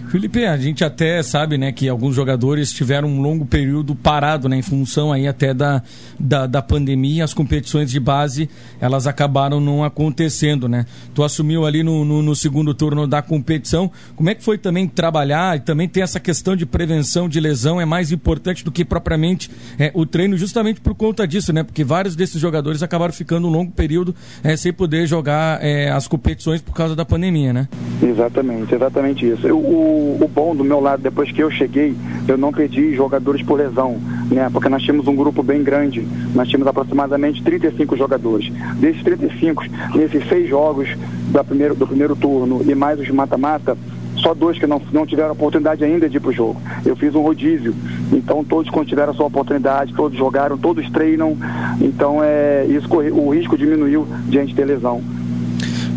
Felipe, 0.09 0.45
a 0.45 0.55
gente 0.55 0.85
até 0.85 1.21
sabe, 1.21 1.57
né, 1.57 1.71
que 1.73 1.89
alguns 1.89 2.15
jogadores 2.15 2.71
tiveram 2.71 3.09
um 3.09 3.21
longo 3.21 3.45
período 3.45 3.93
parado, 3.93 4.47
né, 4.47 4.55
em 4.55 4.61
função 4.61 5.11
aí 5.11 5.27
até 5.27 5.53
da, 5.53 5.83
da, 6.17 6.47
da 6.47 6.61
pandemia, 6.61 7.25
as 7.25 7.33
competições 7.33 7.91
de 7.91 7.99
base, 7.99 8.49
elas 8.79 9.05
acabaram 9.05 9.59
não 9.59 9.83
acontecendo, 9.83 10.69
né? 10.69 10.85
Tu 11.13 11.23
assumiu 11.23 11.65
ali 11.65 11.83
no, 11.83 12.05
no, 12.05 12.21
no, 12.21 12.35
segundo 12.35 12.73
turno 12.73 13.05
da 13.05 13.21
competição, 13.21 13.91
como 14.15 14.29
é 14.29 14.35
que 14.35 14.43
foi 14.43 14.57
também 14.57 14.87
trabalhar 14.87 15.57
e 15.57 15.59
também 15.59 15.89
ter 15.89 16.01
essa 16.01 16.19
questão 16.19 16.55
de 16.55 16.65
prevenção 16.65 17.27
de 17.27 17.39
lesão 17.39 17.81
é 17.81 17.85
mais 17.85 18.11
importante 18.11 18.63
do 18.63 18.71
que 18.71 18.85
propriamente 18.85 19.51
é, 19.77 19.91
o 19.93 20.05
treino, 20.05 20.37
justamente 20.37 20.79
por 20.79 20.95
conta 20.95 21.27
disso, 21.27 21.51
né? 21.51 21.63
Porque 21.63 21.83
vários 21.83 22.15
desses 22.15 22.39
jogadores 22.39 22.81
acabaram 22.81 23.11
ficando 23.11 23.47
um 23.47 23.51
longo 23.51 23.71
período 23.71 24.15
é, 24.41 24.55
sem 24.55 24.71
poder 24.71 25.05
jogar 25.05 25.61
é, 25.61 25.91
as 25.91 26.07
competições 26.07 26.61
por 26.61 26.73
causa 26.73 26.95
da 26.95 27.03
pandemia, 27.03 27.51
né? 27.51 27.67
Exatamente, 28.01 28.73
exatamente 28.73 29.27
isso. 29.27 29.45
Eu, 29.45 29.57
o 29.57 29.96
o, 29.97 30.29
bom 30.33 30.55
do 30.55 30.63
meu 30.63 30.79
lado, 30.79 31.01
depois 31.01 31.31
que 31.31 31.41
eu 31.41 31.49
cheguei, 31.49 31.95
eu 32.27 32.37
não 32.37 32.51
perdi 32.51 32.93
jogadores 32.95 33.41
por 33.41 33.57
lesão, 33.57 33.97
né? 34.29 34.49
Porque 34.51 34.69
nós 34.69 34.81
tínhamos 34.83 35.07
um 35.07 35.15
grupo 35.15 35.41
bem 35.41 35.63
grande, 35.63 36.07
nós 36.33 36.47
tínhamos 36.47 36.67
aproximadamente 36.67 37.43
35 37.43 37.97
jogadores. 37.97 38.51
Desses 38.75 39.03
35, 39.03 39.63
nesses 39.95 40.27
seis 40.27 40.49
jogos 40.49 40.89
da 41.31 41.43
primeiro, 41.43 41.75
do 41.75 41.87
primeiro 41.87 42.15
turno 42.15 42.61
e 42.67 42.75
mais 42.75 42.99
os 42.99 43.09
mata-mata, 43.09 43.77
só 44.17 44.33
dois 44.33 44.57
que 44.57 44.67
não, 44.67 44.81
não 44.91 45.05
tiveram 45.05 45.31
oportunidade 45.31 45.83
ainda 45.83 46.09
de 46.09 46.17
ir 46.17 46.19
para 46.19 46.29
o 46.29 46.33
jogo. 46.33 46.61
Eu 46.85 46.95
fiz 46.95 47.13
um 47.15 47.21
rodízio, 47.21 47.73
então 48.11 48.43
todos 48.43 48.71
tiveram 48.87 49.11
a 49.11 49.15
sua 49.15 49.27
oportunidade, 49.27 49.93
todos 49.93 50.17
jogaram, 50.17 50.57
todos 50.57 50.89
treinam, 50.89 51.37
então 51.79 52.19
é, 52.23 52.65
isso, 52.65 52.87
o 53.13 53.29
risco 53.29 53.57
diminuiu 53.57 54.07
diante 54.27 54.53
de 54.53 54.63
lesão. 54.63 55.01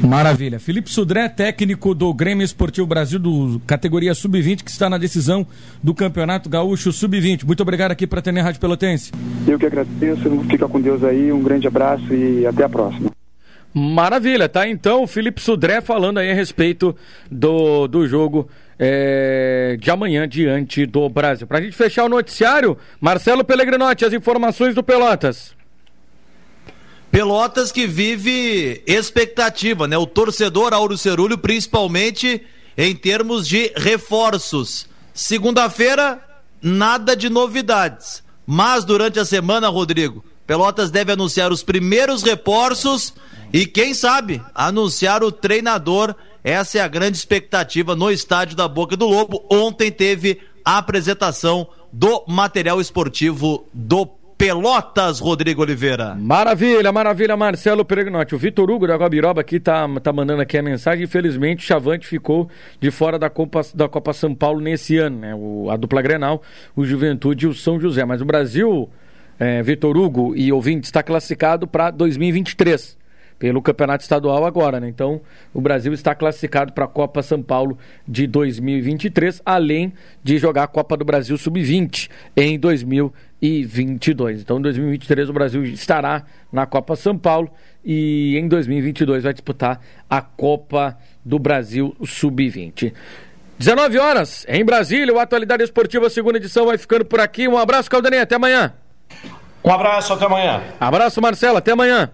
Maravilha. 0.03 0.59
Felipe 0.59 0.91
Sudré, 0.91 1.29
técnico 1.29 1.95
do 1.95 2.13
Grêmio 2.15 2.45
Esportivo 2.45 2.87
Brasil, 2.87 3.19
do 3.19 3.61
categoria 3.67 4.15
Sub-20, 4.15 4.63
que 4.63 4.71
está 4.71 4.89
na 4.89 4.97
decisão 4.97 5.47
do 5.83 5.95
Campeonato 5.95 6.49
Gaúcho 6.49 6.91
Sub-20. 6.91 7.45
Muito 7.45 7.63
obrigado 7.63 7.93
aqui 7.93 8.07
para 8.07 8.21
a 8.21 8.23
TN 8.23 8.41
Rádio 8.43 8.61
Pelotense. 8.61 9.13
Eu 9.47 9.59
que 9.59 9.67
agradeço, 9.67 10.23
fica 10.49 10.67
com 10.67 10.81
Deus 10.81 11.05
aí, 11.05 11.31
um 11.31 11.43
grande 11.43 11.67
abraço 11.67 12.15
e 12.15 12.47
até 12.47 12.65
a 12.65 12.69
próxima. 12.69 13.11
Maravilha, 13.73 14.49
tá 14.49 14.67
então 14.67 15.05
o 15.05 15.07
Felipe 15.07 15.41
Sudré 15.41 15.81
falando 15.81 16.19
aí 16.19 16.31
a 16.31 16.35
respeito 16.35 16.97
do, 17.31 17.87
do 17.87 18.07
jogo 18.07 18.49
é, 18.79 19.77
de 19.79 19.91
amanhã 19.91 20.27
diante 20.27 20.87
do 20.87 21.09
Brasil. 21.09 21.47
Para 21.47 21.59
a 21.59 21.63
gente 21.63 21.77
fechar 21.77 22.05
o 22.05 22.09
noticiário, 22.09 22.77
Marcelo 23.01 23.45
Pellegrinotti, 23.45 24.05
as 24.05 24.13
informações 24.13 24.75
do 24.75 24.83
Pelotas. 24.83 25.55
Pelotas 27.11 27.73
que 27.73 27.87
vive 27.87 28.83
expectativa, 28.87 29.89
né? 29.89 29.99
O 29.99 30.07
torcedor 30.07 30.73
Auro 30.73 30.97
Cerulho, 30.97 31.37
principalmente 31.37 32.43
em 32.77 32.95
termos 32.95 33.49
de 33.49 33.73
reforços. 33.77 34.87
Segunda-feira, 35.13 36.25
nada 36.63 37.17
de 37.17 37.29
novidades. 37.29 38.23
Mas 38.47 38.85
durante 38.85 39.19
a 39.19 39.25
semana, 39.25 39.69
Rodrigo, 39.69 40.25
Pelotas 40.47 40.91
deve 40.91 41.13
anunciar 41.13 41.51
os 41.53 41.65
primeiros 41.65 42.23
reforços 42.23 43.13
e, 43.53 43.67
quem 43.67 43.93
sabe, 43.93 44.41
anunciar 44.55 45.25
o 45.25 45.33
treinador 45.33 46.15
Essa 46.43 46.79
é 46.79 46.81
a 46.81 46.89
grande 46.89 47.19
expectativa 47.19 47.95
no 47.95 48.11
estádio 48.11 48.57
da 48.57 48.67
Boca 48.67 48.97
do 48.97 49.07
Lobo. 49.07 49.45
Ontem 49.51 49.91
teve 49.91 50.41
a 50.65 50.79
apresentação 50.79 51.69
do 51.93 52.25
material 52.27 52.81
esportivo 52.81 53.67
do 53.75 54.07
Pelotas, 54.41 55.21
Rodrigo 55.21 55.61
Oliveira. 55.61 56.15
Maravilha, 56.15 56.91
maravilha, 56.91 57.37
Marcelo 57.37 57.85
Peregnotti. 57.85 58.35
O 58.35 58.39
Vitor 58.39 58.71
Hugo 58.71 58.87
da 58.87 58.97
Guabiroba 58.97 59.43
aqui 59.43 59.61
tá, 59.61 59.87
tá 60.03 60.15
mandando 60.15 60.41
aqui 60.41 60.57
a 60.57 60.63
mensagem. 60.63 61.05
Infelizmente, 61.05 61.63
o 61.63 61.67
Chavante 61.67 62.07
ficou 62.07 62.49
de 62.81 62.91
fora 62.91 63.19
da 63.19 63.29
Copa, 63.29 63.61
da 63.75 63.87
Copa 63.87 64.15
São 64.15 64.35
Paulo 64.35 64.59
nesse 64.59 64.97
ano, 64.97 65.19
né? 65.19 65.35
O, 65.35 65.69
a 65.71 65.77
dupla 65.77 66.01
Grenal, 66.01 66.41
o 66.75 66.87
Juventude 66.87 67.45
e 67.45 67.49
o 67.51 67.55
São 67.55 67.79
José. 67.79 68.03
Mas 68.07 68.23
o 68.23 68.25
Brasil, 68.25 68.89
é, 69.39 69.63
Vitor 69.63 69.95
Hugo 69.95 70.35
e 70.35 70.51
ouvinte, 70.51 70.87
está 70.87 71.03
classificado 71.03 71.67
para 71.67 71.91
2023 71.91 72.99
pelo 73.39 73.63
Campeonato 73.63 74.03
Estadual 74.03 74.45
agora, 74.45 74.79
né? 74.79 74.89
Então, 74.89 75.21
o 75.53 75.63
Brasil 75.63 75.95
está 75.95 76.15
classificado 76.15 76.75
para 76.75 76.85
a 76.85 76.89
Copa 76.89 77.23
São 77.23 77.43
Paulo 77.43 77.77
de 78.07 78.27
2023, 78.27 79.41
além 79.47 79.95
de 80.23 80.37
jogar 80.37 80.65
a 80.65 80.67
Copa 80.67 80.95
do 80.95 81.07
Brasil 81.07 81.39
Sub-20 81.39 82.11
em 82.37 82.59
2022. 83.41 84.43
Então, 84.43 84.59
em 84.59 84.63
2023 84.63 85.31
o 85.31 85.33
Brasil 85.33 85.65
estará 85.65 86.25
na 86.53 86.67
Copa 86.67 86.95
São 86.95 87.17
Paulo 87.17 87.51
e 87.85 88.37
em 88.37 88.47
2022 88.47 89.25
vai 89.25 89.33
disputar 89.33 89.81
a 90.09 90.21
Copa 90.21 90.97
do 91.25 91.39
Brasil 91.39 91.97
Sub-20. 92.05 92.93
19 93.59 93.99
horas 93.99 94.47
em 94.49 94.65
Brasília, 94.65 95.13
o 95.13 95.19
Atualidade 95.19 95.63
Esportiva 95.63 96.09
segunda 96.09 96.39
edição 96.39 96.67
vai 96.67 96.79
ficando 96.79 97.05
por 97.05 97.21
aqui. 97.21 97.49
Um 97.49 97.59
abraço, 97.59 97.91
Caldanei, 97.91 98.21
até 98.21 98.35
amanhã. 98.37 98.73
Um 99.63 99.71
abraço, 99.71 100.13
até 100.13 100.25
amanhã. 100.25 100.63
Abraço, 100.79 101.21
Marcelo, 101.21 101.59
até 101.59 101.73
amanhã. 101.73 102.11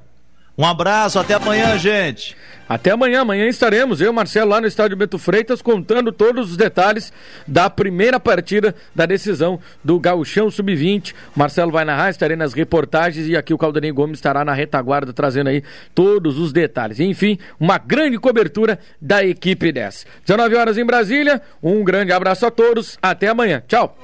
Um 0.59 0.65
abraço, 0.65 1.19
até 1.19 1.35
amanhã, 1.35 1.79
gente. 1.79 2.37
Até 2.69 2.91
amanhã, 2.91 3.21
amanhã 3.21 3.47
estaremos, 3.47 4.01
eu 4.01 4.13
Marcelo, 4.13 4.51
lá 4.51 4.61
no 4.61 4.67
estádio 4.67 4.97
Beto 4.97 5.19
Freitas, 5.19 5.63
contando 5.63 6.11
todos 6.11 6.51
os 6.51 6.57
detalhes 6.57 7.13
da 7.47 7.71
primeira 7.71 8.19
partida 8.19 8.75
da 8.93 9.07
decisão 9.07 9.61
do 9.85 10.01
Gauchão 10.01 10.51
Sub-20. 10.51 11.15
Marcelo 11.37 11.71
vai 11.71 11.85
narrar, 11.85 12.11
estarei 12.11 12.37
nas 12.37 12.53
reportagens 12.55 13.29
e 13.29 13.37
aqui 13.37 13.55
o 13.55 13.59
Caldarinho 13.59 13.95
Gomes 13.95 14.19
estará 14.19 14.45
na 14.45 14.53
retaguarda 14.53 15.13
trazendo 15.13 15.49
aí 15.49 15.63
todos 15.95 16.39
os 16.39 16.53
detalhes. 16.53 16.99
Enfim, 16.99 17.39
uma 17.61 17.79
grande 17.79 18.19
cobertura 18.19 18.81
da 19.01 19.25
equipe 19.25 19.71
10. 19.71 20.05
19 20.27 20.57
horas 20.57 20.77
em 20.77 20.85
Brasília, 20.85 21.41
um 21.63 21.85
grande 21.85 22.11
abraço 22.11 22.47
a 22.47 22.51
todos, 22.51 22.99
até 23.01 23.29
amanhã. 23.29 23.63
Tchau. 23.69 23.97